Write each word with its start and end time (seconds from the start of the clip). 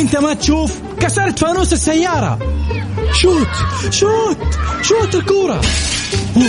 أنت 0.00 0.16
ما 0.16 0.34
تشوف 0.34 0.80
كسرت 1.00 1.38
فانوس 1.38 1.72
السيارة. 1.72 2.38
شوت 3.12 3.48
شوت 3.90 4.38
شوت 4.82 5.14
الكورة. 5.14 5.60
أوه 6.36 6.44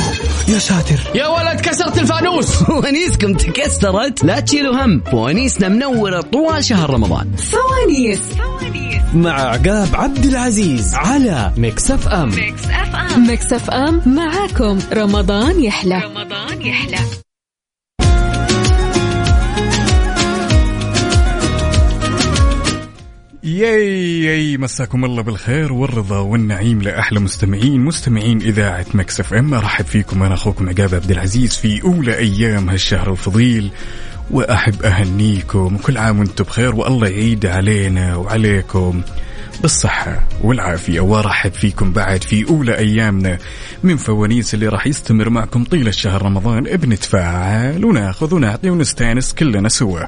يا 0.47 0.59
ساتر. 0.59 0.99
يا 1.15 1.27
ولد 1.27 1.61
كسرت 1.61 1.97
الفانوس. 1.97 2.45
فوانيسكم 2.63 3.33
تكسرت. 3.33 4.23
لا 4.23 4.39
تشيلوا 4.39 4.85
هم. 4.85 5.01
فوانيسنا 5.11 5.69
منورة 5.69 6.21
طوال 6.21 6.65
شهر 6.65 6.89
رمضان. 6.89 7.31
فوانيس. 7.35 8.21
مع 9.13 9.41
عقاب 9.41 9.87
عبد 9.93 10.25
العزيز 10.25 10.95
على 10.95 11.51
Mix 11.57 11.91
FM 11.91 12.31
Mix 13.17 13.53
FM 13.53 14.01
معاكم 14.05 14.79
رمضان 14.93 15.63
يحلى. 15.63 16.01
رمضان 16.05 16.61
يحلى. 16.61 17.20
ياي 23.43 24.21
ياي 24.23 24.57
مساكم 24.57 25.05
الله 25.05 25.21
بالخير 25.21 25.73
والرضا 25.73 26.19
والنعيم 26.19 26.81
لأحلى 26.81 27.19
مستمعين 27.19 27.81
مستمعين 27.81 28.41
إذاعة 28.41 28.85
Mix 28.93 29.19
FM. 29.19 29.53
أرحب 29.53 29.85
فيكم 29.85 30.23
أنا 30.23 30.33
أخوكم 30.33 30.69
عقاب 30.69 30.95
عبد 30.95 31.11
العزيز 31.11 31.57
في 31.57 31.83
أولى 31.83 32.17
أيام 32.17 32.69
هالشهر 32.69 33.11
الفضيل 33.11 33.71
وأحب 34.31 34.83
أهنيكم. 34.83 35.75
وكل 35.75 35.97
عام 35.97 36.19
وأنتم 36.19 36.43
بخير 36.43 36.75
والله 36.75 37.07
يعيد 37.07 37.45
علينا 37.45 38.15
وعليكم. 38.15 39.01
بالصحة 39.61 40.27
والعافية. 40.41 40.99
وارحب 40.99 41.53
فيكم 41.53 41.93
بعد 41.93 42.23
في 42.23 42.49
أولى 42.49 42.77
أيامنا 42.77 43.37
من 43.83 43.97
فوانيس 43.97 44.53
اللي 44.53 44.67
راح 44.67 44.87
يستمر 44.87 45.29
معكم 45.29 45.63
طيلة 45.63 45.91
شهر 45.91 46.21
رمضان. 46.21 46.63
بنتفاعل 46.63 47.85
وناخذ 47.85 48.35
ونعطي 48.35 48.69
ونستأنس 48.69 49.33
كلنا 49.33 49.69
سوا. 49.69 49.99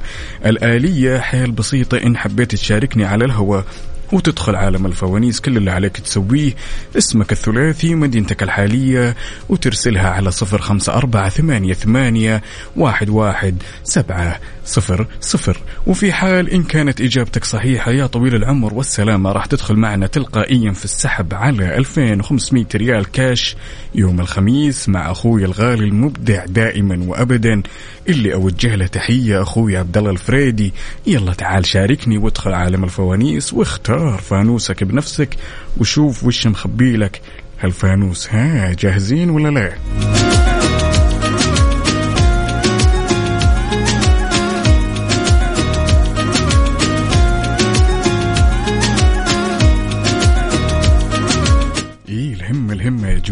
الآلية 0.46 1.20
حيل 1.20 1.52
بسيطة 1.52 1.98
إن 1.98 2.18
حبيت 2.18 2.52
تشاركني 2.52 3.06
على 3.06 3.26
الهواء 3.26 3.66
وتدخل 4.12 4.56
عالم 4.56 4.86
الفوانيس 4.86 5.42
كل 5.42 5.58
اللي 5.58 5.72
عليك 5.72 5.98
تسويه. 5.98 6.54
اسمك 6.98 7.32
الثلاثي 7.32 7.94
ومدينتك 7.94 8.44
الحالية 8.44 9.16
وترسلها 9.50 10.10
على 10.10 10.32
صفر 10.32 10.62
خمسة 10.62 10.94
أربعة 10.94 11.30
ثمانية, 11.30 11.74
ثمانية 11.74 12.42
واحد, 12.76 13.10
واحد 13.10 13.64
سبعة 13.84 14.40
صفر 14.66 15.08
صفر. 15.22 15.58
وفي 15.88 16.14
حال 16.14 16.50
إن 16.50 16.64
كانت 16.64 17.02
إجابتك 17.02 17.44
صحيحة 17.44 17.92
يا 17.92 18.06
طويل 18.06 18.36
العمر 18.36 18.74
والسلامة 18.74 19.32
راح 19.32 19.46
تدخل 19.46 19.76
معنا 19.76 20.08
تلقائيا 20.08 20.72
في 20.72 20.86
السحب 20.86 21.34
على 21.34 21.78
2500 21.78 22.66
ريال 22.76 23.12
كاش 23.12 23.56
يوم 23.96 24.20
الخميس 24.20 24.90
مع 24.90 25.12
أخوي 25.12 25.46
الغالي 25.46 25.84
المبدع 25.84 26.46
دائما 26.46 27.06
وأبدا. 27.08 27.64
اللي 28.10 28.34
أوجه 28.34 28.76
له 28.76 28.88
تحية 28.88 29.42
أخوي 29.42 29.78
عبد 29.78 29.98
الله 29.98 30.12
الفريدي. 30.12 30.74
يلا 31.08 31.34
تعال 31.34 31.66
شاركني 31.66 32.18
وادخل 32.18 32.54
عالم 32.54 32.84
الفوانيس 32.84 33.54
واختار 33.54 34.18
فانوسك 34.18 34.84
بنفسك 34.84 35.30
وشوف 35.78 36.24
وش 36.24 36.48
مخبي 36.48 36.98
لك. 36.98 37.22
هالفانوس 37.60 38.28
ها 38.30 38.74
جاهزين 38.74 39.30
ولا 39.30 39.50
لا؟ 39.50 40.53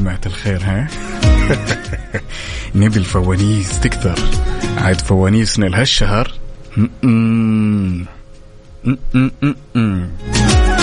جماعة 0.02 0.22
الخير 0.26 0.62
ها 0.64 0.88
نبي 2.76 3.00
الفوانيس 3.00 3.80
تكثر 3.80 4.20
عاد 4.78 5.02
فوانيسنا 5.02 5.66
لهالشهر 5.66 6.32
م-م. 6.78 8.06
م-م-م-م. 8.84 10.10
أحتريكم 10.26 10.81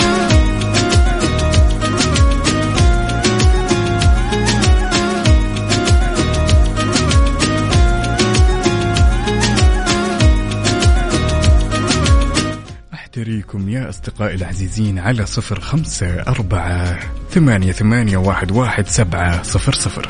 يا 13.79 13.89
أصدقائي 13.89 14.35
العزيزين 14.35 14.99
على 14.99 15.25
صفر 15.25 15.59
خمسة 15.59 16.21
أربعة 16.21 16.99
ثمانية 17.31 17.71
ثمانية 17.71 18.17
واحد 18.17 18.51
واحد 18.51 18.87
سبعة 18.87 19.43
صفر 19.43 19.73
صفر. 19.73 20.09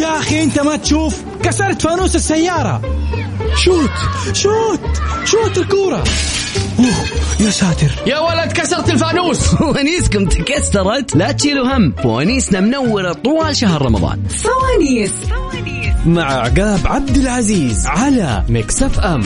يا 0.00 0.18
أخي 0.18 0.42
أنت 0.42 0.58
ما 0.58 0.76
تشوف؟ 0.76 1.22
كسرت 1.42 1.82
فانوس 1.82 2.16
السيارة. 2.16 2.82
شوت. 3.56 3.90
شوت. 4.32 4.80
شوت 5.24 5.58
الكورة. 5.58 6.04
يا 7.40 7.50
ساتر. 7.50 7.90
يا 8.06 8.18
ولد 8.18 8.52
كسرت 8.52 8.90
الفانوس. 8.90 9.38
فوانيسكم 9.54 10.24
تكسرت. 10.26 11.16
لا 11.16 11.32
تشيلوا 11.32 11.76
هم. 11.76 11.92
فوانيسنا 12.02 12.60
منورة 12.60 13.12
طوال 13.12 13.56
شهر 13.56 13.82
رمضان. 13.82 14.22
فوانيس. 14.28 15.12
مع 16.06 16.24
عقاب 16.24 16.80
عبد 16.84 17.16
العزيز 17.16 17.86
على 17.86 18.44
Mix 18.48 18.82
FM. 18.82 19.20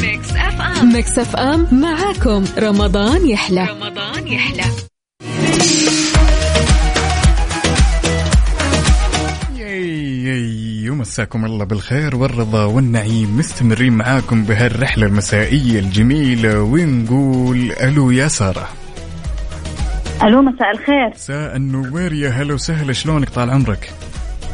Mix 0.93 1.19
FM. 1.19 1.67
معاكم. 1.73 2.45
رمضان 2.59 3.29
يحلى. 3.29 3.69
رمضان 3.71 4.29
يحلى. 4.29 4.94
ياي 11.05 11.11
ومساكم 11.11 11.45
الله 11.45 11.65
بالخير 11.65 12.17
والرضا 12.17 12.65
والنعيم. 12.65 13.39
مستمرين 13.39 13.93
معاكم 13.93 14.45
بهالرحلة 14.45 15.07
المسائية 15.07 15.81
الجميلة. 15.81 16.61
ونقول 16.61 17.73
ألو 17.73 18.11
يا 18.11 18.29
سارة؟ 18.29 18.69
ألو 20.23 20.43
مساء 20.43 20.71
الخير. 20.71 21.11
مساء 21.15 21.57
النوير 21.57 22.13
يا 22.13 22.31
هلا 22.31 22.55
وسهلا. 22.55 22.93
شلونك 22.93 23.29
طال 23.29 23.51
عمرك؟ 23.51 23.91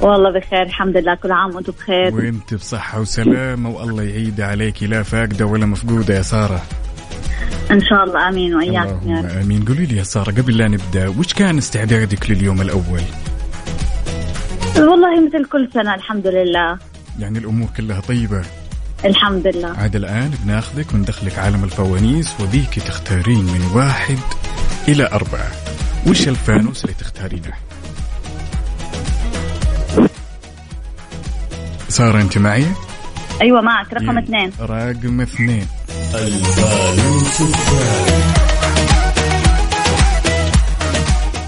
والله 0.00 0.31
بخير 0.39 0.62
الحمد 0.62 0.97
لله 0.97 1.15
كل 1.15 1.33
عام 1.33 1.55
وأنتم 1.55 1.72
بخير. 1.72 2.15
وأنت 2.15 2.55
بصحة 2.55 3.00
وسلامة 3.00 3.71
والله 3.71 4.03
يعيد 4.03 4.41
عليك 4.41 4.83
لا 4.83 5.03
فاقدة 5.03 5.47
ولا 5.47 5.66
مفقودة 5.66 6.15
يا 6.15 6.22
سارة. 6.22 6.62
إن 7.71 7.81
شاء 7.81 8.05
الله 8.05 8.28
آمين 8.28 8.55
واياكم 8.55 9.10
يا 9.10 9.21
رب. 9.21 9.43
آمين. 9.43 9.65
قولي 9.65 9.87
لي 9.87 9.97
يا 9.97 10.03
سارة 10.03 10.31
قبل 10.31 10.56
لا 10.56 10.69
نبدأ 10.69 11.09
وش 11.09 11.34
كان 11.34 11.59
استعدادك 11.59 12.31
لليوم 12.31 12.60
الأول؟ 12.60 13.03
والله 14.78 15.26
مثل 15.26 15.44
كل 15.44 15.69
سنة 15.75 15.94
الحمد 15.94 16.26
لله. 16.26 16.78
يعني 17.19 17.38
الأمور 17.38 17.69
كلها 17.76 18.00
طيبة. 18.00 18.42
الحمد 19.04 19.47
لله. 19.47 19.69
عاد 19.78 19.97
الآن 19.97 20.31
بناخذك 20.44 20.94
وندخلك 20.94 21.38
عالم 21.38 21.64
الفوانيس 21.64 22.34
وبيك 22.41 22.75
تختارين 22.75 23.44
من 23.44 23.70
واحد 23.75 24.19
إلى 24.88 25.06
أربعة. 25.12 25.50
وش 26.06 26.28
الفانوس 26.28 26.84
اللي 26.84 26.94
تختارينه؟ 26.94 27.53
سارة 31.88 32.20
أنت 32.20 32.38
معي؟ 32.38 32.66
أيوه 33.42 33.60
معك. 33.60 33.92
رقم 33.92 34.10
يلا. 34.10 34.20
اثنين. 34.20 34.53
رقم 34.60 35.20
اثنين. 35.20 35.66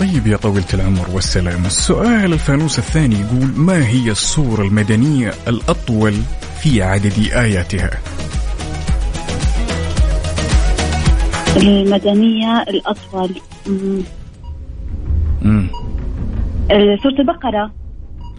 طيب 0.02 0.26
يا 0.26 0.36
طويلة 0.36 0.66
العمر 0.74 1.10
والسلام. 1.12 1.66
السؤال 1.66 2.32
الفانوس 2.32 2.78
الثاني 2.78 3.20
يقول 3.20 3.52
ما 3.56 3.86
هي 3.86 4.10
الصورة 4.10 4.62
المدنية 4.62 5.34
الأطول 5.48 6.14
في 6.62 6.82
عدد 6.82 7.12
آياتها؟ 7.34 7.90
المدنية 11.56 12.62
الأطول. 12.62 13.30
أمم. 13.66 14.02
مم. 15.42 15.68
آه، 16.70 16.96
سورة 17.02 17.20
البقرة. 17.20 17.72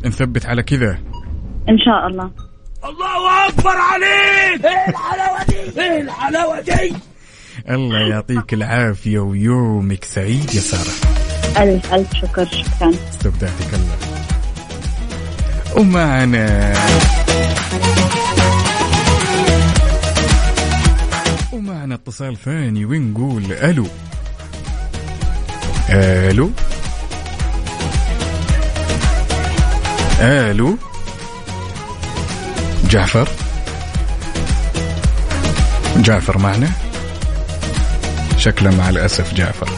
نثبت 0.05 0.45
على 0.45 0.63
كذا. 0.63 0.97
إن 1.69 1.77
شاء 1.77 2.07
الله. 2.07 2.31
الله 7.69 7.99
يعطيك 7.99 8.53
العافية 8.53 9.19
ويومك 9.19 10.03
سعيد 10.03 10.53
يا 10.55 10.59
سارة. 10.59 11.12
ألف 11.57 11.93
ألف 11.93 12.13
شكر 12.13 12.45
شكرا. 12.45 12.91
استودعتك 13.09 13.73
الله. 13.73 13.97
ومعنا. 15.75 16.73
ومعنا 21.53 21.95
اتصال 21.95 22.37
ثاني 22.45 22.85
ونقول 22.85 23.53
ألو. 23.53 23.87
ألو. 25.89 26.51
ألو. 30.19 30.77
جعفر. 32.89 33.29
جعفر 35.97 36.37
معنا؟ 36.37 36.69
شكله 38.37 38.75
مع 38.75 38.89
الأسف 38.89 39.33
جعفر. 39.33 39.69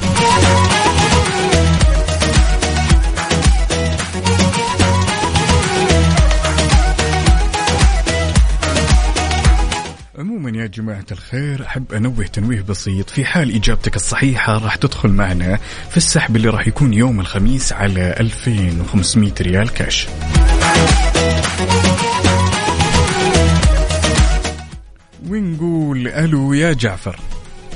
عموما 10.45 10.61
يا 10.61 10.67
جماعة 10.67 11.05
الخير. 11.11 11.65
أحب 11.65 11.93
أنوه 11.93 12.25
تنويه 12.33 12.61
بسيط. 12.61 13.09
في 13.09 13.25
حال 13.25 13.55
إجابتك 13.55 13.95
الصحيحة 13.95 14.57
راح 14.57 14.75
تدخل 14.75 15.09
معنا 15.09 15.55
في 15.89 15.97
السحب 15.97 16.35
اللي 16.35 16.49
راح 16.49 16.67
يكون 16.67 16.93
يوم 16.93 17.19
الخميس 17.19 17.73
على 17.73 18.15
2500 18.19 19.33
ريال 19.41 19.73
كاش. 19.73 20.07
ونقول 25.29 26.07
ألو 26.07 26.53
يا 26.53 26.73
جعفر. 26.73 27.19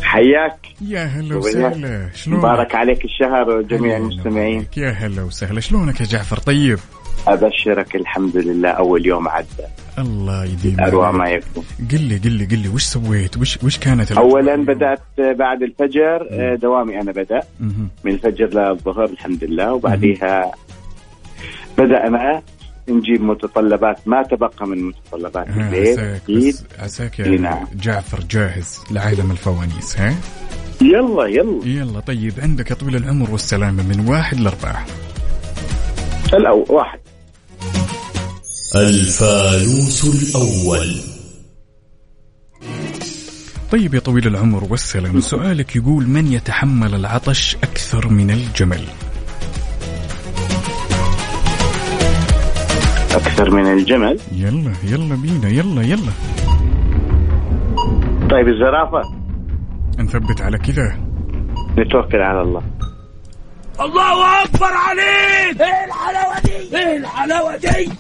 حياك. 0.01 0.67
يا 0.81 1.05
هلا 1.05 1.35
وسهلا. 1.35 2.09
شلونك؟ 2.15 2.39
مبارك 2.39 2.75
عليك 2.75 3.05
الشهر 3.05 3.49
وجميع 3.49 3.97
المستمعين. 3.97 4.67
يا 4.77 4.89
هلا 4.89 5.23
وسهلا. 5.23 5.59
شلونك 5.59 6.01
يا 6.01 6.05
جعفر؟ 6.05 6.37
طيب؟ 6.37 6.79
أبشرك 7.27 7.95
الحمد 7.95 8.37
لله 8.37 8.69
أول 8.69 9.05
يوم 9.05 9.27
عدى 9.27 9.47
الله 9.97 10.45
يديم 10.45 10.79
اروع 10.79 11.11
ما. 11.11 11.29
يكون 11.29 11.63
قل 11.91 12.01
لي 12.01 12.17
قل 12.17 12.31
لي 12.31 12.45
قل 12.45 12.57
لي 12.59 12.67
وش 12.69 12.83
سويت؟ 12.83 13.37
وش 13.37 13.59
وش 13.63 13.77
كانت 13.77 14.11
اولا 14.11 14.55
بدأت 14.55 15.01
بعد 15.37 15.61
الفجر 15.63 16.27
آه، 16.31 16.55
دوامي 16.55 17.01
أنا 17.01 17.11
بدأ. 17.11 17.39
من 18.03 18.11
الفجر 18.11 18.45
للظهر 18.45 19.05
الحمد 19.05 19.43
لله 19.43 19.73
وبعديها 19.73 20.51
بدانا 21.77 22.41
نجيب 22.89 23.21
متطلبات 23.21 24.07
ما 24.07 24.23
تبقى 24.23 24.67
من 24.67 24.83
متطلبات 24.83 25.47
ها، 25.49 25.67
البيت 25.67 25.99
عساك 25.99 26.69
عساك 26.79 27.19
يا 27.19 27.27
نعم. 27.27 27.67
جعفر 27.75 28.19
جاهز 28.29 28.79
لعالم 28.91 29.31
الفوانيس 29.31 29.99
ها؟ 29.99 30.15
يلا 30.81 31.25
يلا 31.27 31.65
يلا 31.67 31.99
طيب 31.99 32.33
عندك 32.41 32.69
يا 32.71 32.75
طويل 32.75 32.95
العمر 32.95 33.31
والسلامة 33.31 33.83
من 33.83 34.07
واحد 34.09 34.39
لأربعة 34.39 34.85
الأول 36.33 36.65
واحد. 36.69 36.99
الفانوس 38.75 40.05
الأول. 40.05 40.95
طيب 43.71 43.93
يا 43.93 43.99
طويل 43.99 44.27
العمر 44.27 44.63
والسلامة 44.69 45.19
سؤالك. 45.19 45.75
يقول 45.75 46.07
من 46.07 46.33
يتحمل 46.33 46.95
العطش 46.95 47.55
أكثر 47.55 48.07
من 48.07 48.31
الجمل؟ 48.31 48.83
أكثر 53.11 53.49
من 53.49 53.73
الجمل؟ 53.73 54.19
يلا 54.31 54.73
يلا 54.83 55.15
بينا 55.15 55.49
يلا 55.49 55.81
يلا. 55.81 56.11
طيب 58.31 58.47
الزرافة. 58.47 59.01
نثبت 59.99 60.41
على 60.41 60.57
كذا. 60.57 60.99
نتوكل 61.77 62.17
على 62.17 62.41
الله. 62.41 62.63
الله 63.81 64.43
أكبر 64.43 64.65
عليك. 64.73 65.61
إيه 65.61 65.85
الحلاوة 65.85 66.39
دي؟ 66.39 66.77
إيه 66.77 66.97
الحلاوة 66.97 67.55
دي؟ 67.57 67.89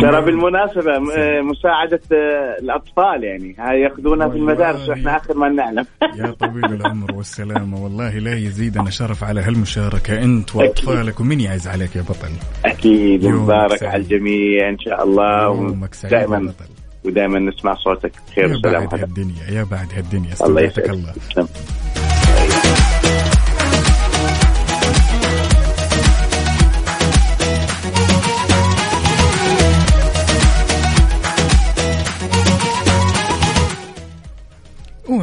ترى 0.00 0.20
بالمناسبة 0.24 0.98
مساعدة 1.42 2.00
آه، 2.12 2.56
الأطفال 2.60 3.24
يعني. 3.24 3.56
هاي 3.58 3.80
يأخذونها 3.80 4.28
في 4.28 4.36
المدارس. 4.36 4.88
وإحنا 4.88 5.16
آخر 5.16 5.36
ما 5.36 5.48
نعلم. 5.48 5.86
يا 6.18 6.30
طويل 6.30 6.64
العمر 6.64 7.14
والسلامة. 7.14 7.82
والله 7.82 8.18
لا 8.18 8.34
يزيدنا 8.34 8.90
شرف 8.90 9.24
على 9.24 9.40
هالمشاركة 9.40 10.22
أنت 10.22 10.56
وأطفالك 10.56 11.20
ومن 11.20 11.40
يعز 11.40 11.68
عليك 11.68 11.96
يا 11.96 12.02
بطل؟ 12.02 12.30
أكيد. 12.64 13.26
مبارك. 13.26 13.82
على 13.82 14.02
الجميع 14.02 14.68
إن 14.68 14.78
شاء 14.78 15.04
الله. 15.04 15.42
يومك 15.44 15.94
سعيد 15.94 16.12
يا 16.12 16.18
دائما 16.18 16.38
بطل. 16.38 16.70
ودائما 17.04 17.38
نسمع 17.38 17.74
صوتك. 17.74 18.12
بخير 18.28 18.50
يا 18.50 18.56
وسلام. 18.56 18.86
بعد 18.86 19.00
هالدنيا 19.00 19.50
يا 19.50 19.62
بعد 19.62 19.88
هالدنيا. 19.96 20.34
الله 20.40 20.66
استودعتك 20.66 20.78
يسعدك. 20.78 21.38
الله. 21.38 21.48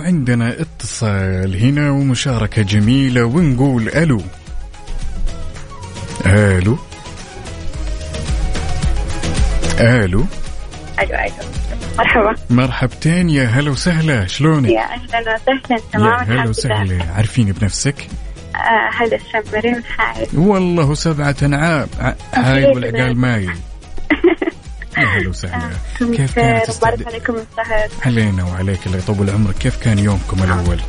تسلم. 0.08 0.16
وعندنا 0.16 0.56
اتصال 0.62 1.56
هنا 1.64 1.92
ومشاركة 1.92 2.62
جميلة 2.62 3.24
ونقول 3.24 3.90
ألو. 3.90 4.22
ألو. 6.26 6.78
ألو. 9.80 10.26
أيوه 11.00 11.20
أيوه 11.20 11.36
مرحبا. 11.98 12.36
مرحبتين 12.50 13.30
يا 13.30 13.46
هلا 13.46 13.72
وسهلا. 13.72 14.28
شلونك؟ 14.28 14.70
يا 14.70 14.82
أهلا 14.82 15.20
وسهلا 15.36 15.62
يا 15.72 15.78
تمام 15.94 16.24
هلا 16.24 16.50
وسهلا. 16.50 17.04
عارفين 17.16 17.52
بنفسك؟ 17.52 18.08
آه، 18.56 18.90
هلا 19.04 19.16
الشمرين 19.16 19.84
حايد 19.84 20.28
والله 20.36 20.94
سبعة 20.94 21.36
أنعام. 21.44 21.88
حايل 22.34 22.66
والعقال 22.66 23.18
مايل 23.18 23.52
يا 24.98 25.08
هلا 25.08 25.30
وسهلا 25.30 25.70
كيف 26.00 26.36
كانت 26.36 26.82
بارك. 26.82 27.08
عليكم 27.08 27.34
السهر 27.36 27.90
علينا 28.06 28.44
وعليك 28.44 28.86
الله 28.88 28.98
يطول 28.98 29.30
عمرك 29.30 29.56
كيف 29.58 29.78
كان 29.78 30.00
يومكم 30.00 30.44
الأول؟ 30.44 30.80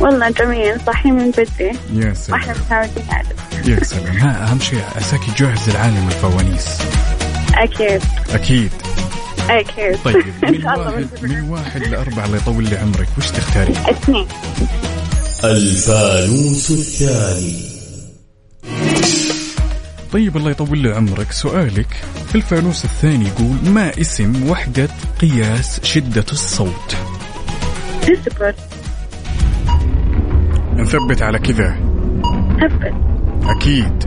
والله 0.00 0.30
جميل 0.30 0.80
صاحيين 0.86 1.14
من 1.14 1.30
بدري 1.30 1.72
يا 1.94 2.14
وإحنا 2.30 2.54
سلام 2.54 2.56
متعودين 2.66 3.04
على 3.10 3.26
يا 3.64 3.84
سلام. 3.84 4.16
ها 4.16 4.50
أهم 4.50 4.60
شيء 4.60 4.82
عساك 4.96 5.20
جاهز 5.38 5.68
العالم 5.68 6.08
الفوانيس. 6.08 6.78
أكيد. 7.54 8.02
أكيد. 8.30 8.70
أكيد. 9.50 9.96
طيب 10.04 10.16
إن 10.44 10.52
من 10.52 10.62
شاء 10.62 10.74
الله 10.74 10.86
واحد 10.86 11.08
من 11.22 11.40
واحد 11.50 11.82
لأربعة 11.82 12.24
الله 12.26 12.36
يطول 12.36 12.64
لي 12.64 12.76
عمرك 12.76 13.08
وش 13.18 13.30
تختارين؟ 13.30 13.76
اثنين. 13.76 14.26
الفانوس 15.44 16.70
الثاني. 16.70 17.75
طيب 20.12 20.36
الله 20.36 20.50
يطول 20.50 20.78
لي 20.78 20.92
عمرك. 20.94 21.32
سؤالك 21.32 21.92
في 22.28 22.34
الفانوس 22.34 22.84
الثاني 22.84 23.24
يقول 23.28 23.72
ما 23.74 23.90
اسم 24.00 24.50
وحدة 24.50 24.88
قياس 25.20 25.80
شدة 25.84 26.24
الصوت؟ 26.32 26.96
ديسبل 28.06 28.54
نثبت 30.74 31.22
على 31.22 31.38
كذا. 31.38 31.76
ثبت 32.60 32.94
أكيد. 33.56 34.04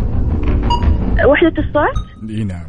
وحدة 1.25 1.53
الصوت؟ 1.57 2.29
إي 2.29 2.43
نعم. 2.43 2.65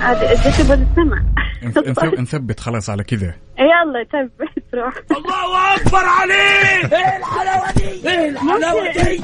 هذا 0.00 0.32
الديسبل 0.32 0.86
السمع 0.90 1.22
نث- 1.62 1.88
نث- 1.98 2.20
نثبت 2.20 2.60
خلاص 2.60 2.90
على 2.90 3.04
كذا. 3.04 3.34
يلا 3.58 4.04
ثبت 4.12 4.62
روح 4.74 4.94
الله 5.10 5.76
أكبر 5.76 6.04
عليك! 6.04 6.92
إيه 6.92 7.16
الحلاوة 7.16 7.72
دي؟ 7.72 8.08
إيه 8.10 8.28
الحلاوة 8.28 8.92
دي؟ 8.92 9.22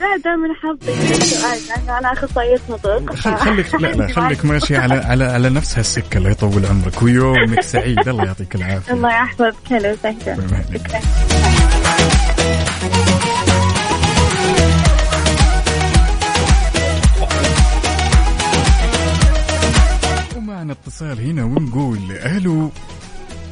لا 0.00 0.16
دائما 0.24 0.54
حظي. 0.54 0.92
في 0.92 1.10
السؤال 1.22 1.58
لأنه 1.68 1.98
أنا 1.98 2.12
أخصائية 2.12 2.60
نطق. 2.70 3.14
خل 3.14 3.36
خليك 3.36 3.74
لا 3.74 3.88
لا 3.92 4.08
خليك 4.20 4.44
ماشي 4.44 4.76
على 4.76 4.94
على 4.94 5.24
على 5.24 5.50
نفس 5.50 5.78
هالسكة 5.78 6.18
الله 6.18 6.30
يطول 6.30 6.66
عمرك. 6.66 7.02
ويومك 7.02 7.60
سعيد. 7.62 8.08
الله 8.08 8.24
يعطيك 8.24 8.54
العافية. 8.54 8.92
الله 8.92 9.08
يحفظك. 9.10 9.54
هلا 9.70 9.92
وسهلا. 9.92 10.36
شكرا. 10.74 11.00
ومعنا 20.36 20.72
اتصال 20.72 21.20
هنا 21.20 21.44
ونقول 21.44 21.98
ألو. 22.12 22.70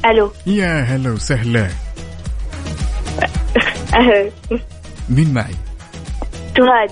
ألو. 0.05 0.31
يا 0.47 0.81
هلا 0.81 1.11
وسهلا. 1.11 1.69
أهلا. 3.93 4.31
مين 5.09 5.33
معي؟ 5.33 5.55
تهاد 6.59 6.91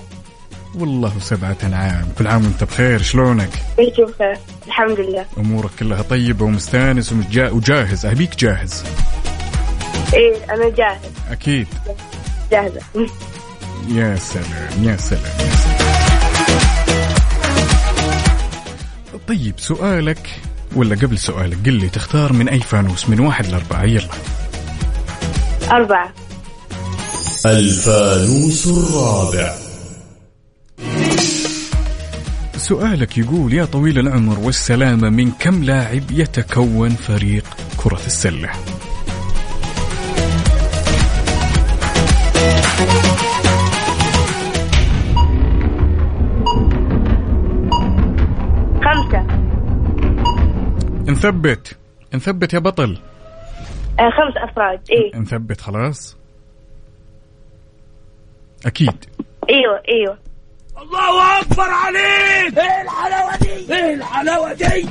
والله 0.74 1.12
سبعة 1.20 1.56
أنعام 1.64 2.08
كل 2.18 2.26
عام 2.26 2.44
وأنت 2.44 2.64
بخير 2.64 3.02
شلونك؟ 3.02 3.50
بيجي 3.76 4.02
بخير 4.02 4.38
الحمد 4.66 5.00
لله. 5.00 5.24
أمورك 5.38 5.70
كلها 5.78 6.02
طيبة 6.02 6.44
ومستانس 6.44 7.14
وجاهز. 7.36 8.06
أبيك 8.06 8.36
جاهز. 8.38 8.84
إيه 10.14 10.54
أنا 10.54 10.68
جاهز. 10.68 11.00
أكيد. 11.30 11.66
جاهزة 12.50 12.80
يا 13.88 14.16
سلام 14.16 14.84
يا 14.84 14.96
سلام 14.96 15.22
يا 15.40 15.56
سلام. 15.56 15.88
طيب 19.28 19.54
سؤالك 19.58 20.40
ولا 20.76 20.96
قبل 20.96 21.18
سؤالك 21.18 21.66
قل 21.66 21.72
لي 21.72 21.88
تختار 21.88 22.32
من 22.32 22.48
أي 22.48 22.60
فانوس 22.60 23.08
من 23.08 23.20
واحد 23.20 23.46
لأربعة 23.46 23.82
يلا. 23.82 24.08
أربعة. 25.70 26.12
الفانوس 27.46 28.66
الرابع. 28.66 29.54
سؤالك 32.56 33.18
يقول 33.18 33.54
يا 33.54 33.64
طويل 33.64 33.98
العمر 33.98 34.38
والسلامة 34.38 35.08
من 35.10 35.30
كم 35.30 35.64
لاعب 35.64 36.02
يتكون 36.10 36.90
فريق 36.90 37.44
كرة 37.76 38.00
السلة؟ 38.06 38.50
خمسة. 48.84 49.26
نثبت. 51.08 51.78
نثبت 52.14 52.54
يا 52.54 52.58
بطل. 52.58 52.98
آه 54.00 54.10
خمس 54.10 54.50
أفراد 54.50 54.80
إيه. 54.90 55.20
نثبت 55.20 55.60
خلاص. 55.60 56.17
أكيد. 58.66 59.04
أيوة 59.50 59.82
أيوة. 59.88 60.18
الله 60.82 61.40
أكبر 61.40 61.62
عليك. 61.70 62.58
إيه 62.58 62.82
الحلاوة 62.82 63.36
دي؟ 63.36 63.74
إيه 63.74 63.94
الحلاوة 63.94 64.52
دي؟ 64.52 64.88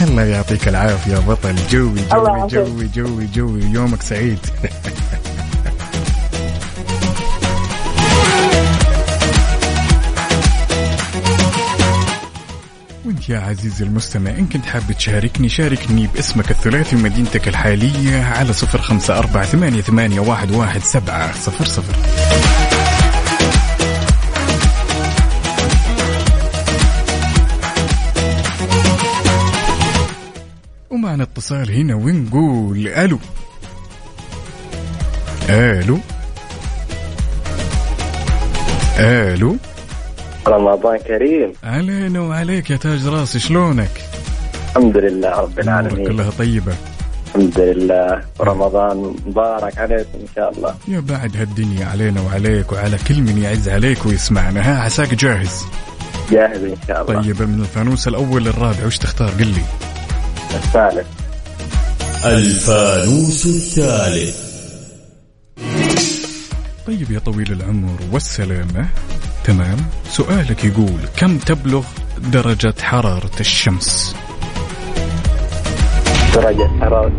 الله 0.04 0.22
يعطيك 0.22 0.68
العافية 0.68 1.16
بطل 1.18 1.54
جوي 1.70 1.94
جوي 2.12 2.28
يعافيك. 2.28 2.58
جوي 2.58 2.86
جوي 2.86 3.26
جوي. 3.26 3.62
يومك 3.62 4.02
سعيد. 4.02 4.38
وانت 13.04 13.28
يا 13.28 13.38
عزيزي 13.38 13.84
المستمع 13.84 14.30
إن 14.30 14.46
كنت 14.46 14.66
حاب 14.66 14.92
تشاركني 14.92 15.48
شاركني 15.48 16.06
باسمك 16.06 16.50
الثلاثي 16.50 16.96
ومدينتك 16.96 17.48
الحالية 17.48 18.22
على 18.24 18.52
صفر 18.52 18.80
خمسة 18.82 19.18
أربعة 19.18 19.44
ثمانية, 19.44 19.80
ثمانية 19.80 20.20
واحد, 20.20 20.50
واحد 20.50 20.80
سبعة 20.80 21.32
صفر 21.32 21.64
صفر. 21.64 21.94
ومعنا 30.90 31.22
اتصال 31.22 31.70
هنا 31.70 31.94
ونقول 31.94 32.88
ألو. 32.88 33.18
ألو. 35.50 35.98
ألو. 38.98 39.56
رمضان 40.48 40.98
كريم. 40.98 41.52
علينا 41.64 42.20
وعليك 42.20 42.70
يا 42.70 42.76
تاج 42.76 43.06
راسي 43.06 43.38
شلونك؟ 43.38 43.90
الحمد 44.76 44.96
لله 44.96 45.30
رب 45.30 45.58
العالمين. 45.58 46.06
كلها 46.06 46.30
طيبة. 46.30 46.74
الحمد 47.26 47.60
لله. 47.60 48.22
رمضان 48.40 49.14
مبارك 49.26 49.78
عليكم 49.78 50.18
إن 50.20 50.26
شاء 50.36 50.52
الله. 50.52 50.74
يا 50.88 51.00
بعد 51.00 51.36
هالدنيا 51.36 51.86
علينا 51.86 52.20
وعليك 52.20 52.72
وعلى 52.72 52.98
كل 53.08 53.20
من 53.20 53.42
يعز 53.42 53.68
عليك 53.68 54.06
ويسمعنا. 54.06 54.60
ها 54.60 54.80
عساك 54.80 55.14
جاهز؟ 55.14 55.64
جاهز 56.30 56.62
إن 56.64 56.76
شاء 56.88 57.02
الله. 57.02 57.22
طيب 57.22 57.42
من 57.42 57.60
الفانوس 57.60 58.08
الأول 58.08 58.44
للرابع. 58.44 58.86
وش 58.86 58.98
تختار؟ 58.98 59.28
قل 59.28 59.46
لي. 59.46 59.64
الثالث. 60.54 61.06
الفانوس 62.24 63.46
الثالث. 63.46 64.54
طيب 66.86 67.10
يا 67.10 67.18
طويل 67.18 67.52
العمر 67.52 67.98
والسلامة. 68.12 68.88
تمام. 69.44 69.76
سؤالك 70.08 70.64
يقول 70.64 71.00
كم 71.16 71.38
تبلغ 71.38 71.84
درجة 72.18 72.74
حرارة 72.82 73.40
الشمس؟ 73.40 74.16
درجة 76.34 76.68
حرارة. 76.80 77.12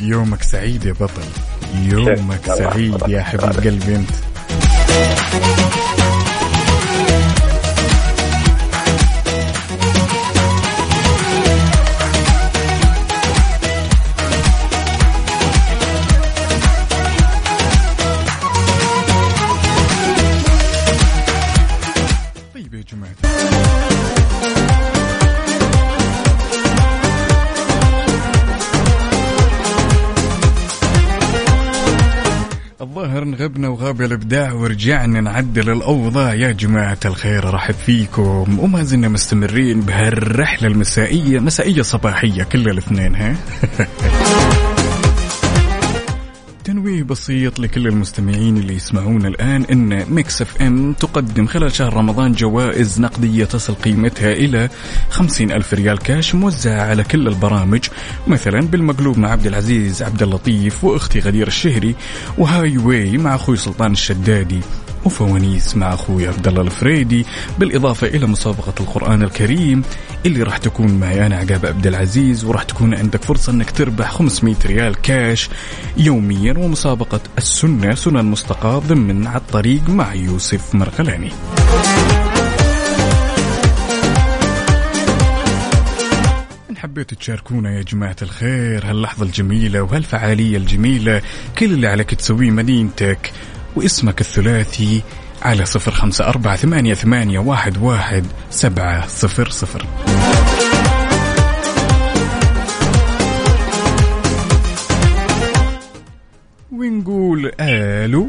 يومك 0.00 0.42
سعيد 0.42 0.84
يا 0.84 0.92
بطل. 0.92 1.22
يومك. 1.82 2.40
سعيد 2.46 3.08
يا 3.08 3.22
حبيب 3.22 3.42
قلبي 3.42 3.96
أنت. 3.96 4.10
إن 33.46 33.51
غبنا 33.51 33.68
وغاب 33.68 34.02
الإبداع 34.02 34.52
ورجعنا 34.52 35.20
نعدل 35.20 35.70
الأوضاع. 35.70 36.34
يا 36.34 36.52
جماعة 36.52 36.98
الخير 37.04 37.48
أرحب 37.48 37.74
فيكم. 37.74 38.58
وما 38.58 38.82
زلنا 38.82 39.08
مستمرين 39.08 39.80
بهالرحلة 39.80 40.68
المسائية 40.68 41.38
مسائية 41.38 41.82
صباحية 41.82 42.42
كل 42.42 42.68
الاثنين 42.68 43.14
ها؟ 43.14 43.36
تنويه 46.96 47.08
بسيط 47.08 47.58
لكل 47.60 47.86
المستمعين 47.86 48.56
اللي 48.56 48.74
يسمعونا 48.74 49.28
الآن 49.28 49.64
أن 49.64 50.04
Mix 50.10 50.42
FM 50.42 50.92
تقدم 50.92 51.46
خلال 51.46 51.72
شهر 51.72 51.94
رمضان 51.94 52.32
جوائز 52.32 53.00
نقدية 53.00 53.44
تصل 53.44 53.74
قيمتها 53.74 54.32
إلى 54.32 54.68
خمسين 55.10 55.52
ألف 55.52 55.74
ريال 55.74 55.98
كاش 55.98 56.34
موزعة 56.34 56.82
على 56.82 57.04
كل 57.04 57.28
البرامج 57.28 57.84
مثلا 58.26 58.60
بالمقلوب 58.60 59.18
مع 59.18 59.30
عبد 59.30 59.46
العزيز 59.46 60.02
عبد 60.02 60.22
اللطيف 60.22 60.84
وأختي 60.84 61.18
غدير 61.18 61.46
الشهري 61.46 61.94
وهاي 62.38 62.78
واي 62.78 63.18
مع 63.18 63.34
أخوي 63.34 63.56
سلطان 63.56 63.92
الشدادي. 63.92 64.60
وفوانيس 65.06 65.76
مع 65.76 65.94
أخوي 65.94 66.28
عبد 66.28 66.48
الله 66.48 66.62
الفريدي 66.62 67.26
بالإضافة 67.58 68.06
إلى 68.06 68.26
مسابقة 68.26 68.74
القرآن 68.80 69.22
الكريم 69.22 69.82
اللي 70.26 70.42
راح 70.42 70.56
تكون 70.58 70.92
معي 70.92 71.26
أنا 71.26 71.36
عقاب 71.36 71.66
عبد 71.66 71.86
العزيز 71.86 72.44
وراح 72.44 72.62
تكون 72.62 72.94
عندك 72.94 73.22
فرصة 73.24 73.52
إنك 73.52 73.70
تربح 73.70 74.10
500 74.10 74.54
ريال 74.66 74.94
كاش 75.00 75.50
يوميا 75.96 76.52
ومسابقة 76.58 77.20
السنة 77.38 77.94
سنن 77.94 78.24
مستقاه 78.24 78.78
ضمن 78.78 79.26
على 79.26 79.36
الطريق 79.36 79.88
مع 79.88 80.14
يوسف 80.14 80.74
مرغلاني. 80.74 81.30
إن 86.70 86.76
حبيتوا 86.76 87.18
تشاركونا 87.18 87.76
يا 87.78 87.82
جماعة 87.82 88.16
الخير 88.22 88.90
هاللحظة 88.90 89.24
الجميلة 89.26 89.82
وهالفعالية 89.82 90.56
الجميلة 90.56 91.22
كل 91.58 91.66
اللي 91.72 91.86
عليك 91.86 92.14
تسويه 92.14 92.50
مدينتك 92.50 93.32
واسمك 93.76 94.20
الثلاثي 94.20 95.02
على 95.42 95.64
صفر 95.64 95.90
خمسة 95.90 96.28
أربعة 96.28 96.56
ثمانية, 96.56 96.94
ثمانية 96.94 97.38
واحد, 97.38 97.78
واحد 97.78 98.26
سبعة 98.50 99.06
صفر 99.06 99.48
صفر. 99.48 99.86
ونقول 106.72 107.52
آلو. 107.60 108.28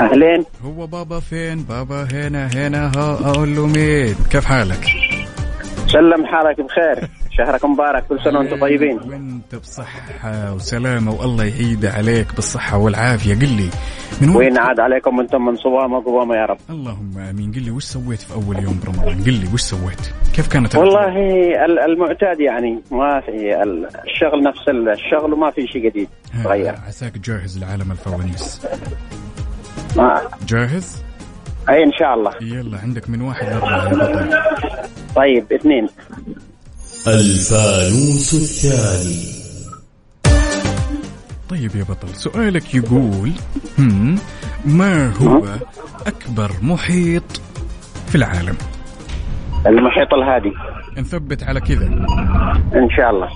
أهلين. 0.00 0.44
هو 0.64 0.86
بابا 0.86 1.20
فين؟ 1.20 1.62
بابا 1.62 2.08
هنا 2.12 2.46
هنا 2.46 2.92
ها 2.96 3.30
أقول 3.30 3.56
له 3.56 3.66
مين 3.66 4.14
كيف 4.30 4.44
حالك؟ 4.44 4.84
سلم 5.86 6.26
حالك 6.26 6.60
بخير. 6.60 7.17
شهرك 7.38 7.64
مبارك 7.64 8.06
كل 8.06 8.18
سنة 8.24 8.38
وأنتم 8.38 8.60
طيبين. 8.60 8.98
وأنت 8.98 9.54
بصحة 9.54 10.54
وسلامة 10.54 11.12
والله 11.20 11.44
يعيد 11.44 11.86
عليك 11.86 12.34
بالصحة 12.34 12.78
والعافية. 12.78 13.34
قل 13.34 13.48
لي 13.56 13.70
من 14.20 14.36
وين؟ 14.36 14.58
عاد 14.58 14.80
عليكم 14.80 15.20
أنتم؟ 15.20 15.44
من 15.44 15.56
صوامه 15.56 15.96
وقوامه 15.96 16.34
يا 16.34 16.44
رب. 16.46 16.58
اللهم 16.70 17.18
آمين. 17.18 17.52
قل 17.52 17.62
لي 17.62 17.70
وش 17.70 17.84
سويت 17.84 18.20
في 18.20 18.34
أول 18.34 18.58
يوم 18.62 18.80
برمضان؟ 18.84 19.22
قل 19.24 19.32
لي 19.32 19.48
وش 19.54 19.60
سويت؟ 19.60 20.00
كيف 20.36 20.48
كانت 20.48 20.76
والله 20.76 21.08
ال- 21.64 21.78
المعتاد 21.78 22.40
يعني 22.40 22.82
ما 22.90 23.20
في 23.20 23.30
ال- 23.62 23.86
الشغل 24.04 24.42
نفس 24.42 24.68
الشغل 24.68 25.32
وما 25.32 25.50
في 25.50 25.66
شيء 25.66 25.90
جديد 25.90 26.08
تغير. 26.44 26.74
عساك 26.86 27.18
جاهز 27.18 27.58
لعالم 27.58 27.90
الفوانيس. 27.92 28.66
ما 29.96 30.20
جاهز؟ 30.48 31.02
اي 31.68 31.84
إن 31.84 31.92
شاء 31.92 32.14
الله. 32.14 32.30
يلا 32.40 32.78
عندك 32.78 33.10
من 33.10 33.20
واحد 33.22 33.46
بطل 33.56 34.38
طيب 35.16 35.52
اثنين. 35.52 35.88
الفانوس 37.06 38.34
الثاني. 38.34 39.38
طيب 41.48 41.76
يا 41.76 41.82
بطل 41.82 42.14
سؤالك 42.14 42.74
يقول 42.74 43.32
ما 44.64 45.12
هو 45.16 45.46
أكبر 46.06 46.50
محيط 46.62 47.40
في 48.06 48.14
العالم؟ 48.14 48.56
المحيط 49.66 50.14
الهادي. 50.14 50.52
نثبت 50.98 51.42
على 51.42 51.60
كذا. 51.60 51.86
إن 52.74 52.90
شاء 52.96 53.10
الله. 53.10 53.30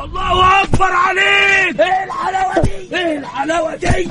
الله 0.00 0.62
أكبر 0.62 0.92
عليك! 0.92 1.80
إيه 1.80 2.04
الحلاوة 2.04 2.64
دي؟ 2.64 2.96
إيه 2.96 3.18
الحلاوة 3.18 3.74
دي؟ 3.76 4.10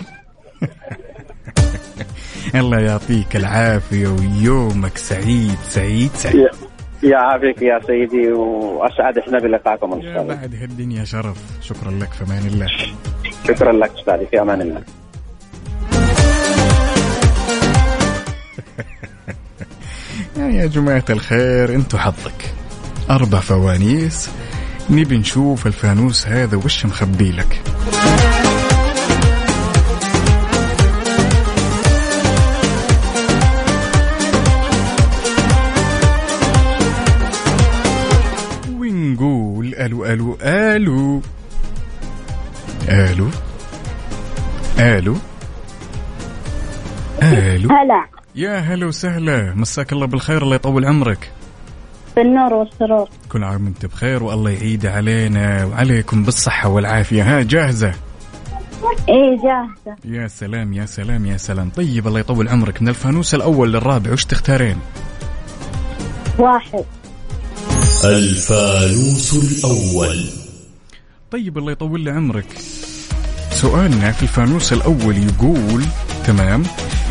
الله 2.60 2.80
يعطيك 2.80 3.36
العافية 3.36 4.08
ويومك 4.08 4.98
سعيد 4.98 5.58
سعيد 5.64 6.12
سعيد. 6.14 6.48
يعافيك 7.04 7.62
يا 7.62 7.80
سيدي 7.88 8.32
وأسعد 8.32 9.18
إحنا 9.18 9.40
بلقائكم 9.40 9.94
إن 9.94 10.02
شاء 10.02 10.22
الله. 10.22 10.36
بعد 10.36 10.56
هالدنيا 10.56 11.04
شرف. 11.04 11.38
شكرا 11.62 11.92
لك 11.92 12.12
في 12.12 12.24
أمان 12.24 12.48
الله. 12.48 12.68
شكرا 13.48 13.72
لك 13.72 13.92
أستاذي 14.00 14.26
في 14.26 14.42
أمان 14.42 14.62
الله. 14.62 14.84
يا 20.60 20.66
جماعة 20.66 21.06
الخير 21.10 21.76
أنتوا 21.76 22.00
حظك. 22.00 22.54
أربع 23.10 23.40
فوانيس. 23.40 24.30
نبي 24.90 25.18
نشوف 25.18 25.68
الفانوس 25.68 26.28
هذا 26.28 26.58
وش 26.58 26.86
مخبي 26.86 27.32
لك. 27.32 27.62
ألو 40.10 40.38
ألو. 40.42 41.22
ألو. 42.90 43.28
ألو. 44.80 45.16
ألو. 47.24 47.70
هلا. 47.70 48.06
يا 48.36 48.60
هلا 48.60 48.86
وسهلا. 48.86 49.54
مساك 49.56 49.94
الله 49.94 50.08
بالخير 50.08 50.44
الله 50.44 50.56
يطول 50.56 50.86
عمرك. 50.86 51.32
بالنور 52.16 52.54
والسرور. 52.54 53.10
كل 53.32 53.44
عام 53.44 53.66
وانت 53.66 53.86
بخير 53.86 54.24
والله 54.24 54.52
يعيد 54.52 54.86
علينا 54.86 55.66
وعليكم 55.66 56.24
بالصحة 56.24 56.70
والعافية. 56.70 57.24
ها 57.40 57.42
جاهزة؟ 57.42 57.94
إيه 59.10 59.38
جاهزة. 59.44 59.98
يا 60.06 60.28
سلام 60.28 60.74
يا 60.74 60.86
سلام 60.86 61.26
يا 61.26 61.38
سلام. 61.38 61.70
طيب 61.70 62.08
الله 62.08 62.20
يطول 62.20 62.50
عمرك. 62.50 62.82
من 62.82 62.90
الفانوس 62.90 63.36
الأول 63.36 63.74
للرابع 63.74 64.12
وش 64.12 64.26
تختارين؟ 64.26 64.78
واحد. 66.40 66.86
الفانوس 68.04 69.34
الأول. 69.34 70.26
طيب 71.32 71.58
الله 71.58 71.72
يطول 71.72 72.02
لي 72.02 72.12
عمرك. 72.12 72.46
سؤالنا 73.52 74.12
في 74.12 74.24
الفانوس 74.24 74.74
الأول 74.74 75.18
يقول 75.18 75.84
تمام 76.26 76.64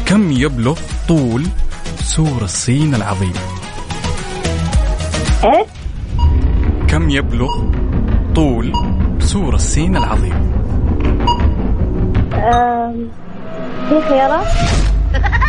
كم 0.06 0.32
يبلغ 0.32 0.78
طول 1.08 1.46
سور 2.02 2.42
الصين 2.42 2.94
العظيم؟ 2.94 3.32
إيه 5.44 5.66
كم 6.88 7.10
يبلغ 7.10 7.72
طول 8.34 8.72
سور 9.20 9.54
الصين 9.54 9.96
العظيم؟ 9.96 10.52
أم... 12.34 13.08
في 13.88 14.00
خيارات؟ 14.08 14.46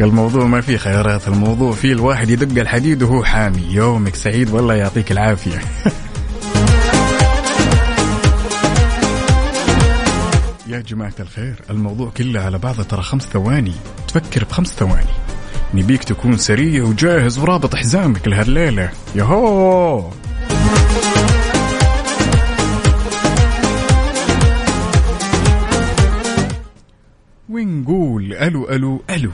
الموضوع 0.00 0.44
ما 0.44 0.60
فيه 0.60 0.76
خيارات 0.76 1.28
الموضوع 1.28 1.72
فيه 1.72 1.92
الواحد 1.92 2.30
يدق 2.30 2.60
الحديد 2.60 3.02
وهو 3.02 3.24
حامي. 3.24 3.62
يومك 3.70 4.14
سعيد 4.14 4.50
والله 4.50 4.74
يعطيك 4.74 5.12
العافية. 5.12 5.58
يا 10.66 10.80
جماعة 10.80 11.14
الخير 11.20 11.54
الموضوع 11.70 12.10
كله 12.10 12.40
على 12.40 12.58
بعضه 12.58 12.82
ترى 12.82 13.02
خمس 13.02 13.22
ثواني. 13.22 13.74
تفكر 14.08 14.44
بخمس 14.44 14.72
ثواني. 14.72 15.14
نبيك 15.74 16.04
تكون 16.04 16.36
سريع 16.36 16.84
وجاهز 16.84 17.38
ورابط 17.38 17.74
حزامك 17.74 18.28
لهالليلة. 18.28 18.90
يهو 19.14 20.10
ونقول 27.48 28.32
ألو 28.32 28.68
ألو 28.68 29.02
ألو؟ 29.10 29.30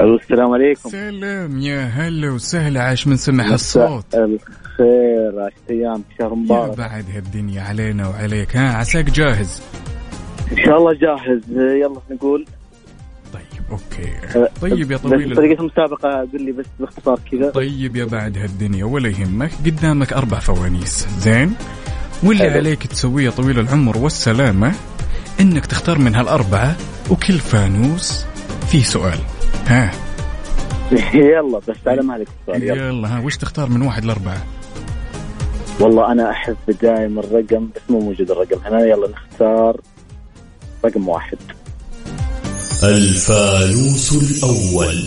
السلام 0.00 0.50
عليكم. 0.52 0.90
سلام 0.90 1.60
يا 1.60 1.84
هلا 1.84 2.30
وسهلا 2.30 2.82
عاش 2.82 3.06
من 3.06 3.16
سمع 3.16 3.54
الصوت. 3.54 4.14
الخير 4.14 5.40
عشت 5.40 5.70
أيام 5.70 6.04
شهر 6.18 6.30
يا 6.30 6.34
مبارك. 6.34 6.78
بعد 6.78 7.04
هالدنيا 7.14 7.62
علينا 7.62 8.08
وعليك. 8.08 8.56
ها 8.56 8.76
عساك 8.76 9.10
جاهز؟ 9.10 9.62
إن 10.52 10.56
شاء 10.64 10.78
الله 10.78 10.92
جاهز. 10.94 11.40
يلا 11.50 12.00
نقول. 12.10 12.46
طيب 13.32 13.42
okay. 13.70 14.48
طيب 14.60 14.90
يا 14.90 14.96
بس 14.96 15.02
طويل 15.02 15.36
طريقة 15.36 15.60
المسابقة 15.60 16.08
قل 16.32 16.44
لي 16.44 16.52
بس 16.52 16.66
باختصار 16.80 17.20
كذا. 17.32 17.50
طيب 17.50 17.96
يا 17.96 18.04
بعد 18.04 18.38
هالدنيا 18.38 18.84
ولا 18.84 19.08
يهمك. 19.08 19.50
قدامك 19.66 20.12
أربع 20.12 20.38
فوانيس. 20.38 21.06
زين؟ 21.18 21.54
واللي 22.22 22.44
حلو. 22.44 22.58
عليك 22.58 22.86
تسويه 22.86 23.30
طويل 23.30 23.58
العمر 23.58 23.98
والسلامة 23.98 24.72
إنك 25.40 25.66
تختار 25.66 25.98
من 25.98 26.14
هالأربعة 26.14 26.76
وكل 27.10 27.38
فانوس 27.38 28.24
فيه 28.70 28.82
سؤال. 28.82 29.18
ها. 29.66 29.90
يلا 31.14 31.58
بس 31.58 31.76
على 31.86 32.02
مهلك 32.02 32.28
السؤال 32.40 32.62
يلا 32.62 32.88
يلا 32.88 33.16
ها 33.16 33.20
وش 33.20 33.36
تختار 33.36 33.68
من 33.68 33.82
واحد 33.82 34.04
لأربعة؟ 34.04 34.42
والله 35.80 36.12
أنا 36.12 36.30
أحب 36.30 36.56
دائما 36.82 37.20
الرقم 37.20 37.68
بس 37.76 37.82
مو 37.90 38.00
موجود 38.00 38.30
الرقم. 38.30 38.58
هنا 38.66 38.80
يلا 38.80 39.08
نختار 39.08 39.80
رقم 40.84 41.08
واحد. 41.08 41.38
الفانوس 42.82 44.12
الأول. 44.12 45.02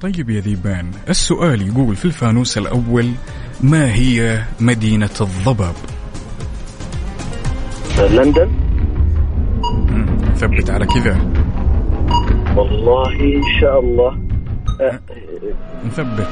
طيب 0.00 0.30
يا 0.30 0.40
ذيبان 0.40 0.90
السؤال 1.08 1.68
يقول 1.68 1.96
في 1.96 2.04
الفانوس 2.04 2.58
الأول 2.58 3.10
ما 3.60 3.94
هي 3.94 4.42
مدينة 4.60 5.10
الضباب؟ 5.20 5.74
لندن. 8.10 8.50
ثبت 10.36 10.70
على 10.70 10.86
كذا. 10.86 11.41
والله 12.56 13.10
إن 13.20 13.42
شاء 13.60 13.80
الله. 13.80 14.18
أه، 14.80 15.00
نثبت. 15.86 16.28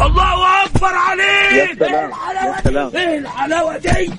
الله 0.00 0.64
أكبر 0.64 0.86
عليك! 0.94 1.70
يا 1.80 1.86
سلام 1.86 2.10
يا 2.10 2.60
سلام. 2.64 2.90
إيه 2.96 3.18
الحلاوة 3.18 3.78
دي! 3.78 4.10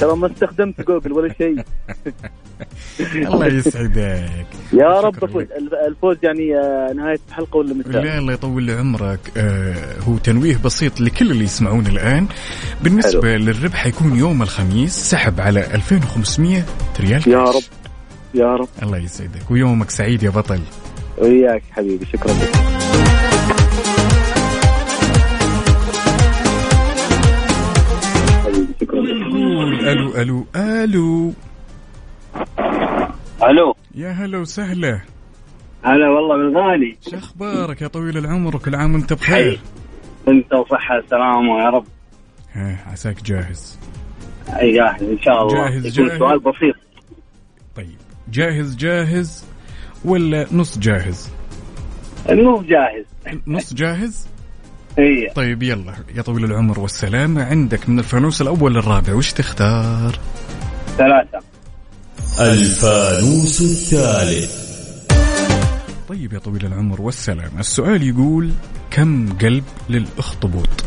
ترى 0.00 0.16
ما 0.16 0.26
استخدمت 0.32 0.80
جوجل 0.80 1.12
ولا 1.12 1.34
شيء. 1.38 1.56
الله 3.34 3.46
يسعدك. 3.46 4.46
يا 4.72 5.00
رب. 5.00 5.24
الفوز 5.88 6.16
يعني 6.22 6.56
آه، 6.56 6.92
نهاية 6.92 7.18
الحلقة 7.28 7.56
ولا 7.56 7.74
مساء 7.74 8.02
لا 8.02 8.18
الله 8.18 8.32
يطول 8.32 8.62
لي 8.62 8.72
عمرك. 8.72 9.20
آه 9.36 9.74
هو 10.08 10.16
تنويه 10.16 10.56
بسيط 10.64 11.00
لكل 11.00 11.30
اللي 11.30 11.44
يسمعون 11.44 11.86
الآن. 11.86 12.26
بالنسبة 12.82 13.20
حلو. 13.22 13.36
للربح 13.44 13.74
حيكون 13.76 14.16
يوم 14.16 14.42
الخميس 14.42 14.92
سحب 15.10 15.40
على 15.40 15.60
2500 15.74 16.62
ريال 17.00 17.28
يا. 17.28 17.38
رب. 17.38 17.62
يا 18.34 18.56
رب. 18.56 18.68
الله 18.82 18.98
يسعدك. 18.98 19.50
ويومك 19.50 19.90
سعيد 19.90 20.22
يا 20.22 20.30
بطل. 20.30 20.60
وياك 21.18 21.62
حبيبي 21.70 22.06
شكرا 22.06 22.32
لك. 22.32 22.56
حبيبي 28.44 28.74
شكرا 28.80 29.00
لك. 29.00 29.32
قول 29.32 29.88
ألو 29.88 30.14
ألو 30.16 30.46
ألو. 30.56 31.32
ألو. 33.42 33.74
يا 33.94 34.10
هلا 34.10 34.38
وسهلا. 34.38 35.00
هلا 35.82 36.08
والله 36.08 36.36
بالغالي 36.36 36.96
شو 37.10 37.16
أخبارك 37.16 37.82
يا 37.82 37.88
طويل 37.88 38.18
العمر؟ 38.18 38.56
وكل 38.56 38.74
عام 38.74 38.94
وأنت 38.94 39.12
بخير. 39.12 39.60
أنت 40.28 40.54
وصحة 40.54 41.02
سلامة 41.10 41.62
يا 41.64 41.70
رب. 41.70 41.84
ها 42.52 42.78
عساك 42.86 43.22
جاهز. 43.22 43.78
اي 44.60 44.72
جاهز 44.72 45.02
إن 45.02 45.18
شاء 45.22 45.42
الله. 45.42 45.54
جاهز، 45.54 45.86
يكون 45.86 46.06
جاهز. 46.08 46.18
سؤال 46.18 46.38
بسيط. 46.38 46.76
طيب. 47.76 47.96
جاهز 48.28 48.76
جاهز 48.76 49.44
ولا 50.04 50.46
نص 50.52 50.78
جاهز؟ 50.78 51.28
مو 52.30 52.62
جاهز. 52.62 53.04
نص 53.46 53.74
جاهز؟ 53.74 54.26
اي 54.98 55.28
طيب 55.34 55.62
يلا 55.62 55.94
يا 56.14 56.22
طويل 56.22 56.44
العمر 56.44 56.80
والسلامة 56.80 57.44
عندك 57.44 57.88
من 57.88 57.98
الفانوس 57.98 58.42
الأول 58.42 58.74
للرابع 58.74 59.14
وش 59.14 59.32
تختار؟ 59.32 60.18
ثلاثة. 60.98 61.38
الفانوس 62.40 63.60
الثالث. 63.60 64.70
طيب 66.08 66.32
يا 66.32 66.38
طويل 66.38 66.66
العمر 66.66 67.00
والسلام. 67.00 67.50
السؤال 67.58 68.02
يقول 68.02 68.50
كم 68.90 69.32
قلب 69.38 69.64
للأخطبوط؟ 69.90 70.84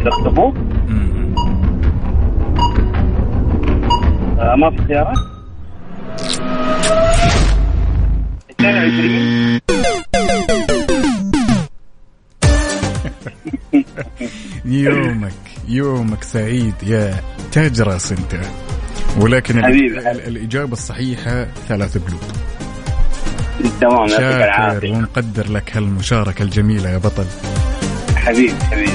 الأخطبوط؟ 0.00 0.54
ما 4.56 4.70
في 4.70 4.84
خيارات 4.86 5.18
22 8.60 9.60
يومك 14.64 15.32
يومك 15.68 16.24
سعيد 16.24 16.74
يا 16.82 17.14
تاج 17.52 17.80
راس 17.80 18.12
أنت. 18.12 18.40
ولكن 19.20 19.62
حبيبي. 19.64 19.98
ال- 20.10 20.26
الإجابة 20.26 20.72
الصحيحة 20.72 21.46
ثلاث 21.68 21.98
قلوب. 21.98 22.20
تمام 23.80 24.08
شاكر 24.08 24.44
العافية. 24.44 24.90
ونقدر 24.92 25.52
لك 25.52 25.76
هالمشاركة 25.76 26.42
الجميلة 26.42 26.90
يا 26.90 26.98
بطل. 26.98 27.24
حبيبي 28.16 28.52
حبيبي. 28.70 28.92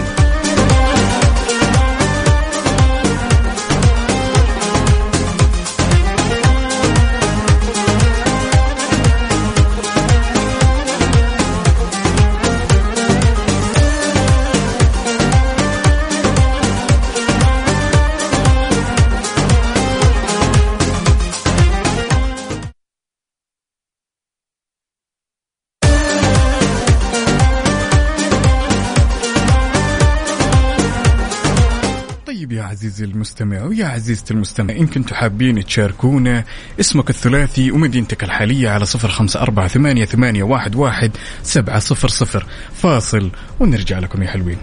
عزيزي 32.98 33.12
المستمع 33.12 33.64
ويا 33.64 33.86
عزيزتي 33.86 34.34
المستمع 34.34 34.74
إن 34.74 34.88
كنتوا 34.88 35.18
حابين 35.18 35.66
تشاركونا 35.66 36.44
اسمك 36.80 37.10
الثلاثي 37.10 37.72
ومدينتك 37.72 38.24
الحالية 38.24 38.70
على 38.70 38.86
صفر 38.86 39.08
خمسة 39.08 39.42
أربعة 39.42 39.68
ثمانية, 39.68 40.06
ثمانية 40.06 40.44
واحد, 40.44 40.76
واحد 40.76 41.12
سبعة 41.44 41.80
صفر 41.80 42.08
صفر. 42.08 42.46
فاصل 42.74 43.32
ونرجع 43.60 44.00
لكم 44.00 44.24
يا 44.24 44.28
حلوين. 44.28 44.58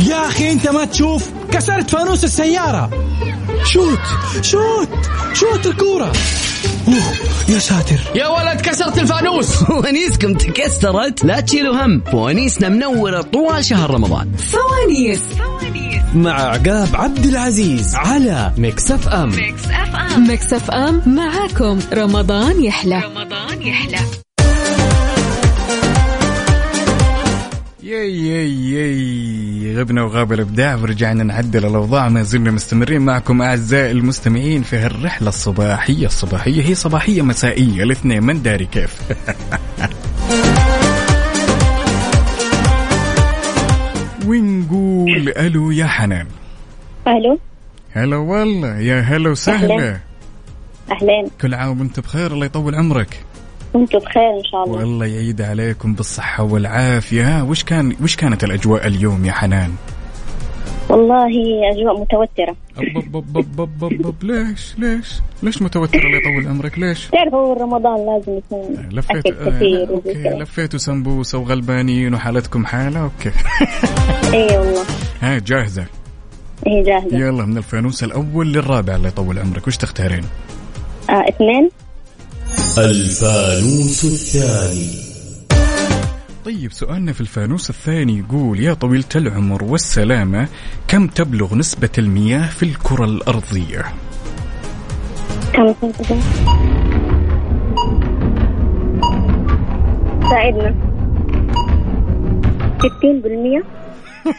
يا 0.00 0.28
أخي 0.28 0.52
أنت 0.52 0.68
ما 0.68 0.84
تشوف 0.84 1.30
كسرت 1.52 1.90
فانوس 1.90 2.24
السيارة. 2.24 2.90
شوت 3.64 4.00
شوت 4.42 4.88
شوت 5.32 5.66
الكورة. 5.66 6.12
يا 7.48 7.58
ساتر. 7.58 8.00
يا 8.14 8.28
ولد 8.28 8.60
كسرت 8.60 8.98
الفانوس. 8.98 9.50
فوانيسكم 9.64 10.34
تكسرت. 10.34 11.24
لا 11.24 11.40
تشيلوا 11.40 11.84
هم. 11.84 12.00
فوانيسنا 12.12 12.68
منورة 12.68 13.22
طوال 13.22 13.64
شهر 13.64 13.90
رمضان. 13.90 14.32
فوانيس. 14.32 15.20
مع 16.14 16.32
عقاب 16.32 16.88
عبد 16.94 17.26
العزيز 17.26 17.94
على 17.94 18.52
Mix 18.58 18.90
FM 18.90 19.30
Mix 20.16 20.52
FM 20.52 21.02
معاكم. 21.06 21.78
رمضان 21.92 22.64
يحلى. 22.64 23.02
رمضان 23.04 23.62
يحلى. 23.62 24.25
ياي 27.86 28.26
ياي 28.26 28.70
ياي 28.70 29.76
غبنا 29.76 30.02
وغاب 30.02 30.32
الإبداع 30.32 30.76
ورجعنا 30.76 31.24
نعدل 31.24 31.66
الأوضاع 31.66 32.08
ما 32.08 32.22
زلنا 32.22 32.50
مستمرين 32.50 33.00
معكم 33.00 33.42
أعزائي 33.42 33.90
المستمعين 33.90 34.62
في 34.62 34.76
هالرحلة 34.76 35.28
الصباحية 35.28 36.06
الصباحية. 36.06 36.62
هي 36.62 36.74
صباحية 36.74 37.22
مسائية 37.22 37.82
الاثنين 37.82 38.22
من 38.22 38.42
داري 38.42 38.66
كيف؟ 38.66 39.00
ونقول 44.28 45.28
ألو 45.28 45.70
يا 45.70 45.86
حنان؟ 45.86 46.26
ألو. 47.06 47.38
هلا 47.92 48.16
والله 48.16 48.78
يا 48.78 49.00
هلا 49.00 49.30
وسهلا. 49.30 50.00
اهلين 50.90 51.30
كل 51.40 51.54
عام 51.54 51.80
وأنت 51.80 52.00
بخير 52.00 52.32
الله 52.32 52.46
يطول 52.46 52.74
عمرك. 52.74 53.25
وأنتم 53.76 53.98
بخير 53.98 54.30
إن 54.38 54.44
شاء 54.44 54.64
الله. 54.64 54.78
والله 54.78 55.06
يعيد 55.06 55.42
عليكم 55.42 55.94
بالصحة 55.94 56.44
والعافية. 56.44 57.38
ها 57.38 57.42
وش 57.42 57.64
كان 57.64 57.96
وش 58.02 58.16
كانت 58.16 58.44
الأجواء 58.44 58.86
اليوم 58.86 59.24
يا 59.24 59.32
حنان؟ 59.32 59.72
والله 60.88 61.26
أجواء 61.72 62.00
متوترة. 62.00 62.56
أب 62.78 63.16
أب 63.16 63.36
أب 63.36 63.60
أب 63.60 64.06
أب 64.06 64.14
ليش؟ 64.24 64.74
ليش؟ 64.78 65.20
ليش 65.42 65.62
متوتر 65.62 65.98
الله 65.98 66.16
يطول 66.18 66.48
عمرك 66.48 66.78
ليش؟ 66.78 67.06
تعرف 67.06 67.34
هو 67.34 67.52
رمضان 67.52 68.06
لازم 68.06 68.38
يكون 68.38 68.88
لفيت 68.92 69.26
أكل 69.26 69.50
كثير 69.50 69.82
آه 69.82 69.90
okay 69.90 70.12
لفيتوا 70.42 70.78
سمبوسة 70.78 71.38
وغلبانين 71.38 72.14
وحالتكم 72.14 72.66
حالة 72.66 73.00
أوكي. 73.00 73.30
إي 74.34 74.58
والله. 74.58 74.84
ها 75.22 75.38
جاهزة؟ 75.38 75.84
هي 76.66 76.82
جاهزة. 76.82 77.16
يلا 77.18 77.44
من 77.46 77.56
الفانوس 77.58 78.04
الأول 78.04 78.52
للرابع 78.52 78.94
الله 78.96 79.08
يطول 79.08 79.38
عمرك 79.38 79.66
وش 79.66 79.76
تختارين؟ 79.76 80.24
آه 81.10 81.24
اثنين. 81.28 81.70
الفانوس 82.78 84.04
الثاني 84.04 84.90
طيب 86.44 86.72
سؤالنا 86.72 87.12
في 87.12 87.20
الفانوس 87.20 87.70
الثاني 87.70 88.18
يقول 88.18 88.60
يا 88.60 88.74
طويلة 88.74 89.04
العمر 89.16 89.64
والسلامة 89.64 90.48
كم 90.88 91.06
تبلغ 91.06 91.54
نسبة 91.54 91.88
المياه 91.98 92.48
في 92.48 92.62
الكرة 92.62 93.04
الأرضية؟ 93.04 93.84
كم 95.52 95.74
سنة 96.08 96.20
ساعدنا 100.30 100.74
60% 102.78 103.64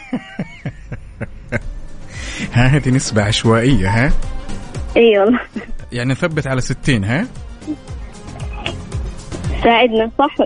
ها 2.52 2.66
هذه 2.66 2.90
نسبة 2.90 3.22
عشوائية 3.22 3.88
ها؟ 3.88 4.12
إي 4.96 5.18
والله 5.18 5.40
يعني 5.92 6.12
نثبت 6.12 6.46
على 6.46 6.60
60 6.60 7.04
ها؟ 7.04 7.26
ساعدنا 9.64 10.10
صح؟ 10.18 10.36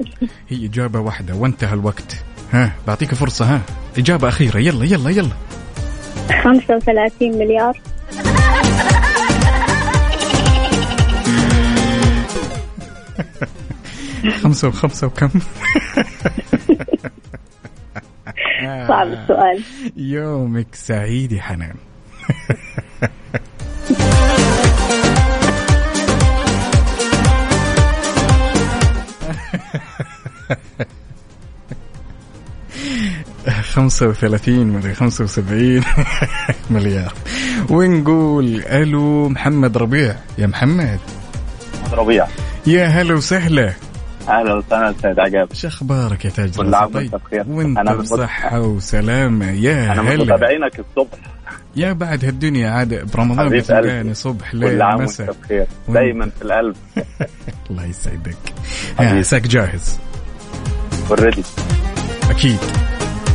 هي 0.49 0.67
إجابة 0.67 1.01
واحدة 1.01 1.35
وانتهى 1.35 1.75
الوقت. 1.75 2.25
ها 2.53 2.73
بعطيك 2.87 3.15
فرصة 3.15 3.45
ها. 3.45 3.61
إجابة 3.99 4.29
أخيرة 4.29 4.59
يلا 4.59 4.85
يلا 4.85 5.11
يلا. 5.11 5.33
35 6.43 7.39
مليار. 7.39 7.81
خمسة 14.43 14.69
وخمسة 14.69 15.07
وكم؟ 15.07 15.31
صعب 18.89 19.07
السؤال. 19.07 19.63
يومك 19.97 20.75
سعيد 20.75 21.33
يا 21.33 21.43
حنان. 21.43 21.75
خمسة 33.51 34.07
وثلاثين 34.07 34.67
مدري 34.69 34.95
خمسة 34.95 35.25
وسبعين 35.25 35.83
مليار. 36.71 37.13
ونقول 37.71 38.63
ألو 38.67 39.29
محمد 39.29 39.77
ربيع. 39.79 40.17
يا 40.39 40.47
محمد. 40.47 40.99
ربيع. 41.93 42.27
يا 42.67 42.87
هلا 42.87 43.15
وسهلا. 43.15 43.73
أهلا 44.29 44.55
وسهلا 44.55 44.95
سيد 45.03 45.19
عقاب. 45.19 45.49
شو 45.53 45.69
أخبارك 45.69 46.25
يا 46.25 46.31
تاج 46.31 46.57
كل؟ 46.57 46.75
عام 46.75 46.95
وأنت 46.95 47.15
بخير. 47.15 47.45
وأنت 47.49 47.91
بصحة 47.91 48.61
وسلامة. 48.61 49.51
يا 49.51 49.93
أنا 49.93 50.03
هلا. 50.03 50.25
متابعينك 50.25 50.79
الصبح. 50.79 51.19
يا 51.77 51.93
بعد 51.93 52.25
هالدنيا 52.25 52.71
عاد 52.71 53.11
برمضان 53.15 53.49
بتلقاني. 53.49 54.15
صبح 54.15 54.53
كل 54.53 54.59
ليل 54.59 54.83
عام 54.83 54.95
وأنت 54.97 55.09
مساء 55.11 55.37
بخير 55.45 55.67
دايما 55.89 56.31
في 56.39 56.43
القلب. 56.45 56.77
الله 57.71 57.85
يسعدك. 57.85 58.37
عساك 58.99 59.43
جاهز. 59.47 59.99
اوريدي 61.11 61.43
أكيد. 62.31 62.59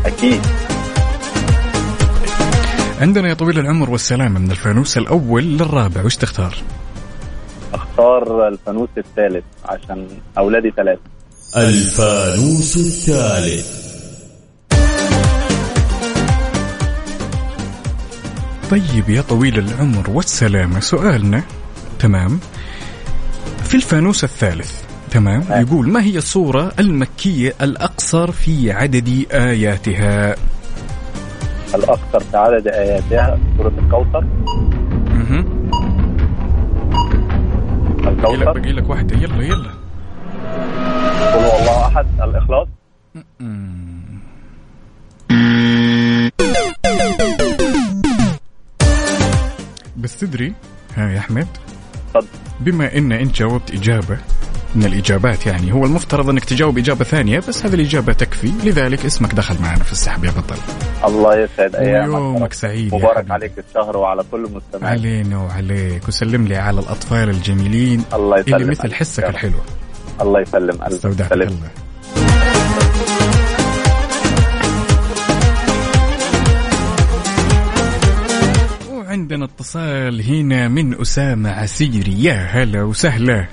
أكيد. 0.06 0.42
عندنا 3.02 3.30
يا 3.30 3.34
طويل 3.34 3.60
العمر 3.60 3.90
والسلامة 3.90 4.40
من 4.40 4.52
الفانوس 4.52 4.98
الأول 4.98 5.44
للرابع 5.44 6.04
وش 6.06 6.16
تختار؟ 6.16 6.56
أختار 7.74 8.48
الفانوس 8.48 8.90
الثالث 8.98 9.44
عشان 9.66 10.08
أولادي 10.38 10.72
ثلاثة. 10.78 11.02
الفانوس 11.58 12.78
الثالث. 12.78 13.88
طيب 18.72 19.10
يا 19.10 19.22
طويل 19.22 19.60
العمر 19.60 20.10
والسلامة 20.10 20.80
سؤالنا 20.80 21.44
تمام. 22.00 22.40
في 23.64 23.76
الفانوس 23.76 24.24
الثالث 24.24 24.87
تمام 25.18 25.44
نعم. 25.50 25.62
يقول 25.62 25.90
ما 25.90 26.04
هي 26.04 26.18
الصورة 26.18 26.72
المكية 26.80 27.54
الأقصر 27.62 28.32
في 28.32 28.72
عدد 28.72 29.26
آياتها؟ 29.32 30.36
الاكثر 31.76 32.20
في 32.20 32.38
عدد 32.38 32.68
آياتها 32.68 33.40
سورة 33.58 33.74
الكوثر. 33.78 34.26
لك 38.02 38.08
الكوثر. 38.08 38.54
باقي 38.54 38.72
لك 38.72 38.90
واحدة. 38.90 39.18
يلا 39.18 39.44
يلا. 39.44 39.70
قل 41.34 41.44
هو 41.46 41.60
الله 41.60 41.88
أحد 41.88 42.06
الإخلاص. 42.22 42.68
بس 49.98 50.18
تدري 50.18 50.54
ها 50.96 51.10
يا 51.10 51.20
أحمد. 51.20 51.48
بما 52.60 52.98
إن 52.98 53.12
إنت 53.12 53.36
جاوبت 53.36 53.72
إجابة 53.72 54.18
من 54.78 54.86
الإجابات 54.86 55.46
يعني. 55.46 55.74
هو 55.74 55.86
المفترض 55.86 56.30
أنك 56.30 56.46
تجاوب 56.46 56.78
إجابة 56.78 57.04
ثانية 57.04 57.40
بس 57.40 57.66
هذه 57.66 57.76
الإجابة 57.76 58.14
تكفي. 58.14 58.52
لذلك 58.64 59.06
اسمك 59.06 59.34
دخل 59.34 59.62
معنا 59.62 59.84
في 59.84 59.92
السحب. 59.92 60.24
يا 60.26 60.32
بطل. 60.32 60.58
الله 61.06 61.36
يسعد 61.40 61.76
أيامك. 61.76 62.14
ويومك 62.14 62.54
سعيد 62.54 62.96
مبارك. 62.96 63.32
عليك 63.32 63.52
الشهر 63.70 63.98
وعلى 63.98 64.24
كل 64.32 64.42
مستمعين. 64.42 65.00
علينا 65.00 65.38
وعليك. 65.38 66.08
وسلم 66.08 66.48
لي 66.48 66.56
على 66.56 66.80
الأطفال 66.80 67.30
الجميلين. 67.30 68.04
الله 68.14 68.40
يسلم 68.40 68.56
اللي 68.56 68.66
مثل. 68.66 68.94
حسك 68.94 69.24
يا. 69.24 69.30
الحلو. 69.30 69.60
الله 70.22 70.42
يسلم 70.42 70.82
استودعك. 70.82 71.32
الله. 71.32 71.70
وعندنا 78.92 79.46
اتصال 79.46 80.22
هنا 80.22 80.68
من 80.68 81.02
أسامة 81.02 81.50
عسيري. 81.50 82.24
يا 82.24 82.34
هلا 82.34 82.84
وسهلا. 82.84 83.48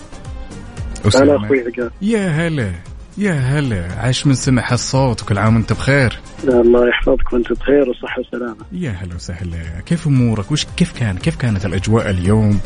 هلا 1.14 1.37
أخوي 1.37 1.61
عقاب. 1.61 1.90
يا 2.03 2.29
هلا 2.29 2.73
يا 3.19 3.33
هلا. 3.33 3.93
عاش 3.99 4.27
من 4.27 4.35
سمع 4.35 4.73
الصوت 4.73 5.23
وكل 5.23 5.38
عام 5.38 5.57
وأنت 5.57 5.73
بخير. 5.73 6.19
الله 6.45 6.88
يحفظك 6.88 7.33
وأنت 7.33 7.53
بخير 7.53 7.88
وصحة 7.88 8.21
وسلامة. 8.21 8.64
يا 8.73 8.90
هلا 8.90 9.14
وسهلا. 9.14 9.81
كيف 9.87 10.07
أمورك؟ 10.07 10.53
وش 10.53 10.67
كيف 10.77 10.99
كان 10.99 11.17
كيف 11.17 11.37
كانت 11.37 11.67
الأجواء 11.67 12.11
اليوم؟ 12.11 12.61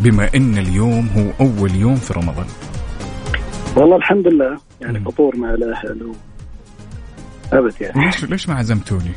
بما 0.00 0.30
إن 0.34 0.58
اليوم 0.58 1.08
هو 1.08 1.46
أول 1.46 1.74
يوم 1.74 1.96
في 1.96 2.12
رمضان. 2.12 2.46
والله 3.76 3.96
الحمد 3.96 4.26
لله 4.26 4.58
يعني 4.80 5.00
فطور 5.00 5.36
مع 5.36 5.50
الأهل 5.50 6.02
و... 6.02 6.12
أبد 7.52 7.74
يعني. 7.80 8.04
ليش 8.06 8.24
ليش 8.24 8.48
ما 8.48 8.54
عزمتوني؟ 8.54 9.12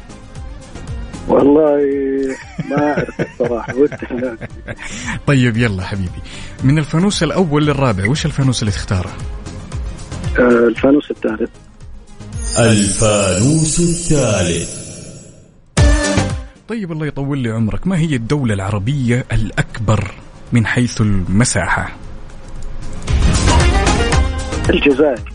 والله 1.28 1.82
ما 2.70 2.94
أعرف 2.94 3.22
الصراحة 3.22 3.76
ودي 3.76 4.38
طيب 5.28 5.58
يلا 5.58 5.84
حبيبي. 5.84 6.22
من 6.64 6.80
الفانوس 6.80 7.24
الأول 7.24 7.66
للرابع 7.66 8.10
وش 8.10 8.26
الفانوس 8.26 8.62
اللي 8.62 8.72
تختاره؟ 8.72 9.12
آه، 10.40 10.68
الفانوس 10.68 11.12
الثالث. 11.12 11.50
الفانوس 12.60 13.80
الثالث. 13.80 14.82
طيب 16.68 16.92
الله 16.92 17.06
يطول 17.06 17.40
لي 17.40 17.50
عمرك. 17.50 17.88
ما 17.88 17.98
هي 17.98 18.16
الدولة 18.16 18.54
العربية 18.54 19.26
الأكبر 19.32 20.12
من 20.52 20.66
حيث 20.66 21.02
المساحة؟ 21.02 21.92
الجزائر. 24.70 25.32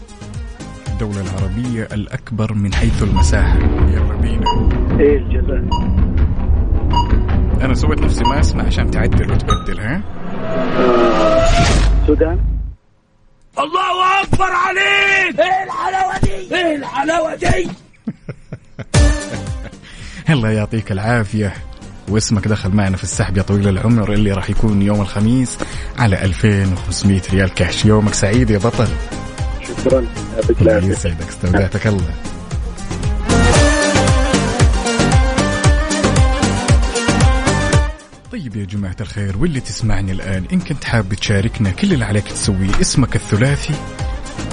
الدولة 0.96 1.20
العربية 1.20 1.88
الأكبر 1.92 2.54
من 2.54 2.74
حيث 2.74 3.02
المساحة. 3.02 3.59
يلا 3.88 4.16
بينا. 4.16 4.50
إيه 5.00 5.16
الجزائر. 5.18 5.68
أنا 7.61 7.74
سويت 7.74 8.00
نفسي 8.00 8.24
ما 8.24 8.40
أسمع 8.40 8.64
عشان 8.64 8.90
تعدل 8.90 9.32
وتبدل 9.32 9.80
ها؟ 9.80 10.02
آه، 10.78 11.48
السودان 12.02 12.38
الله 13.59 14.22
أكبر 14.22 14.50
عليك! 14.52 15.40
إيه 15.40 15.64
الحلاوة 15.64 16.18
دي؟ 16.22 16.54
إيه 16.56 16.76
الحلاوة 16.76 17.35
دي؟ 17.35 17.70
الله 20.32 20.50
يعطيك 20.50 20.92
العافية. 20.92 21.52
واسمك 22.09 22.48
دخل 22.48 22.70
معنا 22.70 22.96
في 22.96 23.04
السحب 23.04 23.37
يا 23.37 23.42
طويل 23.42 23.68
العمر 23.68 24.12
اللي 24.12 24.32
راح 24.32 24.50
يكون 24.50 24.82
يوم 24.82 25.00
الخميس 25.00 25.59
على 25.98 26.24
2500 26.24 27.22
ريال 27.32 27.54
كاش. 27.54 27.85
يومك 27.85 28.14
سعيد 28.14 28.50
يا 28.50 28.59
بطل. 28.59 28.88
شكرا. 29.84 30.04
يعطيك 30.36 30.62
العافية. 30.62 30.86
يسعدك 30.88 31.28
استودعتك 31.28 31.86
الله. 31.86 32.14
طيب 38.32 38.56
يا 38.56 38.64
جماعة 38.64 38.96
الخير 39.00 39.36
واللي 39.38 39.60
تسمعني 39.60 40.12
الآن 40.12 40.44
إن 40.52 40.60
كنت 40.60 40.84
حاب 40.84 41.14
تشاركنا 41.14 41.70
كل 41.70 41.92
اللي 41.92 42.04
عليك 42.04 42.28
تسويه 42.28 42.80
اسمك 42.80 43.16
الثلاثي 43.16 43.74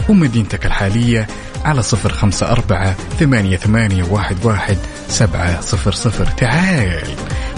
ومدينتك 0.09 0.65
الحالية 0.65 1.27
على 1.65 1.81
صفر 1.81 2.13
خمسة 2.13 2.51
أربعة 2.51 2.95
ثمانية, 3.19 3.57
ثمانية 3.57 4.03
واحد, 4.03 4.45
واحد 4.45 4.77
سبعة 5.07 5.61
صفر 5.61 5.91
صفر. 5.91 6.25
تعال 6.25 7.07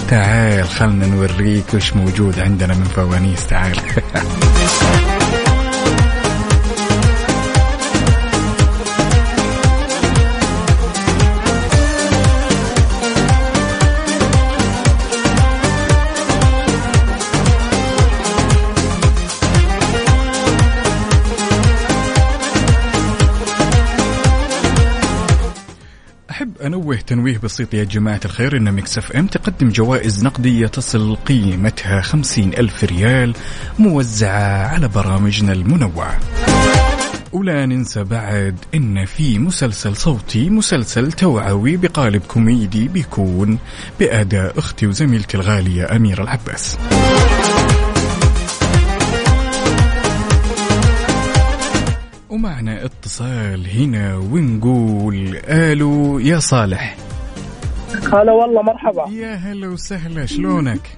تعال 0.09 0.69
خلنا 0.69 1.07
نوريك 1.07 1.73
وش 1.73 1.93
موجود 1.93 2.39
عندنا 2.39 2.73
من 2.73 2.83
فوانيس 2.83 3.47
تعال. 3.47 3.77
أنوه 26.65 26.95
تنويه 26.95 27.37
بسيط 27.37 27.73
يا 27.73 27.83
جماعة 27.83 28.19
الخير 28.25 28.57
أن 28.57 28.71
Mix 28.71 28.97
FM 28.97 29.27
تقدم 29.27 29.69
جوائز 29.69 30.23
نقدية 30.23 30.67
تصل 30.67 31.15
قيمتها 31.15 32.01
خمسين 32.01 32.53
ألف 32.53 32.83
ريال 32.83 33.33
موزعة 33.79 34.67
على 34.67 34.87
برامجنا 34.87 35.53
المنوعة. 35.53 36.19
ولا 37.31 37.65
ننسى 37.65 38.03
بعد 38.03 38.55
إن 38.75 39.05
في 39.05 39.39
مسلسل 39.39 39.95
صوتي 39.95 40.49
مسلسل 40.49 41.11
توعوي 41.11 41.77
بقالب 41.77 42.21
كوميدي 42.21 42.87
بيكون 42.87 43.57
بأداء 43.99 44.59
أختي 44.59 44.87
وزميلتي 44.87 45.37
الغالية 45.37 45.95
أميرة 45.95 46.23
العباس. 46.23 46.77
ومعنا 52.35 52.85
اتصال 52.85 53.67
هنا 53.67 54.17
ونقول 54.17 55.37
ألو 55.47 56.19
يا 56.19 56.39
صالح. 56.39 56.95
هلا 58.13 58.31
والله 58.31 58.61
مرحبا. 58.61 59.09
يا 59.09 59.35
هلا 59.35 59.67
وسهلا 59.67 60.25
شلونك؟ 60.25 60.97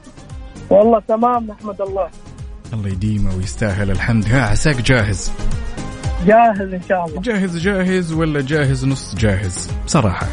والله 0.69 0.99
تمام 1.07 1.47
نحمد 1.47 1.81
الله. 1.81 2.09
الله 2.73 2.89
يديمه 2.89 3.35
ويستاهل 3.35 3.91
الحمد. 3.91 4.25
ها 4.25 4.41
عساك 4.41 4.81
جاهز؟ 4.81 5.31
جاهز 6.25 6.73
إن 6.73 6.81
شاء 6.89 7.05
الله. 7.05 7.21
جاهز 7.21 7.57
جاهز 7.57 8.13
ولا 8.13 8.41
جاهز 8.41 8.85
نص 8.85 9.15
جاهز؟ 9.15 9.69
بصراحة. 9.85 10.27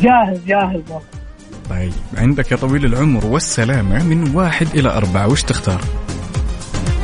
جاهز 0.00 0.38
جاهز. 0.46 0.82
والله 0.90 1.02
طيب 1.70 1.92
عندك 2.16 2.52
يا 2.52 2.56
طويل 2.56 2.84
العمر 2.84 3.26
والسلامة 3.26 4.04
من 4.04 4.36
واحد 4.36 4.66
إلى 4.74 4.88
أربعة 4.88 5.28
وش 5.28 5.42
تختار؟ 5.42 5.80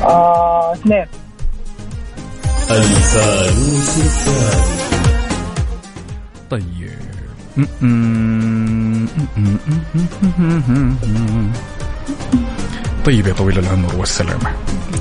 آه 0.02 0.72
اثنين. 0.72 1.06
الفانوس 2.70 3.98
الثالث 3.98 4.86
طيب 6.50 6.90
طيب 13.04 13.26
يا 13.26 13.32
طويل 13.32 13.58
العمر 13.58 13.96
والسلامة. 13.96 14.50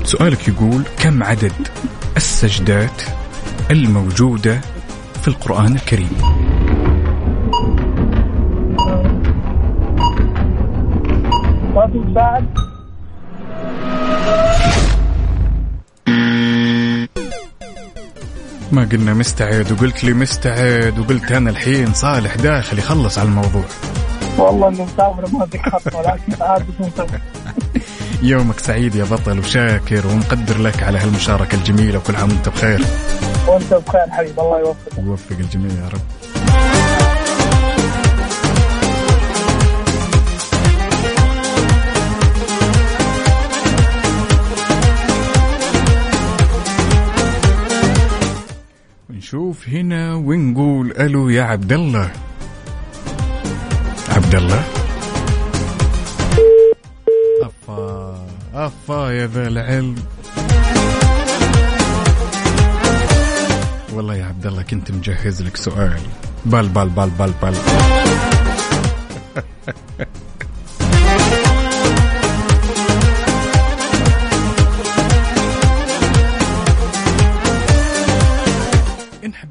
سؤالك 0.04 0.48
يقول 0.48 0.82
كم 0.98 1.22
عدد 1.22 1.52
السجدات 2.16 3.02
الموجودة 3.70 4.60
في 5.22 5.28
القرآن 5.28 5.74
الكريم؟ 5.74 6.10
ما 11.74 11.86
في 11.92 11.98
ما 18.76 18.88
قلنا 18.92 19.14
مستعد 19.14 19.72
وقلت 19.72 20.04
لي 20.04 20.12
مستعد 20.12 20.98
وقلت 20.98 21.32
أنا 21.32 21.50
الحين 21.50 21.94
صالح 21.94 22.34
داخل 22.34 22.78
يخلص 22.78 23.18
على 23.18 23.28
الموضوع. 23.28 23.64
والله 24.38 24.68
انه 24.68 24.84
مسافر 24.84 25.28
ما 25.32 25.44
أدري 25.44 25.58
خط 25.58 25.94
ولكن 25.94 26.42
عاد 26.42 26.64
يومك 28.22 28.58
سعيد 28.58 28.94
يا 28.94 29.04
بطل 29.04 29.38
وشاكر 29.38 30.06
ومقدر 30.06 30.58
لك 30.58 30.82
على 30.82 30.98
هالمشاركة 30.98 31.54
الجميلة 31.56 31.98
وكل 31.98 32.16
عام 32.16 32.30
وأنت 32.30 32.48
بخير. 32.48 32.84
وأنت 33.48 33.74
بخير 33.74 34.10
حبيبي 34.10 34.40
الله 34.40 34.58
يوفقك. 34.58 34.98
ويوفق 34.98 35.36
الجميع 35.40 35.72
يا 35.72 35.88
رب. 35.88 36.00
ألو 50.98 51.28
يا 51.28 51.42
عبد 51.42 51.72
الله 51.72 52.10
عبد 54.08 54.34
الله 54.34 54.62
أفا 57.42 58.16
أفا 58.54 59.10
يا 59.10 59.26
ذا 59.26 59.48
العلم. 59.48 59.94
والله 63.92 64.14
يا 64.14 64.24
عبد 64.24 64.46
الله 64.46 64.62
كنت 64.62 64.90
مجهز 64.90 65.42
لك 65.42 65.56
سؤال. 65.56 66.00
بال 66.46 66.68
بال 66.68 66.88
بال 66.88 67.10
بال 67.10 67.32
بال 67.42 67.54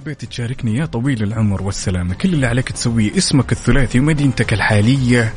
حبيت 0.06 0.26
تشاركني 0.26 0.76
يا 0.78 0.86
طويل 0.86 1.24
العمر 1.24 1.62
والسلامة. 1.62 2.14
كل 2.14 2.34
اللي 2.34 2.48
عليك 2.48 2.72
تسويه 2.72 3.18
اسمك 3.18 3.52
الثلاثي 3.52 4.00
ومدينتك 4.00 4.54
الحالية 4.54 5.34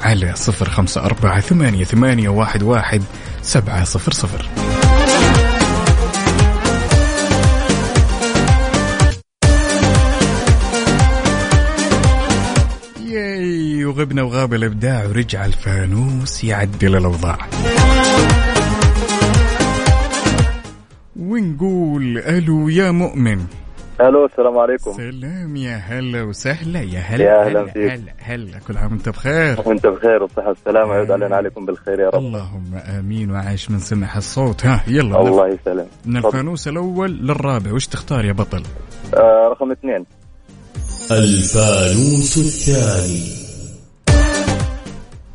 على 0.00 0.32
صفر 0.36 0.68
خمسة 0.68 1.04
أربعة 1.04 1.40
ثمانية, 1.40 1.84
ثمانية 1.84 2.28
واحد, 2.28 2.62
واحد 2.62 3.02
سبعة 3.42 3.84
صفر 3.84 4.12
صفر. 4.12 4.48
ياي 13.06 13.84
وغبنا 13.84 14.22
وغاب 14.22 14.54
الإبداع 14.54 15.06
ورجع 15.06 15.44
الفانوس 15.44 16.44
يعدل 16.44 16.96
الأوضاع. 16.96 17.48
ونقول 21.16 22.18
ألو 22.18 22.68
يا 22.68 22.90
مؤمن. 22.90 23.46
ألو 24.00 24.26
السلام 24.26 24.58
عليكم. 24.58 24.92
سلام 24.92 25.56
يا 25.56 25.76
هلا 25.76 26.22
وسهلا. 26.22 26.80
يا 26.80 27.00
هلا 27.00 27.24
يا 27.24 27.46
أهلا 27.46 27.60
هلا 27.60 27.72
فيك. 27.72 27.92
هلا 27.92 28.12
هلا. 28.18 28.58
كل 28.58 28.76
عام 28.76 28.92
وانت 28.92 29.08
بخير؟ 29.08 29.60
وانت 29.64 29.86
بخير 29.86 30.22
والصحة 30.22 30.48
والسلامة. 30.48 30.94
يعود 30.94 31.10
علينا 31.10 31.36
عليكم 31.36 31.66
بالخير 31.66 32.00
يا 32.00 32.08
رب. 32.08 32.14
اللهم 32.14 32.74
آمين. 32.74 33.30
وعايش 33.30 33.70
من 33.70 33.78
سمع 33.78 34.16
الصوت. 34.16 34.66
ها 34.66 34.84
يلا 34.86 35.20
الله 35.20 35.48
يسلم 35.48 35.86
من. 36.06 36.16
الفانوس 36.16 36.68
الأول 36.68 37.10
للرابع. 37.10 37.72
وش 37.72 37.86
تختار 37.86 38.24
يا 38.24 38.32
بطل؟ 38.32 38.62
آه 39.14 39.48
رقم 39.50 39.70
اثنين. 39.70 40.06
الفانوس 41.10 42.38
الثاني. 42.38 43.48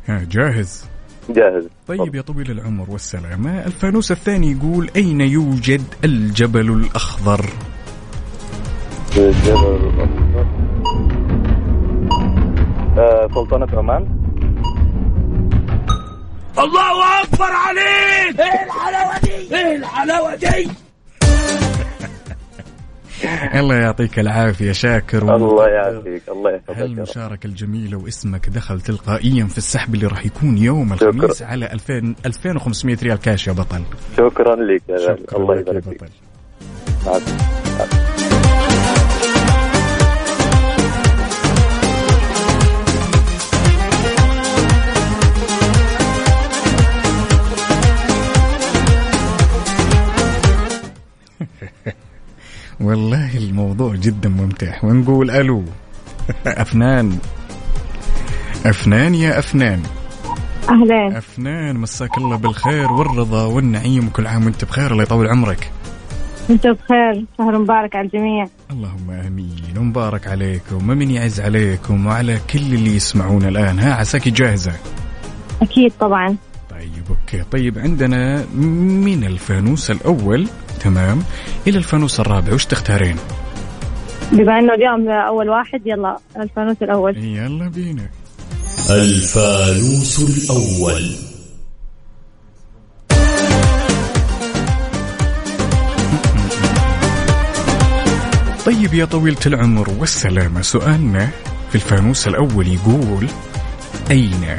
ها 0.06 0.26
جاهز؟ 0.30 0.84
جاهز. 1.30 1.68
طيب 1.88 2.14
يا 2.14 2.22
طويل 2.22 2.50
العمر 2.50 2.90
والسلامة. 2.90 3.66
الفانوس 3.66 4.12
الثاني 4.12 4.52
يقول 4.52 4.90
أين 4.96 5.20
يوجد 5.20 5.82
الجبل 6.04 6.70
الأخضر؟ 6.70 7.46
الجبل 9.16 9.90
الأخضر 9.94 10.46
آه 12.98 13.28
سلطنة 13.34 13.78
عمان. 13.78 14.24
الله 16.58 17.22
أكبر 17.22 17.44
عليك! 17.52 18.40
إيه 18.40 18.64
الحلاوة 18.64 19.18
دي؟ 19.22 19.56
إيه 19.56 19.76
الحلاوة 19.76 20.34
دي؟ 20.34 20.68
الله 23.60 23.74
يعطيك 23.74 24.18
العافية 24.18 24.72
شاكر 24.72 25.36
الله 25.36 25.68
يعافيك 25.68 26.22
الله 26.28 26.50
يحفظك. 26.50 26.78
هالمشاركة 26.78 27.46
الجميلة 27.46 27.98
واسمك 27.98 28.48
دخل 28.48 28.80
تلقائيا 28.80 29.44
في 29.44 29.58
السحب 29.58 29.94
اللي 29.94 30.06
راح 30.06 30.26
يكون 30.26 30.58
يوم 30.58 30.92
الخميس 30.92 31.42
على 31.42 31.72
2000 31.72 32.14
2500 32.26 32.96
ريال 33.02 33.18
كاش 33.18 33.46
يا 33.48 33.52
بطل. 33.52 33.82
شكرا 34.16 34.56
لك 34.56 34.82
يا 34.88 34.98
شكرا 34.98 35.38
الله 35.38 35.56
يبارك 35.60 35.82
فيك. 35.82 36.00
والله 52.80 53.36
الموضوع 53.36 53.94
جدا 53.94 54.28
ممتع 54.28 54.84
ونقول 54.84 55.30
ألو. 55.30 55.64
أفنان. 56.46 57.18
أفنان 58.66 59.14
يا 59.14 59.38
أفنان. 59.38 59.82
أهلين 60.70 61.16
أفنان 61.16 61.76
مساك 61.76 62.18
الله 62.18 62.36
بالخير 62.36 62.92
والرضا 62.92 63.44
والنعيم 63.44 64.06
وكل 64.06 64.26
عام 64.26 64.44
وأنت 64.44 64.64
بخير. 64.64 64.92
الله 64.92 65.02
يطول 65.02 65.28
عمرك. 65.28 65.70
أنت 66.50 66.66
بخير. 66.66 67.24
شهر 67.38 67.58
مبارك 67.58 67.96
على 67.96 68.06
الجميع. 68.06 68.46
اللهم 68.70 69.10
آمين. 69.10 69.78
ومبارك 69.78 70.26
عليكم 70.26 70.90
ومن 70.90 71.10
يعز 71.10 71.40
عليكم 71.40 72.06
وعلى 72.06 72.38
كل 72.52 72.58
اللي 72.58 72.96
يسمعون 72.96 73.44
الآن. 73.44 73.78
ها 73.78 73.94
عساك 73.94 74.28
جاهزة؟ 74.28 74.72
أكيد 75.62 75.92
طبعا. 76.00 76.36
طيب 76.74 77.04
أوكي. 77.10 77.44
طيب 77.52 77.78
عندنا 77.78 78.44
من 78.54 79.24
الفانوس 79.24 79.90
الأول 79.90 80.48
تمام. 80.80 81.22
إلى 81.66 81.78
الفانوس 81.78 82.20
الرابع 82.20 82.52
وش 82.52 82.64
تختارين؟ 82.64 83.16
بما 84.32 84.58
أنه 84.58 84.74
اليوم 84.74 85.08
أول 85.08 85.48
واحد 85.48 85.86
يلا 85.86 86.16
الفانوس 86.36 86.76
الأول. 86.82 87.16
يلا 87.16 87.68
بينا. 87.68 88.06
الفانوس 88.90 90.20
الأول. 90.20 91.10
طيب 98.66 98.94
يا 98.94 99.04
طويلة 99.04 99.36
العمر 99.46 99.90
والسلامة 99.98 100.62
سؤالنا 100.62 101.28
في 101.68 101.74
الفانوس 101.74 102.28
الأول 102.28 102.68
يقول 102.68 103.26
أين 104.10 104.56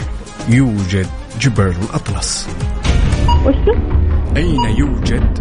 يوجد 0.49 1.08
جبال 1.39 1.76
الأطلس. 1.89 2.50
وش؟ 3.45 3.56
أين 4.38 4.65
يوجد 4.78 5.39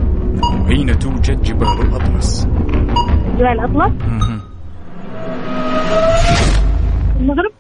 أين 0.68 0.98
توجد 0.98 1.42
جبال 1.42 1.80
الأطلس؟ 1.80 2.44
جبال 3.38 3.46
الأطلس. 3.46 3.92
المغرب؟ 7.20 7.52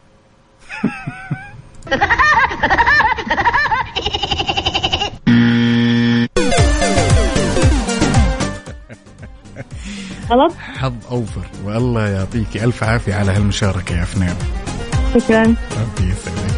غلط 10.30 10.54
حظ 10.78 10.92
أوفر. 11.10 11.46
والله 11.64 12.08
يعطيك 12.08 12.56
ألف 12.56 12.84
عافية 12.84 13.14
على 13.14 13.32
هالمشاركة 13.32 13.96
يا 13.96 14.02
أفنان. 14.02 14.36
شكرا. 15.14 15.42
ربي 15.42 16.10
يسعدك 16.10 16.53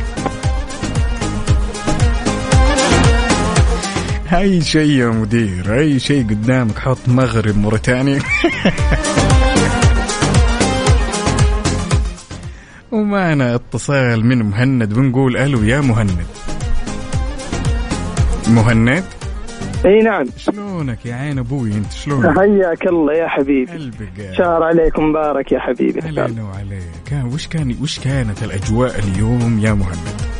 أي 4.36 4.60
شيء 4.60 4.90
يا 4.90 5.06
مدير؟ 5.06 5.78
أي 5.78 5.98
شيء 5.98 6.24
قدامك؟ 6.28 6.78
حط 6.78 6.98
مغرب 7.08 7.56
موريتانيا 7.58 8.18
ومعنا 12.92 13.54
اتصال 13.54 14.26
من 14.26 14.42
مهند 14.42 14.94
بنقول 14.94 15.36
ألو 15.36 15.62
يا 15.62 15.80
مهند. 15.80 16.26
مهند؟ 18.48 19.04
إي 19.86 19.98
نعم. 20.02 20.24
شلونك 20.36 21.06
يا 21.06 21.14
عين 21.14 21.38
أبوي؟ 21.38 21.72
أنت 21.72 21.92
شلونك؟ 21.92 22.38
حياك 22.38 22.86
الله 22.86 23.12
يا 23.14 23.28
حبيبي. 23.28 23.72
قلبك 23.72 24.32
شهر 24.38 24.62
عليكم 24.62 25.02
مبارك 25.04 25.52
يا 25.52 25.58
حبيبي. 25.60 26.00
علينا 26.20 26.42
وعليك. 26.44 27.12
ها، 27.12 27.24
وش 27.24 27.46
كان 27.48 27.76
وش 27.82 27.98
كانت 27.98 28.42
الأجواء 28.42 28.98
اليوم 28.98 29.58
يا 29.62 29.72
مهند؟ 29.72 30.35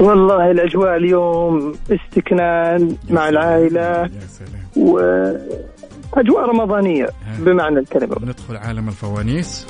والله 0.00 0.50
الأجواء 0.50 0.96
اليوم 0.96 1.74
استكنان 1.90 2.96
مع 3.10 3.28
العائلة 3.28 3.80
يا 3.80 4.10
سلام. 4.38 4.64
وأجواء 4.76 6.44
رمضانية 6.50 7.08
بمعنى 7.38 7.78
الكلمة. 7.78 8.16
ندخل 8.22 8.56
عالم 8.56 8.88
الفوانيس. 8.88 9.66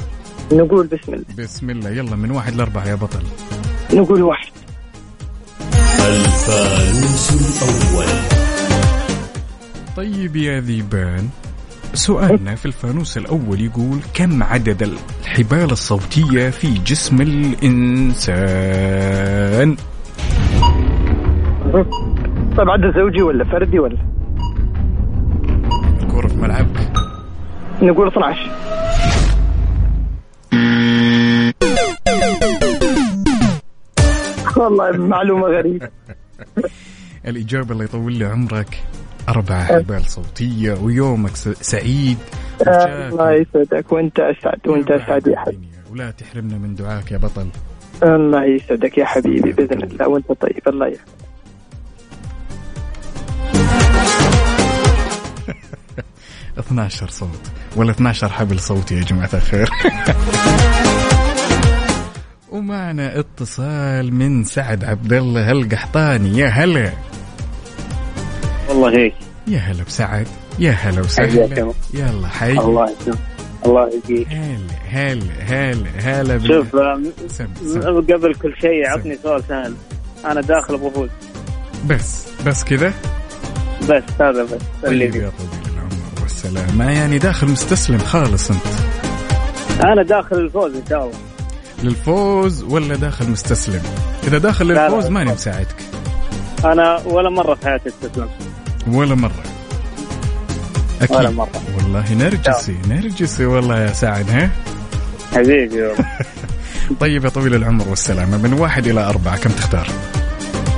نقول 0.53 0.87
بسم 0.87 1.15
الله. 1.15 1.25
بسم 1.39 1.71
الله. 1.71 1.91
يلا 1.91 2.17
من 2.17 2.31
واحد 2.31 2.55
لأربعة 2.55 2.89
يا 2.89 2.95
بطل. 2.95 3.23
نقول 3.95 4.23
واحد. 4.23 4.53
الفانوس 6.01 7.31
الأول. 7.33 8.07
طيب 9.97 10.37
يا 10.37 10.61
ذيبان 10.61 11.29
سؤالنا 11.95 12.55
في 12.55 12.67
الفانوس 12.67 13.17
الأول 13.17 13.61
يقول 13.61 13.99
كم 14.15 14.43
عدد 14.43 14.83
الحبال 15.23 15.71
الصوتية 15.71 16.51
في 16.51 16.75
جسم 16.75 17.21
الإنسان؟ 17.21 18.37
طيب 21.73 22.71
عدد 22.71 22.95
زوجي 22.97 23.23
ولا 23.23 23.45
فردي 23.45 23.79
ولا؟ 23.79 23.97
الكرة 26.03 26.29
في 26.29 26.37
ملعبك 26.37 26.93
نقول 27.83 28.09
12 28.09 28.51
والله 34.57 34.91
معلومة 34.91 35.47
غريبة. 35.47 35.89
الإجابة 37.29 37.73
الله 37.73 37.85
يطول 37.85 38.13
لي 38.13 38.25
عمرك 38.25 38.83
أربع 39.29 39.65
حبال 39.65 40.05
صوتية 40.05 40.73
ويومك 40.83 41.37
سعيد. 41.61 42.19
الله 42.67 43.33
يسعدك. 43.33 43.93
وأنت 43.93 44.21
أسعد 44.21 44.69
وأنت 44.69 44.91
أسعد 44.91 45.27
يا 45.27 45.39
حبيبي. 45.39 45.69
ولا 45.93 46.11
تحرمنا 46.11 46.59
من 46.59 46.75
دعاك 46.75 47.13
يا 47.13 47.17
بطل. 47.19 47.47
الله 48.03 48.45
يسعدك 48.45 48.99
يا 48.99 49.05
حبيبي 49.05 49.53
بإذن 49.53 49.83
الله. 49.83 50.09
وأنت 50.09 50.33
طيب. 50.33 50.69
الله 50.69 50.87
يحفظك. 50.87 51.30
12 56.61 57.09
صوت. 57.11 57.41
ولا 57.77 57.91
12 57.91 58.29
حبل 58.29 58.61
صوتي 58.61 58.95
يا 58.95 59.01
جماعة 59.03 59.31
الخير. 59.35 59.71
ومعنا 62.51 63.19
اتصال 63.19 64.15
من 64.15 64.45
سعد 64.45 64.85
عبد 64.85 65.13
الله 65.13 65.51
القحطاني. 65.51 66.39
يا 66.39 66.49
هلا. 66.49 66.93
والله 68.69 68.99
هيك. 68.99 69.15
يا 69.47 69.59
هلا 69.59 69.83
بسعد. 69.85 70.27
يا 70.59 70.71
هلا 70.73 71.01
وسهلا. 71.01 71.73
يلا 71.95 72.29
حي. 72.29 72.53
الله 72.53 72.91
يسلمك. 72.91 73.19
الله 73.67 73.89
يهديك 73.95 74.29
هلا 74.29 74.59
هلا 74.89 75.23
هلا 75.49 76.37
هلا 76.37 76.39
شوف 76.49 76.77
آه، 76.77 77.03
سم 77.29 77.45
م- 77.45 77.81
سم. 77.81 77.81
قبل 78.01 78.35
كل 78.35 78.55
شيء 78.61 78.87
عطني 78.89 79.19
سؤال 79.23 79.43
سهل. 79.49 79.75
أنا 80.25 80.41
داخل 80.41 80.75
أبغى 80.75 80.89
افوز 80.89 81.09
بس 81.87 82.27
بس 82.47 82.65
كذا؟ 82.65 82.93
بس 83.83 84.03
هذا 84.21 84.43
بس. 84.45 84.61
اللي 84.85 85.31
والسلامة 86.45 86.91
يعني 86.91 87.19
داخل 87.19 87.47
مستسلم 87.47 87.99
خالص 87.99 88.51
أنت؟ 88.51 88.67
أنا 89.85 90.03
داخل 90.03 90.37
الفوز 90.37 90.75
إن 90.75 90.83
شاء 90.89 91.05
الله. 91.05 91.19
للفوز 91.83 92.63
ولا 92.63 92.97
داخل 92.97 93.31
مستسلم؟ 93.31 93.83
إذا 94.25 94.39
داخل 94.39 94.67
للفوز 94.67 95.07
ماني. 95.07 95.33
مساعدك. 95.33 95.77
أنا 96.65 97.03
ولا 97.07 97.31
مرة 97.31 97.55
في 97.55 97.67
حياتي 97.67 97.89
استسلمت. 97.89 98.31
ولا 98.89 99.15
مرة. 99.15 99.43
أكيد. 101.03 101.17
ولا 101.17 101.31
مرة. 101.31 101.63
والله 101.77 102.13
نرجسي 102.13 102.77
نرجسي 102.89 103.47
والله 103.47 103.81
يا 103.81 103.93
سعد 103.93 104.31
ها؟ 104.31 104.51
حبيبي 105.33 105.83
والله. 105.83 106.05
طيب 107.01 107.25
يا 107.25 107.31
طويل 107.31 107.55
العمر 107.55 107.89
والسلامة 107.89 108.37
من 108.37 108.53
واحد 108.53 108.87
إلى 108.87 109.01
أربعة 109.01 109.39
كم 109.39 109.51
تختار؟ 109.51 109.89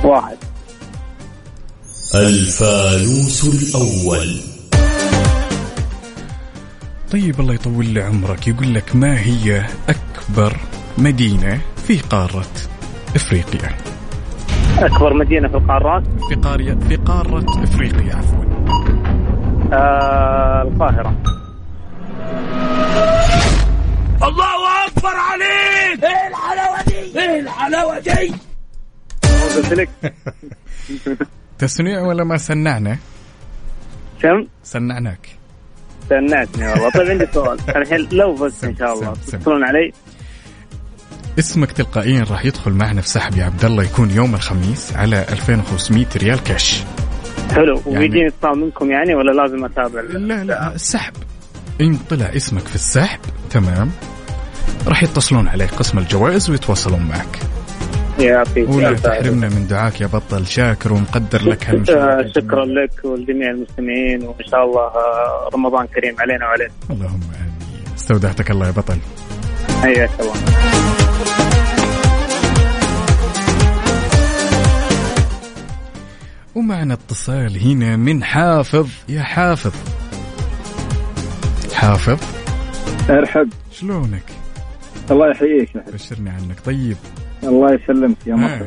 واحد. 0.03 0.37
الفانوس 2.15 3.43
الأول. 3.43 4.52
طيب 7.13 7.39
الله 7.39 7.53
يطول 7.53 7.85
لي 7.85 8.01
عمرك. 8.01 8.47
يقول 8.47 8.73
لك 8.73 8.95
ما 8.95 9.19
هي 9.19 9.65
أكبر 9.89 10.57
مدينة 10.97 11.61
في 11.87 11.97
قارة 11.97 12.45
إفريقيا؟ 13.15 13.69
أكبر 14.79 15.13
مدينة 15.13 15.47
في 15.47 15.55
القارات؟ 15.57 16.03
في 16.29 16.35
قارية 16.35 16.73
في 16.73 16.95
قارة 16.95 17.63
إفريقيا 17.63 18.15
عفوا. 18.15 18.43
آه 19.73 20.61
القاهرة. 20.61 21.23
الله 24.23 24.87
أكبر 24.87 25.15
عليك! 25.15 26.03
إيه 26.03 26.27
الحلاوة 26.27 26.83
دي؟ 26.83 27.19
إيه 27.19 27.39
الحلاوة 27.39 27.99
دي؟ 27.99 28.33
قلت 29.55 29.73
لك 29.73 29.89
تسنيع 31.57 32.01
ولا 32.01 32.23
ما 32.23 32.37
سنعنا؟ 32.37 32.97
كم؟ 34.21 34.47
سنعناك 34.63 35.42
سنعتني 36.09 36.67
والله. 36.67 36.89
طيب 36.91 37.09
عندي 37.09 37.27
سؤال. 37.33 37.57
الحين 37.81 38.07
لو 38.11 38.35
فزت 38.35 38.63
إن 38.63 38.75
شاء 38.77 38.93
الله. 38.93 39.13
تتصلون 39.13 39.63
علي؟ 39.63 39.91
اسمك 41.39 41.71
تلقائيا 41.71 42.25
راح 42.31 42.45
يدخل 42.45 42.71
معنا 42.71 43.01
في 43.01 43.09
سحب 43.09 43.37
يا 43.37 43.45
عبد 43.45 43.65
الله. 43.65 43.83
يكون 43.83 44.11
يوم 44.11 44.35
الخميس 44.35 44.93
على 44.95 45.25
2500 45.29 46.05
ريال 46.17 46.43
كاش. 46.43 46.83
حلو. 47.51 47.81
يعني- 47.87 47.99
ويجيني 47.99 48.27
اتصال 48.27 48.59
منكم 48.59 48.91
يعني 48.91 49.15
ولا 49.15 49.31
لازم 49.41 49.65
أتابع؟ 49.65 50.01
لا 50.01 50.43
لا 50.43 50.75
السحب 50.75 51.13
إن 51.81 51.97
طلع 52.09 52.25
اسمك 52.25 52.67
في 52.67 52.75
السحب 52.75 53.19
تمام. 53.49 53.91
راح 54.87 55.03
يتصلون 55.03 55.47
عليك 55.47 55.69
قسم 55.71 55.97
الجوائز 55.97 56.49
ويتواصلون 56.49 57.01
معك. 57.01 57.39
يعطيك 58.19 58.69
ولا. 58.69 58.93
تحرمنا 58.93 59.49
من 59.49 59.67
دعاك 59.67 60.01
يا 60.01 60.07
بطل 60.07 60.47
شاكر 60.47 60.93
ومقدر 60.93 61.49
لك 61.49 61.65
هالمشاركة. 61.69 62.27
شكرا 62.41 62.65
لك 62.65 63.05
ولجميع 63.05 63.49
المستمعين 63.49 64.23
وإن 64.23 64.45
شاء 64.51 64.63
الله 64.63 64.81
آه، 64.81 65.49
رمضان 65.53 65.85
كريم 65.87 66.15
علينا 66.19 66.45
وعليكم 66.45 66.73
اللهم 66.89 67.19
آمين. 67.39 67.83
استودعتك 67.97 68.51
الله 68.51 68.65
يا 68.67 68.71
بطل. 68.71 68.97
حياك 69.81 70.09
الله. 70.19 70.33
ومعنا 76.55 76.93
اتصال 76.93 77.57
هنا 77.67 77.95
من 77.95 78.23
حافظ. 78.23 78.87
يا 79.09 79.21
حافظ. 79.21 79.73
حافظ؟ 81.73 82.19
أرحب. 83.09 83.49
شلونك؟ 83.71 84.23
الله 85.11 85.29
يحييك. 85.31 85.69
بشرني 85.93 86.29
عنك. 86.29 86.59
طيب. 86.65 86.97
الله 87.43 87.73
يسلمك 87.73 88.17
يا 88.27 88.33
آه، 88.33 88.37
مصر 88.37 88.65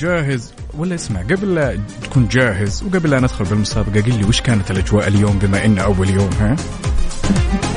جاهز 0.00 0.54
ولا 0.78 0.94
اسمع 0.94 1.20
قبل 1.22 1.54
لا 1.54 1.78
تكون 2.02 2.28
جاهز 2.28 2.82
وقبل 2.84 3.10
لا 3.10 3.20
ندخل 3.20 3.44
بالمسابقة 3.44 4.00
قل 4.00 4.18
لي 4.18 4.24
وش 4.24 4.40
كانت 4.40 4.70
الأجواء 4.70 5.08
اليوم 5.08 5.38
بما 5.38 5.64
إنه 5.64 5.82
أول 5.82 6.10
يوم 6.10 6.30
ها؟ 6.40 6.56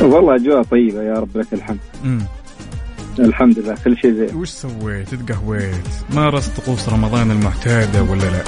والله 0.01 0.35
أجواء 0.35 0.63
طيبة 0.63 1.01
يا 1.03 1.13
رب 1.13 1.37
لك 1.37 1.53
الحمد 1.53 1.77
مم. 2.03 2.21
الحمد 3.19 3.59
لله 3.59 3.75
كل 3.85 3.97
شيء 3.97 4.11
زين 4.13 4.35
وش 4.35 4.49
سويت؟ 4.49 5.15
تقهويت؟ 5.15 5.75
مارست 6.15 6.61
طقوس 6.61 6.89
رمضان 6.89 7.31
المعتادة 7.31 8.03
ولا 8.03 8.23
لا؟ 8.23 8.43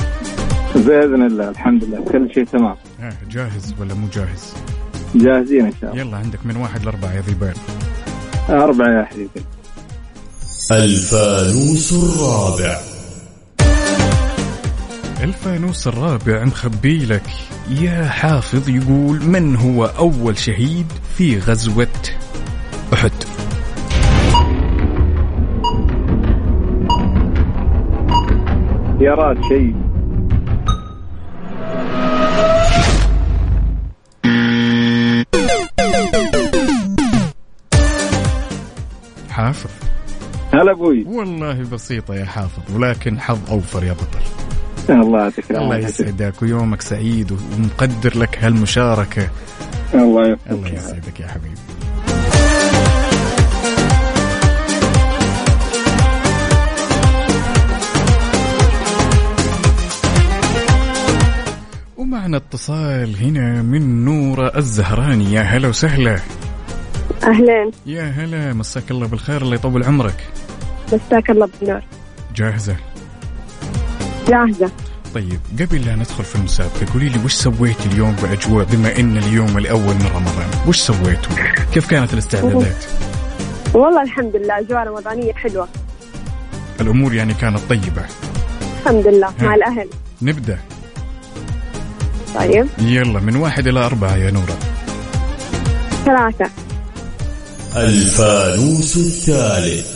بإذن 0.76 1.26
الله 1.26 1.49
الحمد 1.49 1.84
لله 1.84 2.06
كل 2.12 2.34
شيء 2.34 2.43
تمام 2.45 2.76
ها 2.99 3.10
جاهز 3.32 3.76
ولا 3.80 3.93
مو 3.93 4.08
جاهز؟ 4.14 4.54
جاهزين 5.16 5.66
إن 5.66 5.74
شاء 5.82 5.91
الله 5.91 6.02
يلا 6.02 6.18
عندك 6.18 6.45
من 6.45 6.56
واحد 6.58 6.86
لأربعة 6.86 7.14
يا 7.14 7.22
ذيبان 7.22 7.54
أربعة 8.49 8.88
يا 8.99 9.04
حبيبي 9.06 9.30
الفانوس 10.72 11.94
الرابع. 11.94 12.80
الفانوس 15.24 15.88
الرابع 15.88 16.44
مخبي 16.46 17.06
لك. 17.06 17.24
يا 17.70 18.06
حافظ 18.06 18.70
يقول 18.70 19.24
من 19.24 19.56
هو 19.56 19.86
أول 19.86 20.38
شهيد 20.38 20.86
في 21.18 21.40
غزوة 21.40 21.88
أحد؟ 22.94 23.12
خيارات 29.00 29.38
شيء 29.50 29.91
هلا 40.62 40.72
أبوي. 40.72 41.05
والله 41.07 41.53
بسيطة 41.53 42.16
يا 42.16 42.26
حافظ 42.26 42.76
ولكن 42.76 43.20
حظ 43.20 43.39
أوفر 43.51 43.84
يا 43.84 43.93
بطل. 43.93 44.20
الله 44.89 45.20
يعطيك 45.20 45.51
الله 45.51 45.78
يسعدك 45.78 46.41
ويومك 46.41 46.82
سعيد 46.82 47.32
ومقدر 47.32 48.18
لك 48.18 48.43
هالمشاركة. 48.43 49.30
الله 49.93 50.28
يوفقك 50.28 50.51
الله 50.51 50.68
يسعدك 50.70 51.20
يا 51.20 51.28
حبيبي. 51.28 51.55
ومعنا 61.97 62.38
اتصال 62.38 63.16
هنا 63.16 63.62
من 63.62 64.05
نورة 64.05 64.51
الزهراني. 64.57 65.34
يا 65.34 65.41
هلا 65.41 65.68
وسهلا. 65.68 66.20
أهلين 67.24 67.72
يا 67.86 68.03
هلا 68.03 68.53
مساك 68.53 68.91
الله 68.91 69.07
بالخير 69.07 69.41
الله 69.41 69.55
يطول 69.55 69.84
عمرك. 69.84 70.28
مساك 70.94 71.30
الله 71.30 71.50
بالنور 71.62 71.82
جاهزة؟ 72.36 72.76
جاهزة. 74.28 74.72
طيب 75.16 75.39
قبل 75.60 75.86
لا 75.86 75.96
ندخل 75.96 76.24
في 76.24 76.36
المسابقة 76.36 76.94
قولي 76.94 77.10
لي 77.10 77.20
وش 77.26 77.34
سويت 77.34 77.86
اليوم 77.86 78.12
بأجواء؟ 78.12 78.66
بما 78.66 79.00
إن 79.00 79.18
اليوم 79.18 79.58
الأول 79.58 79.96
من 79.96 80.10
رمضان 80.16 80.48
وش 80.68 80.80
سويتوا؟ 80.80 81.36
كيف 81.74 81.88
كانت 81.89 82.14
الاستعدادات؟ 82.14 82.86
والله 83.74 84.02
الحمد 84.02 84.36
لله 84.36 84.60
أجواء 84.60 84.88
رمضانية 84.88 85.34
حلوة. 85.34 85.68
الأمور 86.82 87.14
يعني 87.14 87.34
كانت 87.34 87.60
طيبة. 87.70 88.06
الحمد 88.82 89.08
لله 89.08 89.34
مع 89.42 89.52
ها. 89.52 89.56
الأهل. 89.56 89.88
نبدأ. 90.22 90.60
طيب. 92.36 92.68
يلا 92.80 93.20
من 93.20 93.36
واحد 93.36 93.68
إلى 93.68 93.80
أربعة 93.86 94.16
يا 94.16 94.32
نورة. 94.32 94.58
ثلاثة. 96.06 96.50
الفانوس 97.76 98.98
الثالث. 98.98 99.91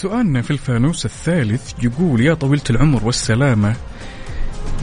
سؤالنا 0.00 0.42
في 0.42 0.50
الفانوس 0.50 1.04
الثالث 1.04 1.72
يقول 1.84 2.20
يا 2.20 2.34
طويلة 2.34 2.62
العمر 2.70 3.04
والسلامة 3.04 3.76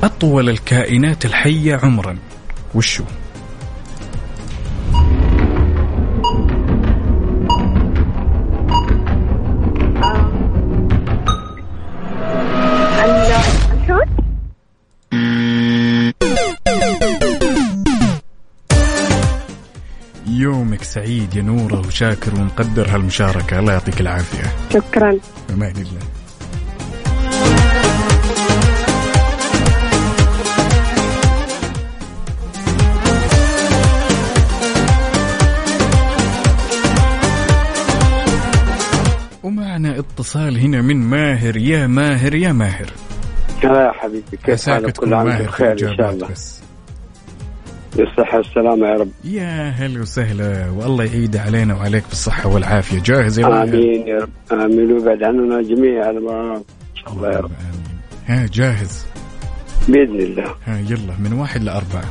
أطول 0.03 0.49
الكائنات 0.49 1.25
الحية 1.25 1.75
عمرا 1.75 2.17
وشو؟ 2.75 3.03
يا 21.35 21.41
نورة 21.41 21.87
وشاكر 21.87 22.35
ومقدر 22.35 22.95
هالمشاركة. 22.95 23.59
الله 23.59 23.73
يعطيك 23.73 24.01
العافية. 24.01 24.43
شكرا. 24.73 25.19
بأمان 25.49 25.71
الله. 25.71 25.99
ومعنا 39.43 39.99
اتصال 39.99 40.59
هنا 40.59 40.81
من 40.81 40.97
ماهر. 40.97 41.57
يا 41.57 41.87
ماهر 41.87 42.35
يا 42.35 42.51
ماهر. 42.51 42.89
يا 43.63 43.91
حبيبي 43.91 44.37
كيف 44.45 44.69
حالك؟ 44.69 44.97
كل 44.97 45.13
عام 45.13 45.27
بخير 45.27 45.71
إن 45.71 45.97
شاء 45.97 46.11
الله. 46.11 46.27
بس. 46.27 46.64
بالصحة 47.95 48.37
والسلامة 48.37 48.87
يا 48.87 48.93
رب. 48.93 49.09
يا 49.23 49.69
هلا 49.69 50.01
وسهلا. 50.01 50.69
والله 50.69 51.03
يعيد 51.03 51.37
علينا 51.37 51.75
وعليك 51.75 52.03
بالصحة 52.09 52.49
والعافية. 52.49 52.99
جاهز 52.99 53.39
يا 53.39 53.47
ماهر 53.47 53.63
آمين 53.63 54.07
يا 54.07 54.17
رب. 54.17 54.29
آمين. 54.51 54.91
ويبعد 54.91 55.23
عننا 55.23 55.61
جميع 55.61 56.09
الامراض 56.09 56.57
ان 56.57 56.95
شاء 56.95 57.13
الله 57.13 57.31
يا 57.31 57.37
رب. 57.37 57.51
ها 58.25 58.47
جاهز؟ 58.53 59.05
بإذن 59.87 60.19
الله. 60.19 60.55
ها 60.65 60.79
يلا 60.79 61.13
من 61.19 61.33
واحد 61.33 61.63
لأربعة. 61.63 62.05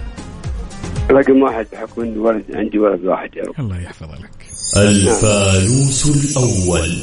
رقم 1.11 1.43
واحد 1.43 1.67
بحكم 1.73 2.03
اني 2.03 2.19
ولد 2.19 2.45
عندي 2.55 2.79
ولد 2.79 3.05
واحد 3.05 3.31
يا 3.37 3.43
رب. 3.43 3.55
الله 3.59 3.81
يحفظ 3.81 4.09
لك. 4.13 4.31
الفانوس 4.77 6.07
الأول. 6.37 6.99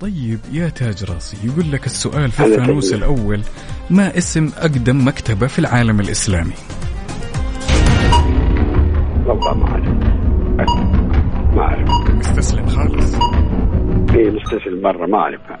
طيب 0.00 0.38
يا 0.52 0.68
تاج 0.68 1.04
راسي 1.04 1.36
يقول 1.44 1.72
لك 1.72 1.86
السؤال 1.86 2.30
في 2.30 2.44
الفانوس. 2.44 2.92
الأول 2.92 3.40
ما 3.90 4.18
اسم 4.18 4.50
أقدم 4.58 5.08
مكتبة 5.08 5.46
في 5.46 5.58
العالم 5.58 6.00
الإسلامي؟ 6.00 6.52
والله 9.26 9.54
ما 9.54 9.68
اعرف 9.70 9.88
ما 11.54 11.62
اعرف 11.62 12.10
مستسلم 12.10 12.66
خالص. 12.66 13.14
اي 14.14 14.30
مستسلم 14.30 14.82
مرة 14.82 15.06
ما 15.06 15.18
اعرفها 15.18 15.58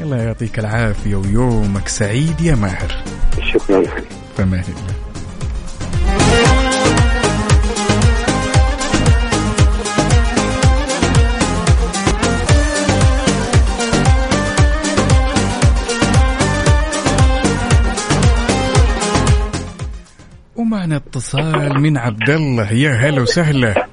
الله 0.00 0.16
يعطيك 0.16 0.58
العافية 0.58 1.16
ويومك 1.16 1.88
سعيد 1.88 2.40
يا 2.40 2.54
ماهر. 2.54 2.92
شكرا. 3.40 3.82
فما 4.36 4.56
الله. 4.56 5.03
ومعنا 20.74 20.96
اتصال 20.96 21.80
من 21.80 21.98
عبد 21.98 22.30
الله. 22.30 22.72
يا 22.72 22.90
هلا 22.90 23.22
وسهلا. 23.22 23.86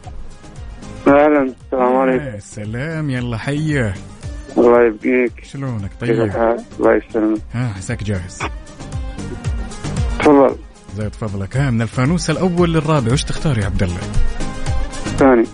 أهلا 1.07 1.43
السلام 1.43 1.95
عليكم. 1.95 2.25
يا 2.25 2.39
سلام 2.39 3.09
يلا 3.09 3.37
حيه 3.37 3.93
الله 4.57 4.87
يبقيك. 4.87 5.43
شلونك؟ 5.43 5.89
كيف 5.99 6.09
طيب. 6.09 6.21
الحال؟ 6.21 6.63
الله 6.79 6.95
يسلمك. 6.95 7.39
ها 7.53 7.73
عساك 7.77 8.03
جاهز. 8.03 8.39
تفضل. 10.19 10.55
زيد 10.97 11.15
فضلك 11.15 11.57
ها 11.57 11.71
من 11.71 11.81
الفانوس 11.81 12.29
الأول 12.29 12.73
للرابع. 12.73 13.13
وش 13.13 13.23
تختار 13.23 13.57
يا 13.57 13.65
عبد 13.65 13.83
الله؟ 13.83 14.01
ثاني. 15.17 15.45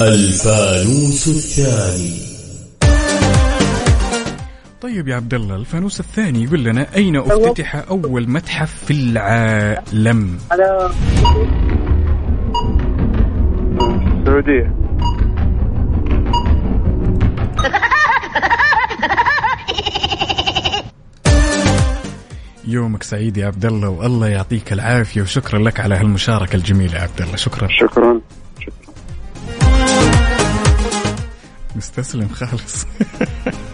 الفانوس 0.00 1.28
الثاني. 1.28 2.35
طيب 4.80 5.08
يا 5.08 5.16
عبد 5.16 5.34
الله 5.34 5.56
الفانوس 5.56 6.00
الثاني 6.00 6.44
يقول 6.44 6.64
لنا 6.64 6.86
أين 6.96 7.16
افتتح 7.16 7.76
أول 7.90 8.30
متحف 8.30 8.84
في 8.84 8.90
العالم؟ 8.92 10.38
السعودية 14.20 14.76
يومك 22.64 23.02
سعيد 23.02 23.36
يا 23.36 23.46
عبد 23.46 23.64
الله 23.64 23.88
والله 23.88 24.28
يعطيك 24.28 24.72
العافية 24.72 25.22
وشكرا 25.22 25.58
لك 25.58 25.80
على 25.80 25.94
هالمشاركة 25.94 26.56
الجميلة 26.56 26.94
يا 26.94 27.02
عبد 27.02 27.22
الله 27.22 27.36
شكرا. 27.36 27.68
شكرا. 27.70 28.20
مستسلم 31.76 32.28
خالص. 32.28 32.86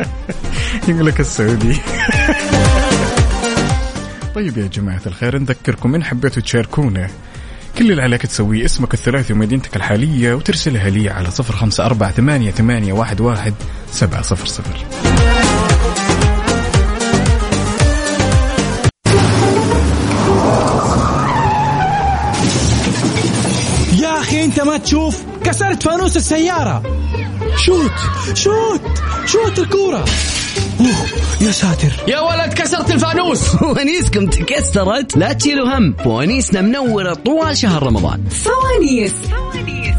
يقول 0.88 1.06
لك 1.06 1.20
السعودي. 1.20 1.76
طيب 4.34 4.58
يا 4.58 4.66
جماعة 4.66 5.00
الخير 5.06 5.38
نذكركم 5.38 5.94
إن 5.94 6.04
حبيتوا 6.04 6.42
تشاركونا. 6.42 7.10
كل 7.78 7.90
اللي 7.90 8.02
عليك 8.02 8.22
تسويه 8.22 8.64
اسمك 8.64 8.94
الثلاثي 8.94 9.32
ومدينتك 9.32 9.76
الحالية 9.76 10.34
وترسلها 10.34 10.90
لي 10.90 11.10
على 11.10 11.30
صفر 11.30 11.56
خمسة 11.56 11.86
أربعة 11.86 12.10
ثمانية, 12.10 12.50
ثمانية 12.50 12.92
واحد, 12.92 13.20
واحد 13.20 13.54
سبعة 13.90 14.22
صفر 14.22 14.46
صفر. 14.46 14.86
انت 24.52 24.60
ما 24.60 24.76
تشوف 24.76 25.22
كسرت 25.44 25.82
فانوس 25.82 26.16
السيارة. 26.16 26.82
شوت 27.56 27.92
شوت 28.34 28.80
شوت 29.26 29.58
الكورة. 29.58 30.04
أوه 30.80 31.06
يا 31.40 31.50
ساتر. 31.50 31.92
يا 32.08 32.20
ولد 32.20 32.52
كسرت 32.52 32.90
الفانوس. 32.90 33.40
فوانيسكم 33.56 34.26
تكسرت. 34.26 35.16
لا 35.16 35.32
تشيلوا 35.32 35.78
هم. 35.78 35.94
فوانيسنا 36.04 36.60
منورة 36.60 37.14
طوال 37.14 37.56
شهر 37.56 37.82
رمضان. 37.82 38.24
فوانيس. 38.28 39.14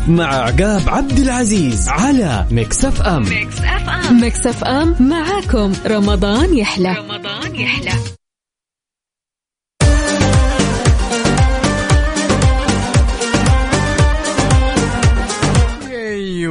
مع 0.07 0.35
عقاب 0.35 0.81
عبد 0.87 1.19
العزيز 1.19 1.89
على 1.89 2.45
Mix 2.51 2.85
FM 2.85 3.23
Mix 4.11 4.47
FM 4.47 4.95
معاكم. 4.99 5.73
رمضان 5.87 6.57
يحلى. 6.57 6.95
رمضان 6.97 7.55
يحلى. 7.55 7.91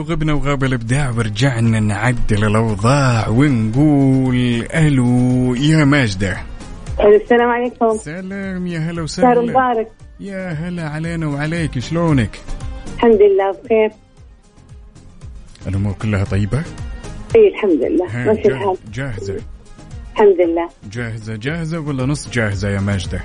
وغبنا 0.03 0.33
وغاب 0.33 0.65
الإبداع 0.65 1.11
ورجعنا 1.11 1.81
نعدل 1.81 2.45
الأوضاع 2.45 3.29
ونقول 3.29 4.37
ألو 4.75 5.55
يا 5.55 5.85
ماجدة. 5.85 6.37
السلام 7.01 7.49
عليكم. 7.49 7.97
سلام 7.97 8.67
يا 8.67 8.79
هلا 8.79 8.95
شهر 8.95 9.03
وسهلا 9.03 9.41
مبارك. 9.41 9.89
يا 10.21 10.49
هلا 10.49 10.89
علينا 10.89 11.27
وعليك 11.27 11.79
شلونك؟ 11.79 12.41
الحمد 12.95 13.19
لله 13.23 13.51
بخير. 13.65 13.91
الأمور 15.67 15.93
كلها 15.93 16.25
طيبة؟ 16.25 16.63
اي 17.37 17.49
الحمد 17.49 17.83
لله. 17.85 18.27
ماشي 18.27 18.49
الحال 18.49 18.77
جاهزة. 18.93 19.41
الحمد 20.13 20.41
لله. 20.41 20.69
جاهزة 20.93 21.37
جاهزة 21.37 21.81
ولا 21.81 22.07
نص 22.07 22.31
جاهزة 22.31 22.69
يا 22.69 22.81
ماجدة؟ 22.81 23.21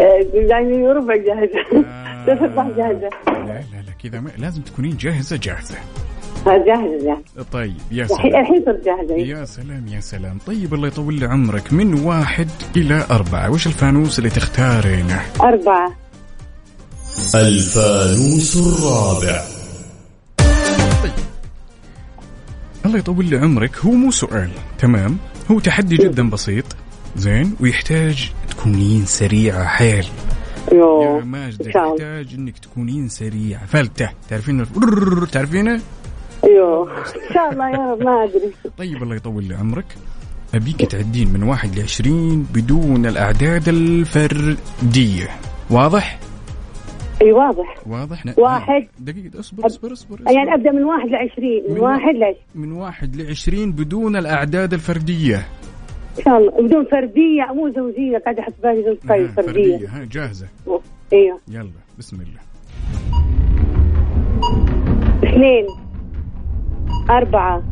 آه، 0.00 0.26
يعني 0.34 0.88
ربع 0.88 1.16
جاهزة. 1.16 1.84
ثلاث 2.26 2.42
ارباع 2.42 2.68
جاهزة. 2.68 3.08
لا 3.26 3.44
لا 3.44 3.82
لا. 3.86 3.93
كذا 4.04 4.20
ما 4.20 4.30
لازم 4.38 4.62
تكونين 4.62 4.96
جاهزة 4.96 5.36
جاهزة. 5.36 5.78
آه، 6.46 6.64
جاهزة 6.66 7.04
جاهزة. 7.04 7.50
طيب 7.52 7.76
يا 7.90 8.06
سلام. 8.06 8.26
الحين 8.26 8.64
صرت 8.66 8.84
جاهزة. 8.84 9.14
يا 9.14 9.44
سلام 9.44 9.88
يا 9.88 10.00
سلام. 10.00 10.38
طيب 10.46 10.74
الله 10.74 10.88
يطول 10.88 11.14
لي 11.14 11.26
عمرك. 11.26 11.72
من 11.72 11.94
واحد 11.94 12.48
إلى 12.76 13.06
أربعة. 13.10 13.50
وش 13.50 13.66
الفانوس 13.66 14.18
اللي 14.18 14.30
تختارينه 14.30 15.22
أربعة. 15.40 15.92
الفانوس 17.34 18.56
الرابع. 18.56 19.42
الله 22.86 22.98
يطول 22.98 23.24
لي 23.24 23.36
عمرك. 23.38 23.78
هو 23.78 23.90
مو 23.90 24.10
سؤال. 24.10 24.50
تمام؟ 24.78 25.18
هو 25.50 25.60
تحدي 25.60 25.96
جدا 25.96 26.30
بسيط. 26.30 26.64
زين؟ 27.16 27.56
ويحتاج 27.60 28.32
تكونين 28.50 29.06
سريعة 29.06 29.64
حيل. 29.64 30.06
يا 30.72 31.24
ماجدة. 31.24 31.68
يحتاج 31.70 32.34
إنك 32.34 32.58
تكونين 32.58 33.08
سريعة 33.08 33.66
فلتة 33.66 34.10
تعرفين 34.30 34.64
تعرفينه 35.32 35.80
أيوه 36.44 36.90
إن 36.98 37.34
شاء 37.34 37.52
الله 37.52 37.70
يا 37.70 37.92
رب 37.92 38.02
ما 38.02 38.24
أدري 38.24 38.52
طيب 38.78 39.02
الله 39.02 39.16
يطول 39.16 39.44
لي 39.44 39.54
عمرك 39.54 39.84
أبيك 40.54 40.76
تعدين 40.84 41.32
من 41.32 41.42
واحد 41.42 41.78
لعشرين 41.78 42.46
بدون 42.54 43.06
الأعداد 43.06 43.68
الفردية 43.68 45.28
واضح؟ 45.70 46.18
أي 47.22 47.32
واضح 47.32 47.76
واضح؟ 47.86 48.26
ن- 48.26 48.34
واحد. 48.38 48.86
دقيقة 48.98 49.40
اصبر 49.40 49.66
اصبر 49.66 49.92
اصبر, 49.92 50.14
أصبر. 50.16 50.30
يعني 50.32 50.54
أبدأ 50.54 50.70
من 50.72 50.84
واحد 50.84 51.08
لعشرين 51.08 51.64
من 51.68 51.74
من 51.74 51.80
واحد 51.80 52.14
لعشرين 52.14 52.36
من 52.54 52.72
واحد 52.72 53.16
لعشرين 53.16 53.72
بدون 53.72 54.16
الأعداد 54.16 54.72
الفردية 54.74 55.46
ان 56.18 56.24
شاء 56.24 56.38
الله. 56.38 56.50
بدون 56.68 56.84
فردية 56.84 57.42
مو 57.44 57.68
زوجية 57.70 58.18
قاعدة 58.18 58.42
أحط 58.42 58.52
بالي 58.62 58.82
زوج 58.84 58.96
طيب 59.08 59.26
ها، 59.26 59.32
فردية. 59.32 59.88
ها 59.88 60.04
جاهزة. 60.04 60.46
إيوه. 61.12 61.38
يلا 61.48 61.70
بسم 61.98 62.16
الله. 62.20 62.40
اثنين 65.24 65.66
أربعة 67.10 67.62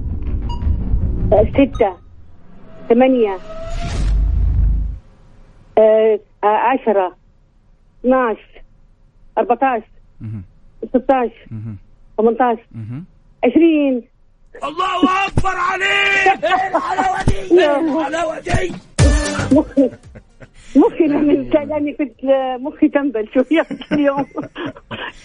ستة 1.51 1.97
ثمانية 2.89 3.37
آه، 5.79 6.21
آه، 6.45 6.47
عشرة 6.47 7.17
12 8.01 8.39
14 9.39 9.85
16 10.89 11.33
18 12.17 12.63
20 13.45 14.03
الله 14.65 15.27
أكبر 15.27 15.57
عليك! 15.57 16.45
الحلاوه 16.45 17.23
دي 17.23 17.67
الحلاوه 17.67 18.39
دي 18.41 18.73
مخي 19.53 19.91
مخي 20.77 21.05
من 21.09 21.51
لاني 21.51 21.93
كنت 21.93 22.21
مخي 22.61 22.89
تنبل 22.89 23.29
شوية 23.35 23.67
اليوم. 23.93 24.27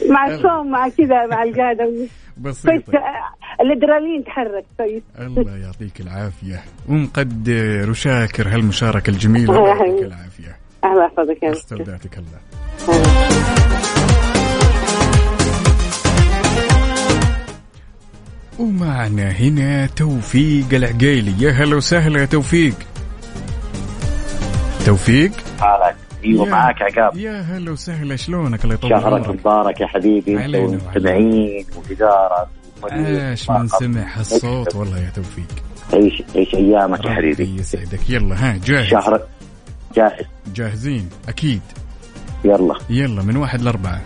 مع 0.10 0.28
الصوم 0.28 0.72
مع 0.72 0.90
كذا 0.90 1.26
مع 1.26 1.44
القعدة. 1.44 1.94
بسيطة. 2.38 2.98
آه، 2.98 3.62
الادرالين 3.62 4.24
تحرك. 4.24 4.66
كويس 4.78 5.04
الله 5.20 5.58
يعطيك 5.58 6.00
العافية. 6.02 6.64
ومقدر 6.90 7.90
وشاكر 7.90 8.48
هالمشاركة 8.48 9.10
الجميلة. 9.10 9.58
الله 9.58 9.68
يعطيك. 9.68 10.04
العافية. 10.04 10.58
الله 10.86 11.06
يحفظك. 11.06 11.44
استودعتك 11.44 12.18
الله. 12.18 12.40
ومعنا 18.60 19.30
هنا 19.30 19.86
توفيق 19.86 20.74
العقيلي. 20.74 21.34
يا 21.40 21.52
هلا 21.52 21.76
وسهلا 21.76 22.20
يا 22.20 22.26
توفيق. 22.26 22.74
توفيق؟ 24.86 25.32
حالك؟ 25.60 25.96
حبيبي 26.18 26.38
ومعاك 26.38 26.82
عقاب. 26.82 27.18
يا 27.18 27.42
هلا 27.42 27.72
وسهلا 27.72 28.16
شلونك 28.16 28.64
الله 28.64 28.76
يطول 28.76 28.90
شهرك 28.92 29.30
مبارك 29.30 29.82
يا 29.82 29.88
حبيبي 29.88 30.34
أنت 30.34 30.42
علينا 30.42 30.66
والمستمعين 30.68 31.66
وإدارة 31.76 32.48
عاش 32.92 33.50
من 33.50 33.68
سمع 33.68 34.06
هالصوت 34.16 34.76
والله 34.76 34.98
يا 35.00 35.10
توفيق. 35.16 35.48
عيش 35.94 36.24
عيش 36.36 36.56
أيامك 36.56 37.06
يا 37.06 37.12
حبيبي. 37.12 37.56
يسعدك. 37.60 38.10
يلا 38.10 38.36
ها 38.36 38.60
جاهز؟ 38.66 38.88
شهر 38.88 39.22
جاهز. 39.96 40.26
جاهزين؟ 40.56 41.10
أكيد. 41.30 41.62
يلا. 42.46 42.76
يلا 42.90 43.24
من 43.24 43.38
واحد 43.38 43.62
لأربعة. 43.62 44.02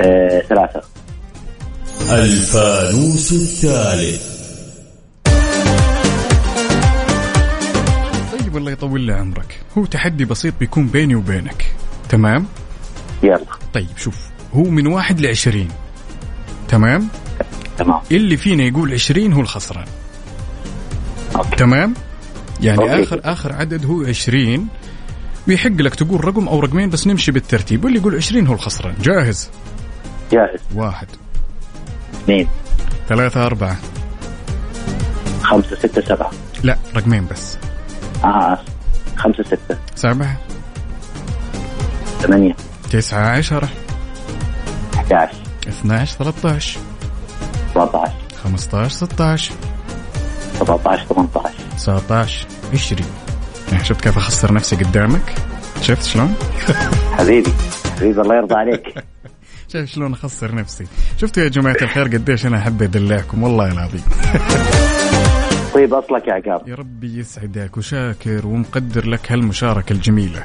آه، 0.00 0.40
ثلاثة. 0.40 0.82
الفانوس 2.08 3.32
الثالث. 3.32 4.40
طيب 8.32 8.56
الله 8.56 8.72
يطول 8.72 9.00
لي 9.00 9.12
عمرك. 9.12 9.60
هو 9.78 9.84
تحدي 9.84 10.24
بسيط 10.24 10.54
بيكون 10.60 10.86
بيني 10.86 11.14
وبينك. 11.14 11.74
تمام؟ 12.08 12.46
يلا. 13.22 13.44
طيب 13.74 13.86
شوف. 13.96 14.16
هو 14.54 14.62
من 14.62 14.86
واحد 14.86 15.20
لعشرين. 15.20 15.68
تمام؟ 16.68 17.08
تمام. 17.78 18.00
اللي 18.10 18.36
فينا 18.36 18.64
يقول 18.64 18.92
عشرين 18.92 19.32
هو 19.32 19.40
الخسران. 19.40 19.86
okay. 21.36 21.56
تمام؟ 21.56 21.94
يعني 22.60 22.78
okay. 22.78 23.02
آخر 23.02 23.20
آخر 23.24 23.52
عدد 23.52 23.84
هو 23.84 24.02
عشرين. 24.02 24.68
بيحق 25.46 25.70
لك 25.70 25.94
تقول 25.94 26.24
رقم 26.24 26.48
أو 26.48 26.60
رقمين 26.60 26.90
بس 26.90 27.06
نمشي 27.06 27.32
بالترتيب. 27.32 27.84
واللي 27.84 27.98
يقول 27.98 28.16
عشرين 28.16 28.46
هو 28.46 28.54
الخسران. 28.54 28.94
جاهز؟ 29.02 29.50
جاهز. 30.32 30.60
واحد. 30.74 31.08
اثنين. 32.22 32.48
ثلاثة 33.08 33.46
أربعة. 33.46 33.76
خمسة 35.42 35.76
ستة 35.76 36.00
سبعة. 36.02 36.30
لا 36.64 36.76
رقمين 36.96 37.26
بس. 37.26 37.58
آه 38.24 38.58
خمسة 39.16 39.42
ستة. 39.42 39.78
سبعة 39.94 40.36
ثمانية. 42.20 42.56
تسعة 42.90 43.28
عشرة. 43.38 43.68
11 44.94 45.36
12 45.68 46.16
13 46.24 46.78
14 47.76 48.12
15 48.44 48.88
16 49.06 49.52
17 50.58 51.04
18 51.04 51.54
19 51.76 52.46
20 52.74 53.02
يعني 53.72 53.84
شفت 53.84 54.00
كيف 54.00 54.16
أخسر 54.18 54.52
نفسي 54.52 54.76
قدامك؟ 54.76 55.34
شفت 55.82 56.02
شلون؟ 56.02 56.34
حبيبي 57.18 57.52
حبيبي 57.96 58.20
الله 58.20 58.36
يرضى 58.36 58.54
عليك. 58.54 58.94
شايف 59.72 59.90
شلون 59.90 60.12
أخسر 60.12 60.54
نفسي؟ 60.54 60.86
شفتوا 61.16 61.42
يا 61.42 61.48
جماعة 61.48 61.76
الخير 61.82 62.04
قديش 62.04 62.46
أنا 62.46 62.58
أحب 62.58 62.82
ادلعكم 62.82 63.42
والله 63.42 63.72
العظيم. 63.72 64.02
طيب 65.74 65.94
أصلك 65.94 66.28
يا 66.28 66.32
عقاب. 66.32 66.68
يا 66.68 66.74
ربي 66.74 67.18
يسعدك 67.18 67.76
وشاكر 67.76 68.46
ومقدر 68.46 69.08
لك 69.08 69.32
هالمشاركة 69.32 69.92
الجميلة. 69.92 70.42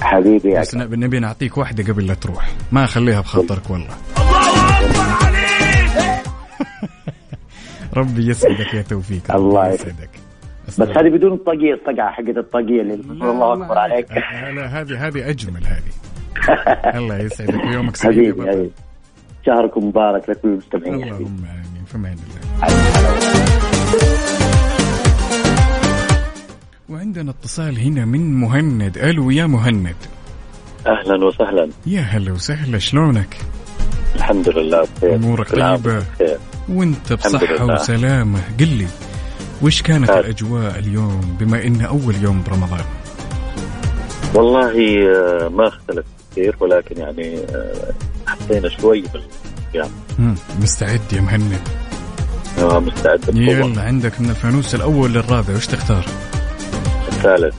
حبيبي 0.00 0.48
يا 0.48 0.60
بس 0.60 0.74
نبي 0.74 1.18
نعطيك 1.18 1.58
واحدة 1.58 1.92
قبل 1.92 2.06
لا 2.06 2.14
تروح. 2.14 2.50
ما 2.72 2.84
أخليها 2.84 3.20
بخاطرك 3.20 3.70
والله. 3.70 3.94
ربي 7.96 8.26
يسعدك 8.26 8.74
يا 8.74 8.82
توفيق. 8.82 9.34
الله 9.34 9.68
يسعدك. 9.68 10.10
بس 10.68 10.80
هذه 10.80 11.08
بدون 11.08 11.32
الطاقية 11.32 11.74
الطقعة 11.74 12.12
حقت 12.12 12.36
الطاقية 12.36 12.80
اللي 12.82 12.94
الله 12.94 13.52
أكبر 13.52 13.78
عليك. 13.78 14.10
لا 14.56 14.80
هذه 14.80 15.06
هذه 15.06 15.30
أجمل 15.30 15.66
هذه. 15.66 15.99
الله 16.98 17.18
يسعدك 17.18 17.64
ويومك 17.64 17.96
سعيد 17.96 18.18
يا 18.18 18.32
حبيبي. 18.32 18.50
حبيبي. 18.50 18.70
شهركم 19.46 19.88
مبارك 19.88 20.28
لكل 20.30 20.48
المستمعين. 20.48 20.94
اللهم 20.94 21.44
آمين 21.44 21.84
في 21.86 21.94
أمان 21.96 22.12
الله. 22.12 22.40
وعندنا 26.88 27.30
اتصال 27.30 27.78
هنا 27.78 28.04
من 28.04 28.34
مهند. 28.40 28.98
ألو 28.98 29.30
يا 29.30 29.46
مهند. 29.46 29.96
أهلا 30.86 31.24
وسهلا. 31.26 31.68
يا 31.86 32.00
هلا 32.00 32.32
وسهلا 32.32 32.78
شلونك؟ 32.78 33.36
الحمد 34.16 34.48
لله 34.48 34.86
بخير. 34.96 35.14
أمورك 35.14 35.48
طيبة. 35.50 36.02
وأنت 36.68 37.12
بصحة. 37.12 37.64
وسلامة. 37.64 38.40
قل 38.60 38.68
لي 38.68 38.86
وش 39.62 39.82
كانت 39.82 40.10
هذا. 40.10 40.20
الأجواء 40.20 40.78
اليوم 40.78 41.36
بما 41.40 41.64
انه 41.64 41.84
أول 41.84 42.14
يوم 42.22 42.42
برمضان؟ 42.46 42.84
والله 44.34 44.72
آه، 45.16 45.48
ما 45.48 45.68
اختلف. 45.68 46.04
كثير 46.30 46.56
ولكن 46.60 46.96
يعني 47.00 47.36
آه، 47.38 47.92
حسينا 48.26 48.68
شوي 48.68 49.04
بالقيام. 49.12 49.90
مستعد 50.60 51.00
يا 51.12 51.20
مهند. 51.20 51.58
آه، 52.58 52.80
مستعد 52.80 53.36
يلا 53.36 53.82
عندك 53.82 54.20
من 54.20 54.30
الفانوس 54.30 54.74
الأول 54.74 55.12
للرابع 55.12 55.54
وش 55.56 55.66
تختار؟ 55.66 56.04
الثالث. 57.08 57.54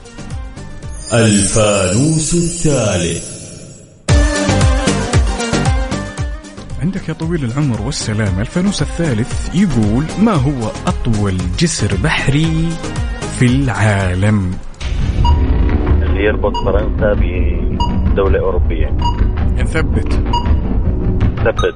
الفانوس 1.14 2.34
الثالث. 2.34 3.42
عندك 6.82 7.10
يا 7.10 7.14
طويل 7.14 7.44
العمر 7.46 7.82
والسلامة 7.82 8.42
الفانوس 8.42 8.82
الثالث 8.82 9.56
يقول 9.56 10.06
ما 10.20 10.34
هو 10.34 10.72
أطول 10.88 11.38
جسر 11.60 11.96
بحري 12.04 12.70
في 13.40 13.46
العالم؟ 13.46 14.52
اللي 16.02 16.24
يربط 16.24 16.54
فرنسا 16.66 17.14
بدولة 18.12 18.40
أوروبية 18.40 18.98
نثبت. 19.58 20.14
ثبت 21.46 21.76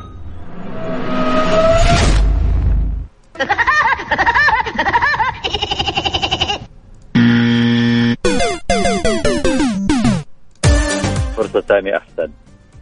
فرصة 11.38 11.61
ثانية 11.61 11.97
أحسن. 11.97 12.31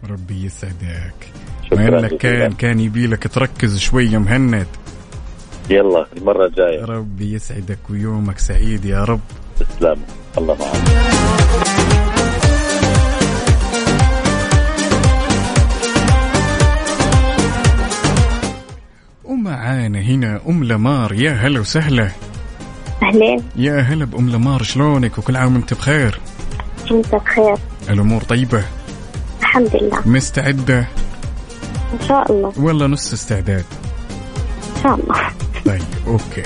ربي 0.10 0.46
يسعدك. 0.46 1.14
شكراً 1.64 1.90
ما 1.90 1.98
لك. 1.98 2.18
كان 2.18 2.54
كان 2.54 2.80
يبي 2.80 3.08
لك 3.08 3.28
تركز 3.28 3.80
شوية 3.80 4.18
مهند. 4.18 4.68
يلا 5.70 6.06
المرة 6.18 6.46
الجاية. 6.46 6.86
ربي 6.86 7.34
يسعدك 7.34 7.80
ويومك 7.90 8.40
سعيد 8.40 8.86
يا 8.86 9.04
رب. 9.04 9.22
تسلم. 9.60 9.98
الله 10.38 10.58
معك. 10.60 12.13
ومعانا 19.44 20.00
هنا 20.00 20.42
أم 20.50 20.64
لمار. 20.64 21.14
يا 21.14 21.32
هلا 21.32 21.60
وسهلا. 21.60 22.12
أهلين. 23.04 23.44
يا 23.56 23.80
هلا 23.80 24.06
بأم 24.06 24.30
لمار 24.30 24.64
شلونك؟ 24.64 25.18
وكل 25.18 25.36
عام 25.38 25.56
وأنت 25.56 25.74
بخير؟ 25.74 26.20
أنت 26.92 27.16
بخير. 27.16 27.56
الأمور 27.90 28.22
طيبة؟ 28.24 28.64
الحمد 29.40 29.76
لله. 29.76 30.02
مستعدة؟ 30.06 30.80
إن 31.94 32.08
شاء 32.08 32.32
الله. 32.32 32.54
ولا 32.58 32.88
نص 32.88 33.14
استعداد. 33.14 33.66
إن 34.78 34.84
شاء 34.84 34.96
الله. 34.96 35.30
طيب 35.66 35.84
أوكي. 36.08 36.44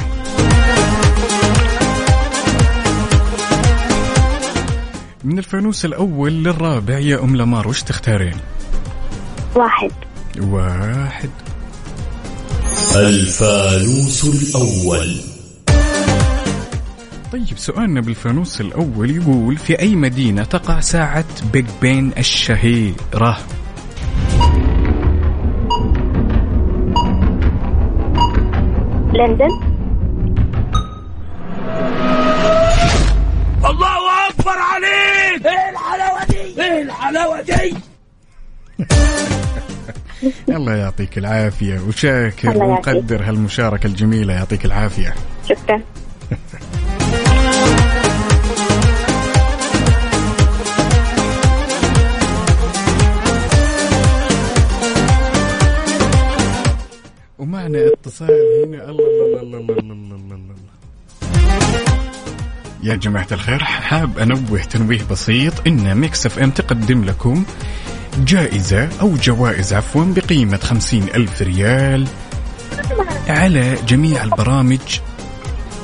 من 5.24 5.38
الفانوس 5.38 5.86
الأول 5.86 6.34
للرابع 6.34 6.98
يا 6.98 7.24
أم 7.24 7.36
لمار 7.36 7.68
وش 7.68 7.84
تختارين؟ 7.84 8.38
واحد. 9.56 9.92
واحد. 10.42 11.30
الفانوس 13.00 14.24
الأول. 14.26 15.16
طيب 17.32 17.58
سؤالنا 17.58 18.02
بالفانوس 18.02 18.62
الأول 18.62 19.12
يقول 19.16 19.58
في 19.58 19.80
أي 19.80 19.96
مدينة 19.96 20.44
تقع 20.44 20.80
ساعة 20.80 21.26
بيج 21.54 21.66
بين 21.82 22.12
الشهيرة؟ 22.18 23.38
لندن. 29.14 29.50
الله 33.66 34.30
أكبر 34.30 34.58
عليك! 34.58 35.46
إيه 35.46 35.70
الحلاوة 35.70 36.26
دي؟ 36.30 36.62
إيه 36.62 36.82
الحلاوة 36.82 37.42
دي؟ 37.42 37.74
الله 40.50 40.76
يعطيك 40.76 41.18
العافية. 41.18 41.80
وشاكر 41.80 42.58
ومقدر 42.58 43.24
هالمشاركة 43.24 43.88
الجميلة. 43.88 44.34
يعطيك 44.34 44.66
العافية. 44.66 45.16
شكرا. 45.50 45.82
ومعنا 57.40 57.88
اتصال 57.88 58.30
هنا. 58.66 58.90
الله 58.90 59.04
الله 59.06 59.42
الله 59.42 59.60
الله 59.60 59.60
الله 59.60 59.94
الله, 59.94 60.16
الله, 60.16 60.36
الله. 60.36 60.58
يا 62.84 62.96
جماعة 62.96 63.28
الخير 63.32 63.64
حاب 63.64 64.20
أنوه 64.20 64.64
تنويه 64.64 65.02
بسيط 65.12 65.68
إن 65.68 65.96
Mix 65.96 66.26
FM 66.26 66.52
تقدم 66.52 67.04
لكم 67.06 67.44
جائزة 68.26 68.90
أو 69.02 69.16
جوائز 69.16 69.74
عفوا 69.74 70.06
بقيمة 70.06 70.58
خمسين 70.58 71.04
ألف 71.04 71.42
ريال 71.42 72.08
على 73.28 73.78
جميع 73.88 74.24
البرامج 74.24 74.80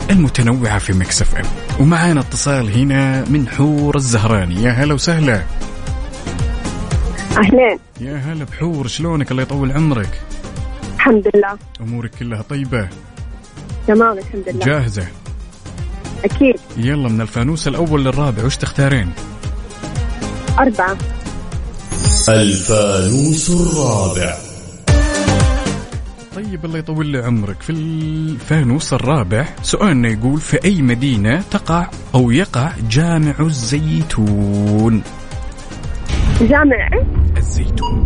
المتنوعة 0.10 0.78
في 0.80 0.94
Mix 0.94 1.22
FM. 1.22 1.46
ومعانا 1.80 2.20
اتصال 2.20 2.78
هنا 2.78 3.30
من 3.30 3.48
حور 3.48 3.96
الزهراني 3.96 4.64
يا 4.64 4.72
هلا 4.72 4.94
وسهلا. 4.94 5.44
أهلين 7.38 7.80
يا 8.02 8.18
هلا 8.18 8.46
بحور 8.46 8.88
شلونك؟ 8.88 9.32
الله 9.32 9.44
يطول 9.44 9.72
عمرك. 9.72 10.22
الحمد 10.96 11.28
لله. 11.36 11.58
أمورك 11.82 12.12
كلها 12.20 12.42
طيبة؟ 12.42 12.90
تمام 13.88 14.18
الحمد 14.18 14.44
لله. 14.48 14.66
جاهزة؟ 14.66 15.08
أكيد. 16.26 16.56
يلا 16.78 17.10
من 17.10 17.22
الفانوس 17.22 17.68
الأول 17.68 18.06
للرابع 18.06 18.46
وش 18.46 18.58
تختارين؟ 18.58 19.12
أربعة. 20.60 20.98
الفانوس 22.30 23.50
الرابع. 23.50 24.36
طيب 26.36 26.66
الله 26.66 26.78
يطول 26.80 27.08
لي 27.08 27.18
عمرك. 27.18 27.62
في 27.62 27.70
الفانوس 27.70 28.94
الرابع 28.94 29.46
سؤالنا 29.62 30.10
يقول 30.10 30.42
في 30.42 30.66
أي 30.66 30.82
مدينة 30.82 31.44
تقع 31.52 31.90
أو 32.16 32.32
يقع 32.32 32.72
جامع 32.90 33.36
الزيتون؟ 33.40 35.02
جامع 36.42 36.90
الزيتون. 37.38 38.06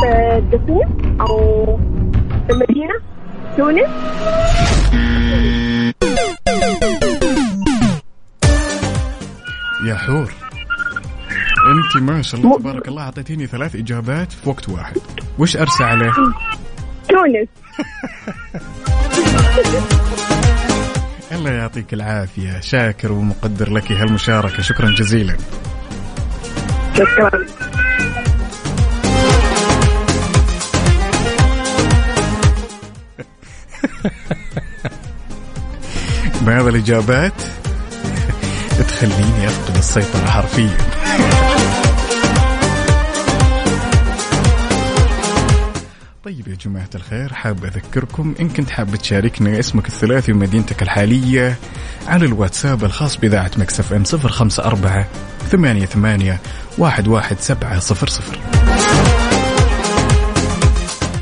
في 0.00 0.38
الدخول 0.38 1.16
أو 1.20 1.64
في 2.46 2.52
المدينة 2.52 2.94
تونس؟ 3.56 3.88
يا 9.86 9.94
حور. 9.94 10.47
أنت 11.66 12.02
ما 12.02 12.22
شاء 12.22 12.40
الله 12.40 12.58
تبارك 12.58 12.88
الله 12.88 13.02
أعطيتيني 13.02 13.46
ثلاث 13.46 13.76
إجابات 13.76 14.32
في 14.32 14.48
وقت 14.48 14.68
واحد. 14.68 14.96
وش 15.38 15.56
ارسى 15.56 15.84
عليه؟ 15.84 16.12
تونس. 17.08 17.48
الله 21.32 21.50
يعطيك 21.50 21.94
العافية. 21.94 22.60
شاكر 22.60 23.12
ومقدر 23.12 23.72
لك 23.72 23.92
هالمشاركة. 23.92 24.62
شكرا 24.62 24.90
جزيلا. 24.90 25.36
شكرا. 26.94 27.46
بهذا 36.42 36.68
الإجابات 36.68 37.42
تخليني 38.78 39.46
أفقد 39.46 39.76
السيطرة 39.76 40.26
حرفيا. 40.26 40.97
طيب 46.28 46.48
يا 46.48 46.54
جماعة 46.54 46.88
الخير 46.94 47.32
حاب 47.32 47.64
أذكركم 47.64 48.34
إن 48.40 48.48
كنت 48.48 48.70
حاب 48.70 48.96
تشاركنا 48.96 49.58
اسمك 49.58 49.86
الثلاثي 49.86 50.32
ومدينتك 50.32 50.82
الحالية 50.82 51.56
على 52.06 52.26
الواتساب 52.26 52.84
الخاص 52.84 53.16
بإذاعة 53.16 53.50
Mix 53.56 53.78
FM 53.78 53.92
واحد 57.08 57.38
سبعة 57.38 57.78
صفر 57.78 58.08
صفر. 58.08 58.38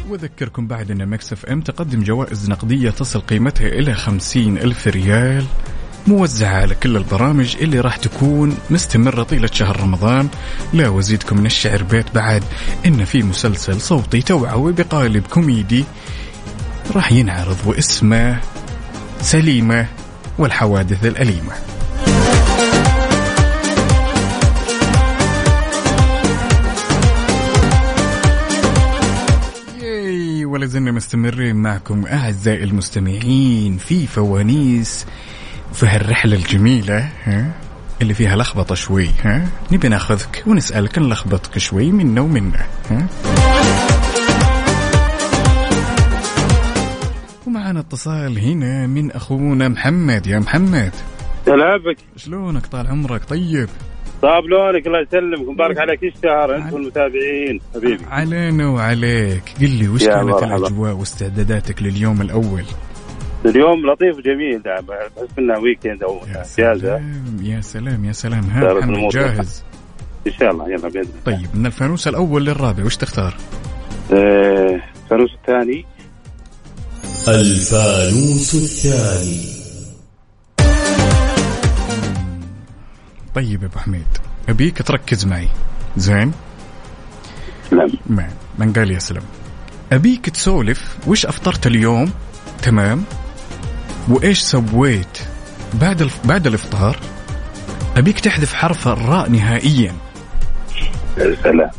وأذكركم 0.09 0.67
بعد 0.67 0.91
أن 0.91 1.09
Mix 1.09 1.47
FM 1.47 1.61
تقدم 1.61 2.03
جوائز 2.03 2.51
نقدية 2.51 2.91
تصل 2.91 3.21
قيمتها 3.21 3.67
إلى 3.69 3.95
خمسين 3.95 4.59
ألف 4.59 4.87
ريال. 4.87 5.45
موزعة 6.07 6.61
على 6.61 6.75
كل 6.75 6.97
البرامج 6.97 7.57
اللي 7.61 7.81
راح 7.81 7.97
تكون 7.97 8.57
مستمرة 8.71 9.23
طيلة 9.23 9.49
شهر 9.53 9.81
رمضان. 9.81 10.29
لا 10.73 10.89
وزيدكم 10.89 11.39
من 11.39 11.47
الشعر 11.47 11.83
بيت 11.83 12.15
بعد 12.15 12.43
إن 12.87 13.05
في 13.05 13.23
مسلسل 13.23 13.81
صوتي 13.81 14.23
توعوي 14.23 14.73
بقالب 14.73 15.27
كوميدي. 15.27 15.85
راح 16.95 17.13
ينعرض 17.13 17.57
واسمه 17.67 18.41
سليمة 19.21 19.87
والحوادث 20.39 21.07
الأليمة. 21.07 21.53
ولا 30.47 30.67
زلنا 30.67 30.93
مستمرين 30.93 31.57
معكم 31.57 32.07
أعزائي 32.07 32.65
المستمعين 32.65 33.79
في 33.79 34.07
فوانيس 34.07 35.07
في 35.73 35.87
هالرحلة 35.87 36.37
الجميلة 36.37 37.09
ها؟ 37.25 37.53
اللي 38.03 38.15
فيها 38.15 38.37
لخبطة 38.37 38.75
شوي 38.75 39.11
ها؟ 39.25 39.47
نبي 39.73 39.89
ناخذك 39.89 40.43
ونسألك 40.47 40.99
نلخبطك 40.99 41.59
شوي 41.59 41.93
منا 41.93 42.21
ومنا 42.21 42.67
ها؟ 42.91 43.07
ومعنا 47.47 47.81
اتصال 47.81 48.39
هنا 48.39 48.87
من 48.87 49.13
أخونا 49.13 49.69
محمد. 49.69 50.27
يا 50.27 50.39
محمد. 50.39 50.93
هلا 51.49 51.77
بك. 51.77 51.97
شلونك؟ 52.17 52.67
طال 52.67 52.87
عمرك 52.87 53.25
طيب؟ 53.25 53.69
طاب 54.23 54.45
لونك 54.45 54.87
الله 54.87 55.01
يسلمك. 55.01 55.49
مبارك 55.49 55.79
عليك. 55.79 56.05
الشهر 56.05 56.57
أنت 56.57 56.73
والمتابعين. 56.73 57.61
حبيبي. 57.75 58.05
علينا 58.11 58.69
وعليك. 58.69 59.43
قل 59.61 59.71
لي 59.71 59.89
وش 59.89 60.05
كانت 60.05 60.25
مرحبا. 60.25 60.57
الأجواء 60.57 60.93
واستعداداتك 60.93 61.83
لليوم 61.83 62.21
الأول؟ 62.21 62.65
اليوم 63.45 63.87
لطيف 63.87 64.17
وجميل 64.17 64.59
بحس 64.59 65.39
إنه 65.39 65.59
ويكند 65.59 66.03
أو 66.03 66.21
اجازه 66.25 67.01
يا 67.43 67.61
سلام 67.61 68.05
يا 68.05 68.13
سلام. 68.13 68.45
ها. 68.45 69.09
جاهز؟ 69.09 69.65
إن 70.27 70.33
شاء 70.33 70.51
الله 70.51 70.69
يلا 70.71 70.89
بإذن 70.89 71.01
الله. 71.01 71.39
طيب 71.39 71.49
من 71.55 71.67
الفانوس 71.67 72.09
الأول 72.09 72.47
للرابع 72.47 72.85
وش 72.85 72.97
تختار؟ 72.97 73.35
آه، 74.13 74.81
الفانوس 75.05 75.31
الثاني. 75.35 75.85
الفانوس 77.29 78.55
الثاني. 78.55 79.57
طيب 83.35 83.63
يا 83.63 83.69
أبو 83.69 83.79
حميد 83.79 84.07
أبيك 84.49 84.83
تركز 84.83 85.27
معي. 85.27 85.49
زين؟ 85.97 86.33
نعم. 87.73 87.89
ما 88.07 88.29
من 88.59 88.73
قال 88.73 88.91
يسلم 88.91 89.23
أبيك 89.93 90.31
تسولف 90.31 90.97
وش 91.07 91.27
أفطرت 91.27 91.67
اليوم؟ 91.67 92.13
تمام؟ 92.63 93.05
وإيش 94.09 94.39
سويت 94.39 95.19
بعد 95.75 96.03
الف... 96.03 96.27
بعد 96.27 96.47
الإفطار؟ 96.47 96.97
أبيك 97.97 98.21
تحذف 98.21 98.55
حرف 98.55 98.89
الراء 98.89 99.31
نهائيا. 99.31 99.95
يا 101.19 101.37
سلام. 101.43 101.71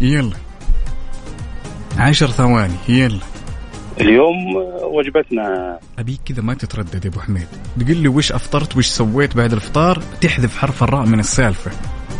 يلا. 0.00 0.36
عشر 1.98 2.26
ثواني 2.26 2.74
يلا. 2.88 3.20
اليوم 4.00 4.56
وجبتنا. 4.82 5.78
أبيك 5.98 6.20
كذا 6.24 6.42
ما 6.42 6.54
تتردد 6.54 7.04
يا 7.04 7.10
أبو 7.10 7.20
حميد. 7.20 7.46
تقول 7.80 7.96
لي 7.96 8.08
وش 8.08 8.32
أفطرت 8.32 8.76
وش 8.76 8.86
سويت 8.86 9.36
بعد 9.36 9.52
الإفطار؟ 9.52 10.02
تحذف 10.20 10.58
حرف 10.58 10.82
الراء 10.82 11.06
من 11.06 11.20
السالفة. 11.20 11.70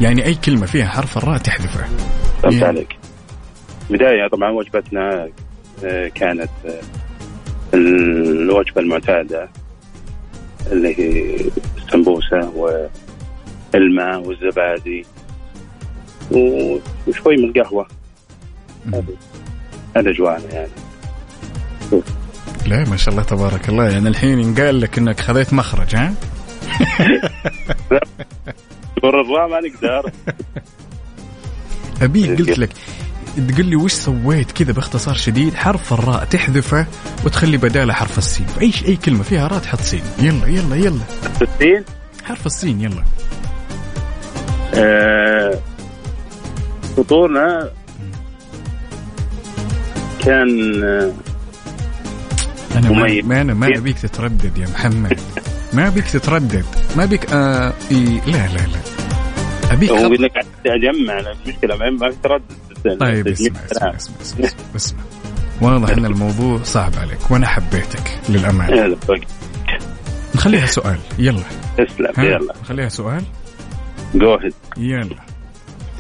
يعني 0.01 0.25
أي 0.25 0.35
كلمة 0.35 0.67
فيها 0.67 0.87
حرف 0.89 1.19
الراء 1.19 1.39
تحذفه 1.39 1.85
فهمت. 2.43 2.63
عليك. 2.63 2.97
بداية 3.91 4.29
طبعا 4.33 4.51
وجبتنا 4.51 5.29
آه، 5.85 6.09
كانت 6.09 6.51
آه، 6.67 6.81
الوجبة 7.75 8.81
المعتادة 8.81 9.49
اللي 10.73 10.99
هي 10.99 11.37
السمبوسة 11.79 12.53
والماء 13.75 14.21
والزبادي 14.21 15.07
وشوي 16.31 17.37
من 17.37 17.45
القهوة. 17.45 17.87
هذا- 19.97 20.13
جوانا 20.13 20.45
يعني. 20.53 20.71
لا 22.67 22.85
ما 22.91 22.97
شاء 22.97 23.15
الله 23.15 23.23
تبارك 23.25 23.69
الله. 23.69 23.91
يعني 23.91 24.09
الحين 24.09 24.39
ينقال 24.39 24.81
لك 24.81 24.99
إنك 24.99 25.21
خذيت 25.21 25.53
مخرج 25.53 25.97
ها؟ 25.97 26.15
الراء 29.05 29.49
ما 29.49 29.61
نقدر. 29.61 30.13
ابيك 32.03 32.39
قلت 32.39 32.59
لك 32.59 32.71
تقول 33.47 33.67
لي 33.67 33.77
وش 33.77 33.93
سويت 33.93 34.53
كذا 34.53 34.73
باختصار 34.73 35.15
شديد؟ 35.15 35.55
حرف 35.55 35.93
الراء 35.93 36.25
تحذفه 36.25 36.87
وتخلي 37.25 37.57
بدالة 37.57 37.93
حرف 37.93 38.19
السين. 38.19 38.47
أي 38.61 38.73
أي 38.89 38.97
كلمة 38.97 39.23
فيها 39.23 39.49
راء 39.49 39.59
تحط 39.59 39.81
سين. 39.81 40.03
يلا 40.19 40.47
يلا 40.47 40.77
يلا. 40.77 41.01
السين؟ 41.43 41.85
حرف 42.25 42.47
السين 42.47 42.81
يلا. 42.81 43.05
آه، 44.75 45.59
فطورنا 46.97 47.71
كان 50.25 50.83
آه، 50.85 51.13
أنا 52.77 52.91
ما, 52.91 52.99
مميز. 52.99 53.25
ما 53.25 53.41
أنا 53.41 53.55
ما 53.55 53.67
ابيك 53.79 53.99
تتردد 53.99 54.59
يا 54.59 54.67
محمد. 54.67 55.21
ما 55.73 55.89
ابيك 55.89 56.05
تتردد. 56.11 56.65
ما 56.97 57.05
ابيك 57.05 57.33
آه 57.33 57.73
لا 57.91 58.47
لا 58.47 58.67
لا. 58.67 58.81
أبيك 59.73 59.91
هو. 59.91 60.07
إنك 60.07 60.31
قاعد 60.33 60.47
اجمع 60.67 61.19
المشكلة 61.19 61.77
ما 61.77 61.91
ما 61.91 62.11
في 62.11 62.17
تردد. 62.23 62.43
طيب 63.01 63.29
اسمع 63.29 63.61
اسمع 63.73 63.91
اسمع 63.97 64.17
اسمع, 64.23 64.49
اسمع. 64.77 65.01
واضح 65.63 65.89
إن 65.91 66.05
الموضوع 66.07 66.63
صعب 66.63 66.93
عليك 67.01 67.31
وأنا 67.31 67.47
حبيتك 67.47 68.19
للأمانة. 68.29 68.97
بقى. 69.09 69.21
نخليها 70.35 70.67
سؤال. 70.67 70.99
يلا. 71.19 71.43
تسلم؟ 71.79 72.13
يلا. 72.25 72.55
نخليها 72.63 72.89
سؤال. 72.89 73.23
جو 74.15 74.39
يلا. 74.77 75.17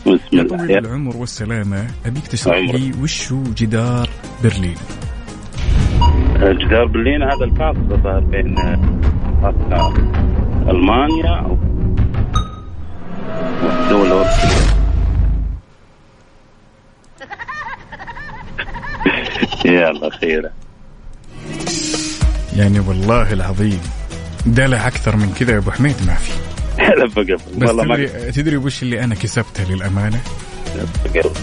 بسم 0.07 0.19
يا 0.33 0.43
الله. 0.43 0.65
يلا. 0.65 0.79
العمر 0.79 1.17
والسلامة 1.17 1.87
أبيك 2.07 2.27
تشرح 2.27 2.57
عمرك. 2.57 2.75
لي 2.75 2.93
وشو 3.03 3.43
جدار 3.43 4.09
برلين؟ 4.45 4.75
جدار 6.43 6.85
برلين 6.87 7.23
هذا 7.23 7.45
الفاصل 7.45 7.93
الظاهر 7.93 8.21
بين 8.21 8.59
آه، 8.59 9.95
المانيا 10.71 11.39
أو 11.41 11.59
دولة 13.91 14.13
أوروبية 14.13 14.79
يلا 19.65 20.11
خير 20.21 20.51
يعني 22.57 22.81
والله 22.81 23.33
العظيم 23.33 23.81
دلع 24.47 24.87
أكثر 24.87 25.17
من 25.17 25.35
كذا 25.39 25.53
يا 25.53 25.59
أبو 25.59 25.71
حميد 25.71 25.97
ما 26.07 26.15
في. 26.15 26.33
بس 27.59 27.71
تدري 27.71 28.33
تدري 28.33 28.57
وش 28.57 28.83
اللي 28.83 29.05
أنا 29.05 29.15
كسبته 29.15 29.65
للأمانة؟ 29.65 30.21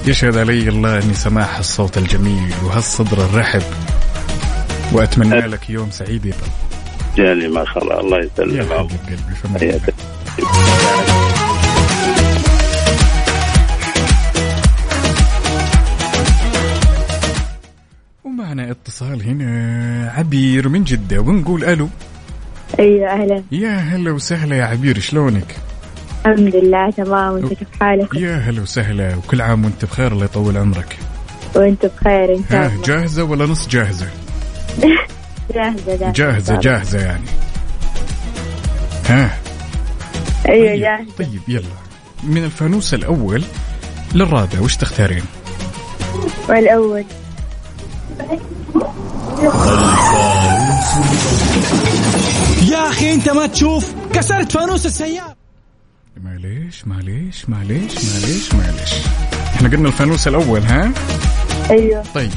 يشهد 0.08 0.38
علي 0.38 0.70
الله 0.70 0.98
إني 1.04 1.14
سماح 1.14 1.58
الصوت 1.58 1.98
الجميل 1.98 2.54
وهالصدر 2.64 3.26
الرحب 3.26 3.64
وأتمنى 4.92 5.40
لك 5.48 5.70
يوم 5.70 5.92
سعيد 5.92 6.26
يا 6.26 6.32
طل. 6.32 7.18
جاني 7.24 7.48
ما 7.48 7.66
شاء 7.74 7.84
الله. 7.84 8.00
الله 8.00 8.18
يا 8.18 8.24
يسلمك 8.38 8.72
حبيب 8.72 9.00
قلبي 9.58 11.35
ومعنا 18.46 18.72
اتصال 18.72 19.24
هنا 19.24 20.12
عبير 20.18 20.70
من 20.70 20.84
جدة 20.84 21.20
ونقول 21.20 21.64
ألو. 21.64 21.90
أيوه 22.80 23.10
أهلا. 23.10 23.44
يا 23.52 23.78
هلا 23.78 24.12
وسهلا 24.12 24.56
يا 24.56 24.66
عبير 24.66 25.00
شلونك؟ 25.00 25.56
الحمد 26.26 26.56
لله 26.56 26.90
تمام. 26.92 27.34
وانت 27.34 27.54
كيف 27.54 27.68
حالك؟ 27.80 28.16
يا 28.16 28.36
هلا 28.38 28.62
وسهلا 28.62 29.16
وكل 29.16 29.42
عام 29.42 29.66
وأنت 29.66 29.86
بخير 29.86 30.12
الله 30.12 30.26
يطول 30.26 30.58
عمرك. 30.58 30.98
وأنت 31.56 31.86
بخير 31.86 32.36
إن 32.36 32.44
شاء 32.50 32.68
ها 32.68 32.72
جاهزة 32.86 33.24
ولا 33.24 33.46
نص 33.46 33.68
جاهزة؟ 33.68 34.08
جاهزة 35.56 35.96
جاهزة. 35.98 36.12
جاهزة 36.12 36.60
جاهزة 36.60 37.00
يعني. 37.00 37.28
ها. 39.10 39.38
أيوه 40.50 40.76
جاهزة. 40.76 41.12
طيب 41.18 41.42
يلا. 41.48 41.76
من 42.24 42.44
الفانوس 42.44 42.94
الأول 42.94 43.44
للرابع 44.16 44.60
وش 44.60 44.76
تختارين؟ 44.76 45.24
والأول. 46.50 47.04
يا 52.72 52.90
أخي 52.90 53.14
أنت 53.14 53.30
ما 53.30 53.48
تشوف؟ 53.48 53.94
كسرت 54.14 54.52
فانوس 54.52 54.86
السيارة. 54.86 55.36
معليش 56.24 56.88
معليش 56.88 57.50
معليش 57.50 57.94
معليش 57.96 58.54
معليش. 58.54 58.94
إحنا 59.56 59.70
قلنا 59.70 59.88
الفانوس 59.88 60.28
الأول 60.28 60.62
ها؟ 60.62 60.92
أيوه. 61.70 62.04
طيب. 62.16 62.32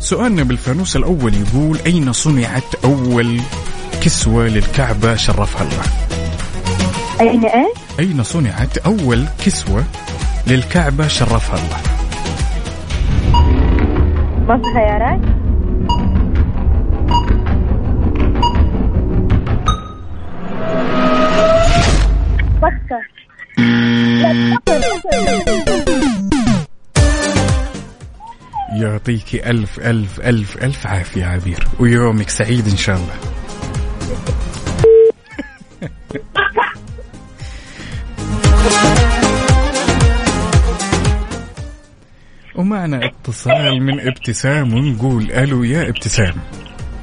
سؤالنا 0.00 0.42
بالفانوس 0.42 0.96
الأول 0.96 1.34
يقول 1.34 1.78
أين 1.86 2.12
صنعت 2.12 2.74
أول 2.84 3.40
كسوة 4.02 4.48
للكعبة 4.48 5.16
شرفها 5.16 5.62
الله؟ 5.62 5.82
أين 7.20 7.44
إيه؟ 7.44 7.72
أين 7.98 8.22
صنعت 8.22 8.78
أول 8.78 9.24
كسوة 9.44 9.84
للكعبة 10.46 11.08
شرفها 11.08 11.56
الله؟ 11.56 11.91
في 14.56 14.74
خيارات؟ 14.74 15.20
مكة 22.62 23.00
يعطيك 28.72 29.46
ألف 29.46 29.78
ألف 29.80 30.20
ألف 30.20 30.64
ألف 30.64 30.86
عافية 30.86 31.24
عبير 31.24 31.66
ويومك 31.80 32.30
سعيد 32.30 32.68
إن 32.68 32.76
شاء 32.76 32.96
الله 32.96 33.31
ومعنا 42.54 43.06
اتصال 43.06 43.82
من 43.82 44.00
ابتسام 44.00 44.74
ونقول 44.74 45.32
ألو 45.32 45.64
يا 45.64 45.88
ابتسام. 45.88 46.34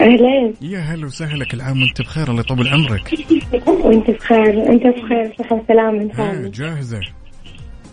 اهلين 0.02 0.54
يا 0.62 0.80
هلا 0.80 1.06
وسهلا 1.06 1.46
كل 1.46 1.62
عام 1.62 1.82
وأنت 1.82 2.02
بخير 2.02 2.28
الله 2.30 2.40
يطول 2.40 2.68
عمرك. 2.68 3.14
وأنت 3.68 4.12
بخير 4.12 4.70
أنت 4.70 4.84
بخير 4.84 5.34
صحة 5.40 5.56
وسلامة 5.56 6.02
إن 6.02 6.12
شاء 6.18 6.34
الله. 6.34 6.50
جاهزة؟ 6.50 7.00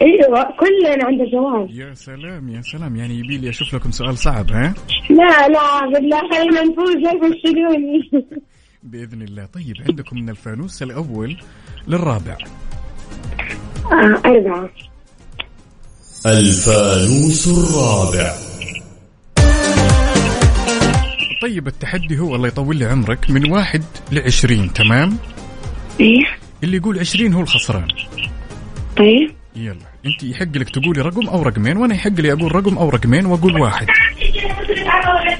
أيوه 0.02 0.42
كلنا 0.42 1.04
عند 1.04 1.20
الجواب 1.20 1.70
يا 1.70 1.94
سلام 1.94 2.48
يا 2.48 2.60
سلام 2.60 2.96
يعني 2.96 3.18
يبي 3.18 3.38
لي 3.38 3.48
أشوف 3.48 3.74
لكم 3.74 3.90
سؤال 3.90 4.18
صعب 4.18 4.50
ها؟ 4.50 4.74
لا 5.10 5.48
لا 5.48 5.90
بالله 5.92 6.20
خلينا 6.30 6.62
نفوز 6.62 6.96
لا 6.96 7.10
تفشلوني 7.10 8.10
بإذن 8.82 9.22
الله. 9.22 9.46
طيب 9.46 9.74
عندكم 9.88 10.16
من 10.16 10.28
الفانوس 10.28 10.82
الأول 10.82 11.36
للرابع. 11.88 12.36
آه 13.92 14.20
أربعة. 14.24 14.70
الفانوس 16.26 17.48
الرابع. 17.48 18.34
طيب 21.42 21.66
التحدي 21.66 22.18
هو 22.18 22.34
الله 22.34 22.48
يطول 22.48 22.76
لي 22.76 22.84
عمرك. 22.84 23.30
من 23.30 23.52
واحد 23.52 23.82
لعشرين 24.12 24.72
تمام؟ 24.72 25.18
إيه. 26.00 26.24
اللي 26.64 26.76
يقول 26.76 26.98
عشرين 26.98 27.34
هو 27.34 27.40
الخسران. 27.40 27.88
طيب. 28.96 29.30
يلا. 29.56 29.76
أنت 30.06 30.22
يحق 30.22 30.56
لك 30.56 30.70
تقولي 30.70 31.00
رقم 31.00 31.28
أو 31.28 31.42
رقمين 31.42 31.76
وأنا 31.76 31.94
يحق 31.94 32.20
لي 32.20 32.32
أقول 32.32 32.54
رقم 32.54 32.78
أو 32.78 32.88
رقمين 32.88 33.26
وأقول 33.26 33.60
واحد. 33.60 33.86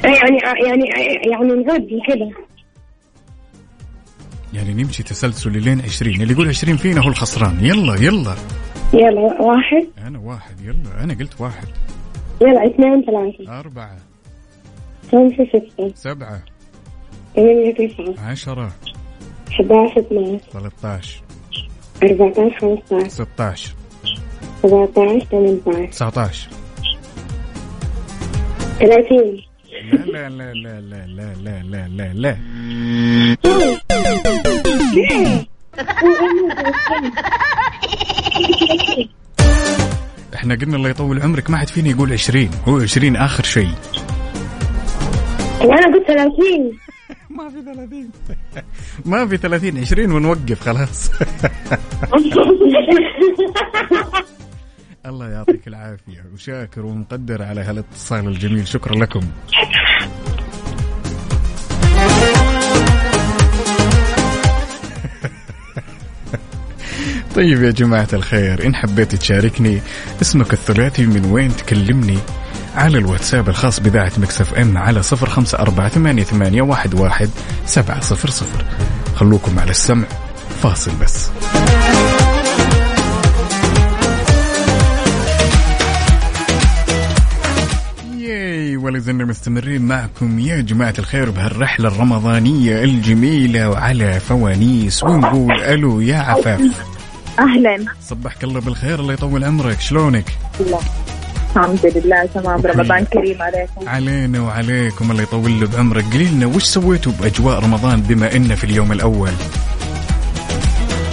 يعني 0.05 0.39
يعني 0.67 0.85
يعني 1.31 1.65
نعد 1.65 1.89
كذا 2.07 2.31
يعني 4.53 4.83
نمشي 4.83 5.03
تسلسل 5.03 5.63
لين 5.63 5.81
عشرين. 5.81 6.23
اللي 6.23 6.33
يقول 6.33 6.49
عشرين 6.49 6.77
فينا 6.77 7.01
هو 7.01 7.09
الخسران. 7.09 7.65
يلا 7.65 7.95
يلا. 7.95 8.37
يلا 8.97 9.43
واحد 9.43 9.87
أنا 10.07 10.19
واحد 10.19 10.61
يلا 10.61 11.05
أنا 11.05 11.15
قلت 11.15 11.41
واحد 11.41 11.69
يلا 12.43 12.67
اثنين 12.67 13.03
ثلاثة 13.05 13.61
أربعة 13.61 13.97
خمسة 15.13 15.47
ستة 15.49 15.93
سبعة 15.95 16.43
ثمانية 17.37 17.75
تسعة 17.75 18.29
عشرة 18.31 18.73
11 19.51 20.01
12 20.01 20.39
ثلاثة 20.53 20.89
عشر 20.89 21.23
14 22.03 22.61
15 22.61 23.09
ستة 23.09 23.45
عشر 23.45 23.75
17 24.63 25.27
18 25.31 25.87
تسعة 25.91 26.13
عشر 26.19 26.49
30 28.81 29.43
لا 30.07 30.29
لا 30.29 30.53
لا 30.53 30.81
لا 30.81 31.07
لا 31.07 31.35
لا 31.35 31.63
لا 31.63 31.89
لا 31.89 32.13
لا 32.13 32.37
إحنا 40.47 40.59
قلنا 40.65 40.77
الله 40.77 40.89
يطول 40.89 41.23
عمرك 41.23 41.51
ما 41.51 41.57
حد 41.57 41.69
فينا 41.69 41.89
يقول 41.89 42.13
عشرين 42.13 42.51
هو 42.69 42.79
عشرين 42.81 43.17
آخر 43.17 43.45
شيء. 43.45 43.71
وأنا 45.65 45.87
قلت 45.95 46.07
30 46.07 46.33
ما 47.39 47.49
في 47.49 47.63
30 47.63 48.11
ما 49.13 49.27
في 49.27 49.37
30 49.37 49.79
20 49.79 50.13
ونوقف 50.13 50.61
خلاص. 50.61 51.11
الله 55.07 55.29
يعطيك 55.31 55.69
العافية 55.69 56.25
وشاكر 56.35 56.87
ومقدر 56.87 57.43
على 57.43 57.61
هالاتصال 57.61 58.29
الجميل. 58.29 58.69
شكرا 58.69 58.95
لكم. 58.95 59.21
طيب 67.37 67.63
يا 67.63 67.71
جماعة 67.71 68.09
الخير 68.13 68.67
إن 68.67 68.75
حبيت 68.75 69.15
تشاركني 69.15 69.81
اسمك 70.23 70.53
الثلاثي 70.53 71.07
من 71.07 71.25
وين 71.25 71.57
تكلمني؟ 71.57 72.19
على 72.75 72.99
الواتساب 72.99 73.49
الخاص 73.49 73.81
بإذاعة 73.81 74.13
مكسف 74.19 74.55
أم 74.55 74.79
على 74.79 75.03
صفر 75.03 75.29
خمسة 75.29 75.59
أربعة 75.59 75.89
ثمانية, 75.89 76.23
ثمانية 76.23 76.63
واحد, 76.63 76.95
واحد 76.95 77.31
سبعة 77.67 78.01
صفر 78.01 78.31
صفر. 78.31 78.65
خلوكم 79.15 79.59
على 79.59 79.71
السمع 79.71 80.07
فاصل 80.63 80.93
بس. 81.03 81.31
ولا 88.77 88.99
زلنا 88.99 89.25
مستمرين 89.25 89.83
معكم 89.83 90.39
يا 90.39 90.61
جماعة 90.61 90.95
الخير 90.99 91.31
بهالرحلة 91.31 91.89
الرمضانية 91.89 92.85
الجميلة 92.85 93.71
وعلى 93.71 94.21
فوانيس 94.21 95.03
ونقول 95.03 95.53
ألو 95.53 96.01
يا 96.01 96.17
عفاف. 96.17 96.96
أهلا. 97.39 97.85
صبحك 98.03 98.45
الله 98.45 98.61
بالخير 98.61 99.01
الله 99.01 99.13
يطول 99.13 99.45
عمرك. 99.45 99.81
شلونك؟ 99.81 100.25
الله. 100.61 100.81
الحمد 101.57 101.93
لله 101.97 102.27
تمام. 102.35 102.61
رمضان 102.61 103.05
كريم 103.05 103.43
عليكم. 103.43 103.89
علينا 103.89 104.41
وعليكم 104.41 105.11
الله 105.11 105.23
يطول 105.23 105.67
بعمرك. 105.67 106.05
قولي 106.13 106.25
لنا 106.25 106.47
وش 106.47 106.65
سويتوا 106.65 107.13
بأجواء 107.21 107.65
رمضان 107.65 108.01
بما 108.01 108.37
إنه 108.37 108.55
في 108.55 108.65
اليوم 108.65 108.93
الأول؟ 108.93 109.33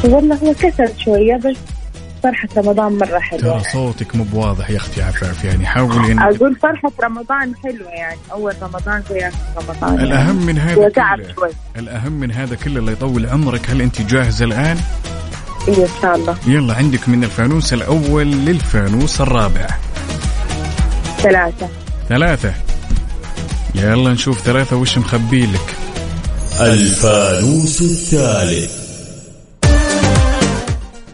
والله 0.03 0.35
هو 0.35 0.53
كسر 0.53 0.89
شوية 0.97 1.35
بس 1.35 1.57
فرحة 2.23 2.47
رمضان 2.57 2.97
مرة 2.97 3.19
حلوة. 3.19 3.41
ترى 3.41 3.71
صوتك 3.73 4.15
مو 4.15 4.23
بواضح 4.23 4.69
يا 4.69 4.77
أختي 4.77 5.01
عفاف 5.01 5.45
يعني 5.45 5.65
حاولي 5.65 6.11
ان 6.11 6.19
أقول 6.19 6.55
فرحة 6.55 6.91
رمضان 7.03 7.53
حلوة 7.63 7.89
يعني 7.89 8.17
أول 8.31 8.53
رمضان 8.61 9.03
زي 9.09 9.29
رمضان. 9.57 9.95
يعني. 9.95 10.03
الأهم 10.03 10.45
من 10.45 10.57
هذا 10.57 10.89
كله 10.89 11.51
الأهم 11.77 12.11
من 12.11 12.31
هذا 12.31 12.55
كله 12.55 12.79
اللي 12.79 12.91
يطول 12.91 13.25
عمرك. 13.25 13.69
هل 13.69 13.81
أنت 13.81 14.01
جاهزة 14.01 14.45
الآن؟ 14.45 14.77
إيه 15.67 15.83
إن 15.83 15.89
شاء 16.01 16.15
الله. 16.15 16.37
يلا 16.47 16.73
عندك 16.73 17.09
من 17.09 17.23
الفانوس 17.23 17.73
الأول 17.73 18.31
للفانوس 18.31 19.21
الرابع. 19.21 19.67
ثلاثة. 21.17 21.67
ثلاثة. 22.09 22.53
يلا 23.75 24.13
نشوف 24.13 24.39
ثلاثة 24.39 24.75
وش 24.75 24.97
مخبي 24.97 25.45
لك؟ 25.45 25.75
الفانوس 26.61 27.81
الثالث. 27.81 28.83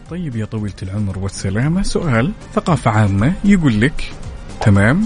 طيب 0.09 0.35
يا 0.35 0.45
طويلة 0.45 0.75
العمر 0.83 1.19
والسلامة 1.19 1.83
سؤال 1.83 2.31
ثقافة 2.55 2.91
عامة 2.91 3.33
يقول 3.45 3.81
لك 3.81 4.11
تمام؟ 4.61 5.05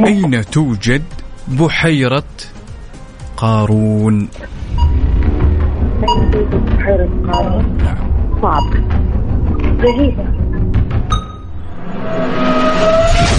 أين 0.00 0.44
توجد 0.44 1.02
بحيرة 1.48 2.24
قارون؟ 3.36 4.28
بحيرة 6.78 7.10
قارون؟ 7.32 8.15
صعب. 8.42 8.62
بعيدة 9.78 10.24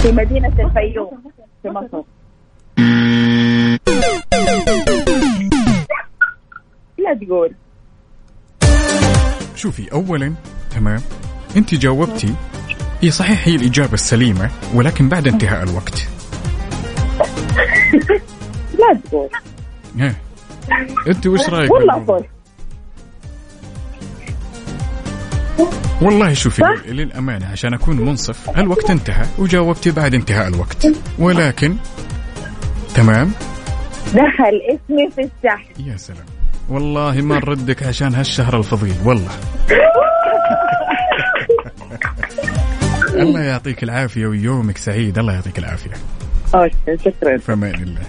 في 0.01 0.11
مدينة 0.11 0.47
الفيوم 0.47 1.23
في 1.63 1.69
مصر. 1.69 2.01
لا 6.97 7.13
تقول. 7.25 7.51
شوفي 9.55 9.91
أولا 9.91 10.33
تمام. 10.75 11.01
أنت 11.57 11.75
جاوبتي. 11.75 12.33
هي 13.01 13.11
صحيح 13.11 13.47
هي 13.47 13.55
الإجابة 13.55 13.93
السليمة 13.93 14.49
ولكن 14.75 15.09
بعد 15.09 15.27
انتهاء 15.27 15.63
الوقت. 15.63 16.07
لا 18.79 18.99
تقول. 19.05 19.29
ها. 19.99 20.15
أنت 21.07 21.27
وش 21.27 21.49
رأيك؟ 21.49 21.71
والله؟ 21.71 22.36
والله 26.01 26.33
شوفي 26.33 26.63
للأمانة 26.87 27.45
عشان 27.45 27.73
أكون 27.73 27.97
منصف 27.97 28.49
الوقت 28.57 28.89
انتهى 28.89 29.25
وجاوبتي 29.37 29.91
بعد 29.91 30.13
انتهاء 30.13 30.47
الوقت. 30.47 30.87
ولكن 31.19 31.75
تمام؟ 32.95 33.31
دخل 34.07 34.61
اسمي 34.69 35.09
في 35.15 35.21
السحب 35.21 35.87
يا 35.87 35.97
سلام. 35.97 36.25
والله 36.69 37.21
ما 37.21 37.35
نردك 37.35 37.83
عشان 37.83 38.15
هالشهر 38.15 38.57
الفضيل 38.57 38.95
والله. 39.05 39.31
الله 43.13 43.41
يعطيك 43.41 43.83
العافية 43.83 44.27
ويومك 44.27 44.77
سعيد 44.77 45.19
الله 45.19 45.33
يعطيك 45.33 45.59
العافية. 45.59 45.91
شكرا. 47.05 47.37
في 47.37 47.53
أمان 47.53 47.73
الله. 47.73 48.01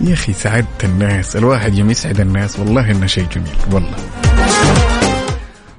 يا 0.00 0.12
أخي 0.12 0.32
سعدت 0.32 0.84
الناس 0.84 1.36
الواحد 1.36 1.74
يوم 1.74 1.90
يسعد 1.90 2.20
الناس 2.20 2.58
والله 2.58 2.90
إنه 2.90 3.06
شيء 3.06 3.26
جميل 3.28 3.56
والله. 3.72 3.96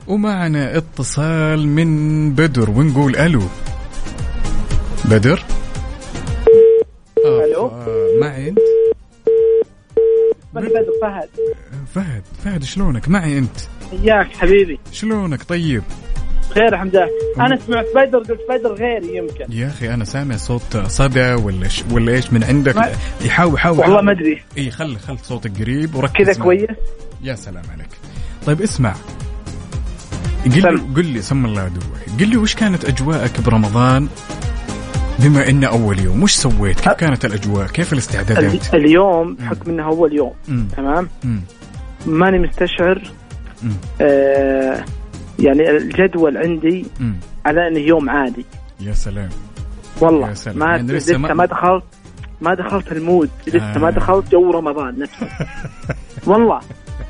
ومعنا 0.08 0.78
اتصال 0.78 1.68
من 1.68 2.34
بدر 2.34 2.70
ونقول 2.70 3.16
ألو. 3.16 3.42
بدر؟ 5.06 5.44
ألو؟ 7.26 7.72
معي 8.22 8.50
أنت؟ 8.50 8.58
بدر 10.54 10.68
بدر 10.68 10.92
فهد. 11.02 11.30
فهد 11.96 12.24
فهد 12.44 12.64
شلونك؟ 12.64 13.10
معي 13.10 13.38
أنت؟ 13.38 13.60
إياك 13.94 14.28
حبيبي. 14.38 14.80
شلونك؟ 14.92 15.44
طيب. 15.44 15.84
خير 16.56 16.68
الحمد 16.74 16.96
لله. 16.96 17.08
أنا 17.40 17.58
سمعت 17.68 17.86
بدر 17.96 18.18
قلت 18.20 18.40
بدر 18.50 18.74
غيري 18.74 19.18
يمكن. 19.18 19.46
يا 19.50 19.68
أخي 19.68 19.94
أنا 19.94 20.06
سامع 20.06 20.36
صوت 20.36 20.78
صدى 20.78 21.34
ولا 21.34 21.68
ش... 21.68 21.84
ولا 21.92 22.12
إيش 22.12 22.34
من 22.34 22.44
عندك. 22.44 22.76
ما- 22.78 22.92
يحاول 23.26 23.60
حاول 23.60 23.80
والله 23.80 24.02
ما 24.02 24.12
أدري. 24.12 24.42
إي 24.58 24.72
خل 24.72 24.98
خل 24.98 25.20
صوتك 25.20 25.62
قريب 25.62 25.96
وركز 25.96 26.26
كذا. 26.26 26.44
كويس؟ 26.44 26.70
يا 27.24 27.36
سلام 27.36 27.64
عليك. 27.74 27.90
طيب 28.46 28.62
اسمع. 28.62 28.94
قل 30.46 30.52
لي 30.62 30.80
قل 30.96 31.06
لي 31.06 31.22
سم 31.22 31.46
الله 31.46 31.62
عدوك. 31.62 31.84
قل 32.20 32.28
لي 32.30 32.38
وش 32.38 32.56
كانت 32.56 32.86
أجواءك 32.86 33.42
برمضان؟ 33.42 34.08
بما 35.20 35.50
انه 35.50 35.68
أول 35.68 36.00
يوم 36.00 36.24
وش 36.24 36.34
سويت؟ 36.36 36.80
كيف 36.80 36.94
كانت 36.94 37.26
الأجواء؟ 37.26 37.68
كيف 37.68 37.94
الاستعدادات؟ 37.94 38.74
ال- 38.76 38.86
اليوم 38.86 39.36
بحكم 39.36 39.72
إنه 39.72 39.84
أول 39.86 40.14
يوم 40.16 40.34
مم. 40.48 40.68
تمام؟ 40.78 41.10
مم. 41.24 41.42
ماني 42.06 42.40
مستشعر. 42.40 43.12
آه 44.02 44.84
يعني 45.40 45.70
الجدول 45.78 46.38
عندي 46.38 46.86
مم. 47.00 47.16
على 47.46 47.68
إنه 47.68 47.80
يوم 47.80 48.10
عادي. 48.10 48.46
يا 48.80 48.94
سلام. 48.94 49.30
والله 50.02 50.30
يا 50.30 50.34
سلام. 50.34 50.58
ما 50.60 50.66
يعني 50.66 50.94
لسه 50.94 50.96
لسه 51.12 51.18
ما- 51.18 51.34
ما, 51.34 51.46
دخلت 51.46 51.84
ما 52.42 52.54
دخلت 52.54 52.92
ال 52.92 52.98
mood. 52.98 53.30
لسه 53.48 53.76
آه. 53.76 53.78
ما 53.78 53.90
دخلت 53.90 54.32
جو 54.32 54.52
رمضان 54.52 55.00
نفسه. 55.00 55.28
والله 56.30 56.60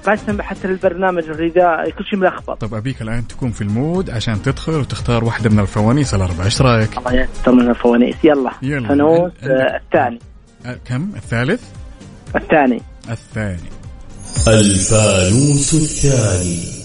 قسم 0.06 0.42
حتى 0.42 0.68
البرنامج 0.68 1.24
الغذائي 1.24 1.92
كل 1.92 2.06
شيء 2.06 2.20
ملخبط. 2.20 2.62
طب 2.62 2.74
أبيك 2.74 3.02
الآن 3.02 3.28
تكون 3.28 3.52
في 3.52 3.62
المود 3.62 4.10
عشان 4.10 4.42
تدخل 4.42 4.72
وتختار 4.74 5.24
واحدة 5.24 5.50
من 5.50 5.60
الفوانيس. 5.60 6.14
الأربعة 6.14 6.46
إيش 6.46 6.62
رأيك؟ 6.62 6.98
الله 6.98 7.14
يستر 7.14 7.52
من 7.52 7.70
الفوانيس. 7.70 8.16
يلا 8.24 8.52
يلا. 8.62 8.88
فانوس 8.88 9.32
آه، 9.44 9.78
الثاني. 9.86 10.20
أه، 10.66 10.78
كم؟ 10.86 11.10
الثالث؟ 11.16 11.64
الثاني. 12.36 12.82
الثاني. 13.10 13.70
الفانوس 14.48 15.74
الثاني. 15.74 16.79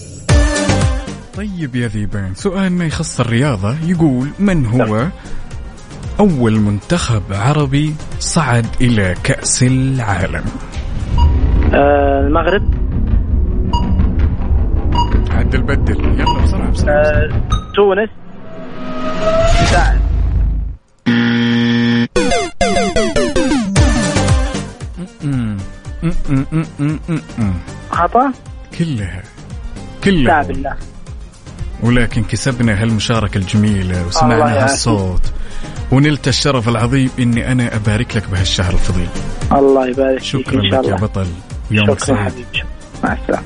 طيب 1.37 1.75
يا 1.75 1.87
ذيبان 1.87 2.33
سؤالنا 2.35 2.85
يخص 2.85 3.19
الرياضة 3.19 3.75
يقول 3.83 4.29
من 4.39 4.65
هو 4.65 5.07
أول 6.19 6.59
منتخب 6.59 7.23
عربي 7.31 7.95
صعد 8.19 8.65
إلى 8.81 9.15
كأس 9.23 9.63
العالم؟ 9.63 10.43
آه 11.73 12.27
المغرب. 12.27 12.73
عدل 15.31 15.61
بدل 15.61 16.19
يلا 16.19 16.43
بسرعة 16.43 16.71
بسرعة 16.71 16.93
آه 16.95 17.29
تونس. 17.75 18.09
م- 26.81 26.97
م- 27.09 27.19
م. 27.37 27.53
خطأ؟ 27.91 28.31
كلها 28.79 29.23
كلها. 30.03 30.43
بالله. 30.43 30.75
ولكن 31.83 32.23
كسبنا 32.23 32.81
هالمشاركة 32.81 33.37
الجميلة 33.37 34.07
وسمعنا. 34.07 34.63
هالصوت. 34.63 35.21
ونلت 35.91 36.27
الشرف 36.27 36.69
العظيم 36.69 37.09
إني 37.19 37.51
أنا 37.51 37.75
أبارك 37.75 38.15
لك 38.15 38.29
بهالشهر 38.29 38.73
الفضيل. 38.73 39.07
الله 39.51 39.87
يبارك 39.87 40.19
فيك 40.19 40.27
شكرا 40.27 40.61
إن 40.61 40.71
شاء 40.71 40.81
لك 40.81 40.87
يا 40.87 40.95
الله. 40.95 41.07
بطل. 41.07 41.27
ويومك 41.71 41.99
شكرا 41.99 42.15
سعيد 42.15 42.31
حبيبي. 42.31 42.63
مع 43.03 43.13
السلامة. 43.13 43.45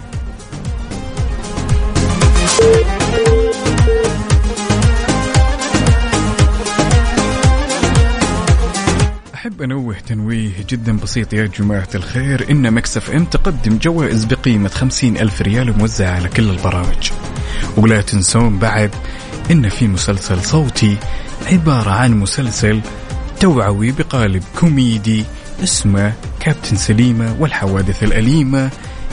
أحب 9.33 9.61
أنوه 9.61 9.95
تنويه 10.07 10.51
جدا 10.69 10.97
بسيط 10.97 11.33
يا 11.33 11.45
جماعة 11.45 11.87
الخير. 11.95 12.45
إن 12.51 12.73
مكسف 12.73 13.11
إم 13.11 13.25
تقدم 13.25 13.77
جوائز 13.77 14.25
بقيمة 14.25 14.69
خمسين 14.69 15.17
ألف 15.17 15.41
ريال 15.41 15.77
موزعة 15.77 16.15
على 16.15 16.27
كل 16.27 16.49
البرامج. 16.49 17.11
ولا 17.77 18.01
تنسون 18.01 18.59
بعد 18.59 18.91
إن 19.51 19.69
في 19.69 19.87
مسلسل 19.87 20.43
صوتي 20.43 20.97
عبارة 21.51 21.91
عن 21.91 22.19
مسلسل 22.19 22.81
توعوي 23.39 23.91
بقالب 23.91 24.43
كوميدي 24.59 25.25
اسمه 25.63 26.13
كابتن 26.39 26.75
سليمة 26.75 27.35
والحوادث 27.39 28.03
الأليمة 28.03 28.69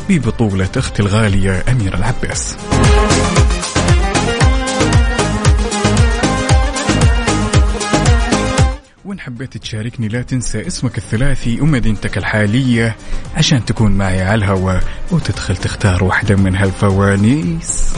ببطولة 0.08 0.68
أختي 0.76 1.02
الغالية 1.02 1.64
أميرة 1.68 1.96
العباس. 1.96 2.56
وإن 9.16 9.20
حبيت 9.20 9.56
تشاركني 9.56 10.08
لا 10.08 10.22
تنسى 10.22 10.66
اسمك 10.66 10.98
الثلاثي 10.98 11.60
ومدينتك 11.60 12.18
الحالية 12.18 12.96
عشان 13.36 13.64
تكون 13.64 13.92
معي 13.92 14.22
على 14.22 14.34
الهواء 14.34 14.82
وتدخل 15.12 15.56
تختار 15.56 16.04
واحدة 16.04 16.36
من 16.36 16.56
هالفوانيس. 16.56 17.94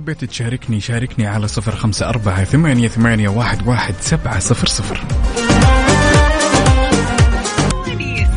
حبيت 0.00 0.24
تشاركني 0.24 0.80
شاركني 0.80 1.26
على 1.26 1.48
صفر 1.48 1.76
خمسة 1.76 2.08
أربعة 2.08 2.44
ثمانية, 2.44 2.88
ثمانية 2.88 3.28
واحد, 3.28 3.68
واحد 3.68 3.94
سبعة 4.00 4.38
صفر 4.38 4.66
صفر. 4.66 5.00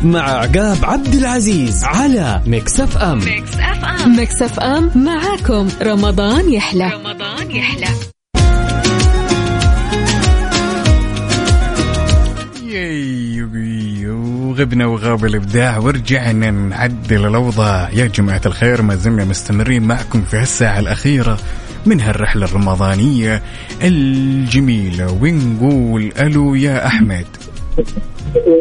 مع 0.02 0.20
عقاب 0.20 0.84
عبد 0.84 1.14
العزيز 1.14 1.84
على 1.84 2.42
Mix 2.46 2.80
FM 2.80 3.18
Mix 3.18 3.54
FM 3.54 4.16
Mix 4.16 4.42
FM 4.42 4.90
معاكم 4.94 5.68
رمضان 5.82 6.52
يحلى. 6.52 6.90
رمضان 6.94 7.50
يحلى. 7.50 7.88
وغبنا 14.54 14.86
وغاب 14.86 15.24
الإبداع 15.24 15.78
ورجعنا 15.78 16.50
نعدل 16.50 17.26
الأوضاع. 17.26 17.90
يا 17.90 18.06
جماعة 18.06 18.40
الخير 18.46 18.82
ما 18.82 18.94
زلنا 18.94 19.24
مستمرين 19.24 19.82
معكم 19.82 20.22
في 20.22 20.36
هالساعة 20.36 20.78
الأخيرة 20.78 21.38
من 21.86 22.00
هالرحلة 22.00 22.44
الرمضانية 22.44 23.42
الجميلة. 23.82 25.12
ونقول 25.22 26.12
ألو 26.20 26.54
يا 26.54 26.86
أحمد. 26.86 27.26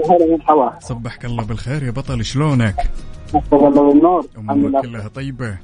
هلا 0.10 0.38
مرحبا 0.38 0.80
صبحك 0.80 1.26
الله 1.26 1.44
بالخير 1.44 1.84
يا 1.84 1.92
بطل 1.92 2.26
شلونك؟ 2.26 2.76
الله 3.54 3.70
بالنور 3.70 4.28
أمورك 4.38 4.86
كلها 4.86 5.08
طيبة؟ 5.08 5.58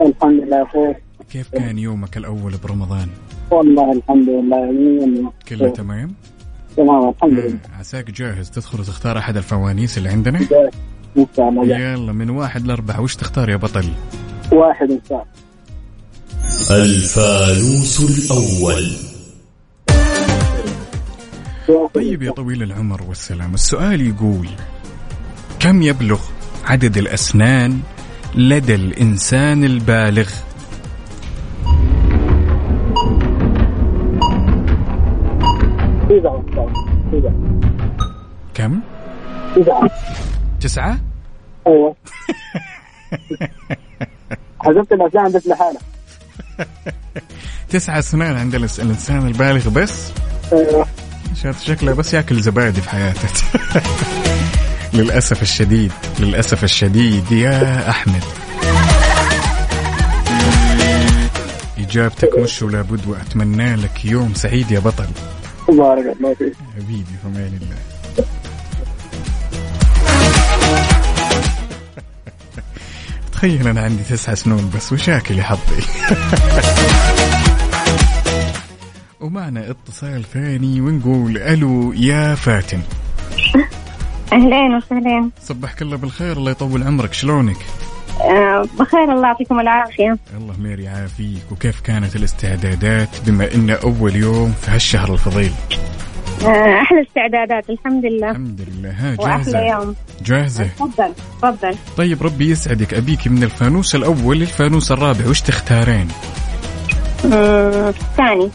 الحمد 0.00 0.42
لله 0.42 0.64
بخير. 0.64 0.96
كيف 1.32 1.48
كان 1.48 1.78
يومك 1.78 2.16
الأول 2.16 2.52
برمضان؟ 2.64 3.08
والله 3.50 3.92
الحمد 3.92 4.28
لله 4.28 5.32
كله 5.48 5.68
تمام؟ 5.68 6.14
تمام 6.76 7.08
الحمد 7.08 7.32
لله. 7.32 7.58
عساك 7.78 8.10
جاهز 8.10 8.50
تدخل 8.50 8.80
وتختار 8.80 9.18
أحد 9.18 9.36
الفوانيس 9.36 9.98
اللي 9.98 10.08
عندنا؟ 10.08 10.38
جاهز. 10.38 11.70
يلا 11.70 12.12
من 12.12 12.30
واحد 12.30 12.66
لأربعة 12.66 13.00
وش 13.00 13.16
تختار 13.16 13.48
يا 13.48 13.56
بطل؟ 13.56 13.88
واحد 14.52 14.90
إن 14.90 15.00
شاء 15.08 15.26
الله. 16.70 16.84
الفانوس 16.84 18.00
الأول. 18.00 18.92
طيب 21.94 22.22
يا 22.22 22.30
طويل 22.30 22.62
العمر 22.62 23.02
والسلام 23.02 23.54
السؤال 23.54 24.00
يقول 24.00 24.48
كم 25.60 25.82
يبلغ 25.82 26.20
عدد 26.64 26.96
الأسنان 26.96 27.80
لدى 28.34 28.74
الإنسان 28.74 29.64
البالغ؟ 29.64 30.30
تسعة. 36.20 36.44
كم؟ 38.54 38.80
تسعة. 39.56 39.90
تسعة؟ 40.60 40.98
أيوه. 41.66 41.96
حذفت 44.60 44.92
الأسنان 44.92 45.32
بس 45.32 45.46
لحالها 45.46 45.80
تسعة 47.68 47.98
أسنان 47.98 48.36
عند 48.36 48.54
الإنسان 48.54 49.26
البالغ 49.26 49.68
بس؟ 49.68 50.12
أيوه. 50.52 50.86
شكله 51.60 51.92
بس 51.92 52.14
ياكل 52.14 52.40
زبادي 52.40 52.80
في 52.80 52.90
حياته. 52.90 53.28
للأسف 54.94 55.42
الشديد 55.42 55.92
للأسف 56.18 56.64
الشديد 56.64 57.32
يا 57.32 57.90
أحمد. 57.90 58.22
إجابتك 61.78 62.38
مش 62.38 62.62
ولا 62.62 62.82
بد 62.82 63.06
وأتمنى 63.06 63.76
لك 63.76 64.04
يوم 64.04 64.34
سعيد 64.34 64.70
يا 64.70 64.80
بطل. 64.80 65.06
بارك 65.68 66.16
الله 66.16 66.34
فيك 66.34 66.52
حبيبي 66.76 67.04
في 67.22 67.28
الله. 67.28 67.76
تخيل 73.32 73.68
أنا 73.68 73.80
عندي 73.80 74.02
تسعة 74.02 74.34
سنون 74.34 74.70
بس 74.76 74.92
وشاكل 74.92 75.38
يا 75.38 75.42
حظي؟ 75.42 75.82
ومعنا 79.20 79.70
اتصال 79.70 80.24
ثاني 80.24 80.80
ونقول 80.80 81.38
ألو 81.38 81.92
يا 81.92 82.34
فاتن. 82.34 82.80
أهلين 84.32 84.74
وسهلين. 84.76 85.30
صبحك 85.42 85.82
الله 85.82 85.96
بالخير 85.96 86.36
الله 86.36 86.50
يطول 86.50 86.82
عمرك 86.82 87.12
شلونك؟ 87.12 87.56
آه، 88.20 88.66
بخير 88.78 89.12
الله 89.12 89.26
يعطيكم 89.28 89.60
العافية. 89.60 90.18
الله 90.36 90.54
مير 90.58 90.80
يعافيك. 90.80 91.52
وكيف 91.52 91.80
كانت 91.80 92.16
الاستعدادات؟ 92.16 93.08
بما 93.26 93.54
إن 93.54 93.70
أول 93.70 94.16
يوم 94.16 94.52
في 94.52 94.70
هالشهر 94.70 95.12
الفضيل. 95.12 95.52
آه، 96.44 96.82
أحلى 96.82 97.02
استعدادات 97.08 97.70
الحمد 97.70 98.04
لله. 98.04 98.30
الحمد 98.30 98.60
لله. 98.68 98.90
ها 98.90 99.16
جاهزة؟ 99.16 99.60
يوم. 99.60 99.94
جاهزة؟ 100.24 100.64
تفضل 100.64 101.12
تفضل. 101.42 101.74
طيب 101.96 102.22
ربي 102.22 102.50
يسعدك. 102.50 102.94
أبيك 102.94 103.28
من 103.28 103.42
الفانوس 103.42 103.94
الأول 103.94 104.38
للفانوس 104.38 104.92
الرابع. 104.92 105.28
وش 105.28 105.40
تختارين؟ 105.40 106.08
مم، 107.24 107.92
ثاني 108.16 108.50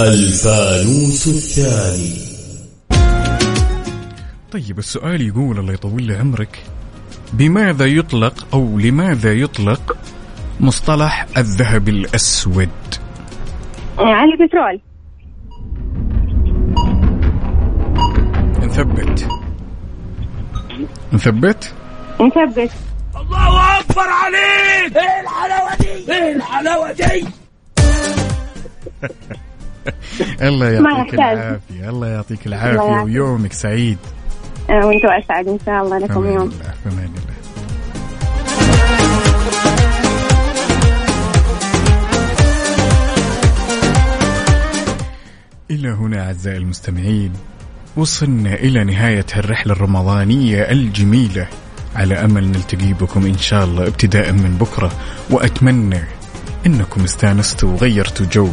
الفانوس 0.00 1.28
الثاني. 1.28 2.34
طيب 4.52 4.78
السؤال 4.78 5.20
يقول 5.20 5.58
الله 5.58 5.72
يطول 5.72 6.02
لي 6.02 6.16
عمرك. 6.16 6.58
بماذا 7.32 7.86
يطلق 7.86 8.46
أو 8.54 8.78
لماذا 8.78 9.32
يطلق 9.32 9.96
مصطلح 10.60 11.26
الذهب 11.36 11.88
الأسود؟ 11.88 12.68
آه، 13.98 14.02
على 14.02 14.32
البترول 14.32 14.80
نثبت. 18.62 19.28
نثبت؟ 21.12 21.74
نثبت. 22.20 22.70
الله 23.16 23.80
أكبر 23.80 24.02
عليك! 24.08 24.96
إيه 24.96 25.20
الحلاوة 25.20 25.76
دي؟ 25.80 26.12
إيه 26.12 26.36
الحلاوة 26.36 26.92
دي؟ 26.92 27.26
الله 30.48 30.70
يعطيك 30.70 31.14
يحتاج. 31.14 31.38
العافية 31.38 31.90
الله 31.90 32.06
يعطيك 32.08 32.46
يعافيك. 32.46 33.04
ويومك 33.06 33.52
سعيد. 33.52 33.98
وأنتم 34.68 35.08
أسعد 35.08 35.48
إن 35.48 35.58
شاء 35.66 35.84
الله 35.84 35.98
لكم 35.98 36.26
يوم. 36.26 36.52
الله 36.86 37.08
إلى 45.70 45.88
هنا 45.88 46.26
أعزائي 46.26 46.56
المستمعين 46.56 47.32
وصلنا 47.96 48.54
إلى 48.54 48.84
نهاية 48.84 49.26
الرحلة 49.36 49.72
الرمضانية 49.72 50.62
الجميلة. 50.62 51.46
على 51.96 52.14
أمل 52.14 52.48
نلتقي 52.48 52.92
بكم 52.92 53.26
إن 53.26 53.38
شاء 53.38 53.64
الله 53.64 53.86
ابتداء 53.86 54.32
من 54.32 54.56
بكرة 54.60 54.92
وأتمنى 55.30 56.00
أنكم 56.66 57.04
استانستوا 57.04 57.72
وغيرتوا 57.72 58.26
جو. 58.26 58.48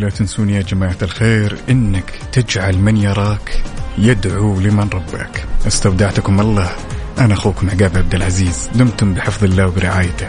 لا 0.00 0.08
تنسون 0.10 0.50
يا 0.50 0.62
جماعة 0.62 0.96
الخير 1.02 1.56
إنك 1.70 2.12
تجعل 2.32 2.78
من 2.78 2.96
يراك 2.96 3.62
يدعو 3.98 4.60
لمن 4.60 4.88
رباك 4.94 5.44
استودعتكم 5.66 6.40
الله 6.40 6.70
أنا 7.18 7.34
أخوكم 7.34 7.70
عقاب 7.70 7.96
عبد 7.96 8.14
العزيز 8.14 8.70
دمتم 8.74 9.14
بحفظ 9.14 9.44
الله 9.44 9.66
وبرعايته. 9.66 10.26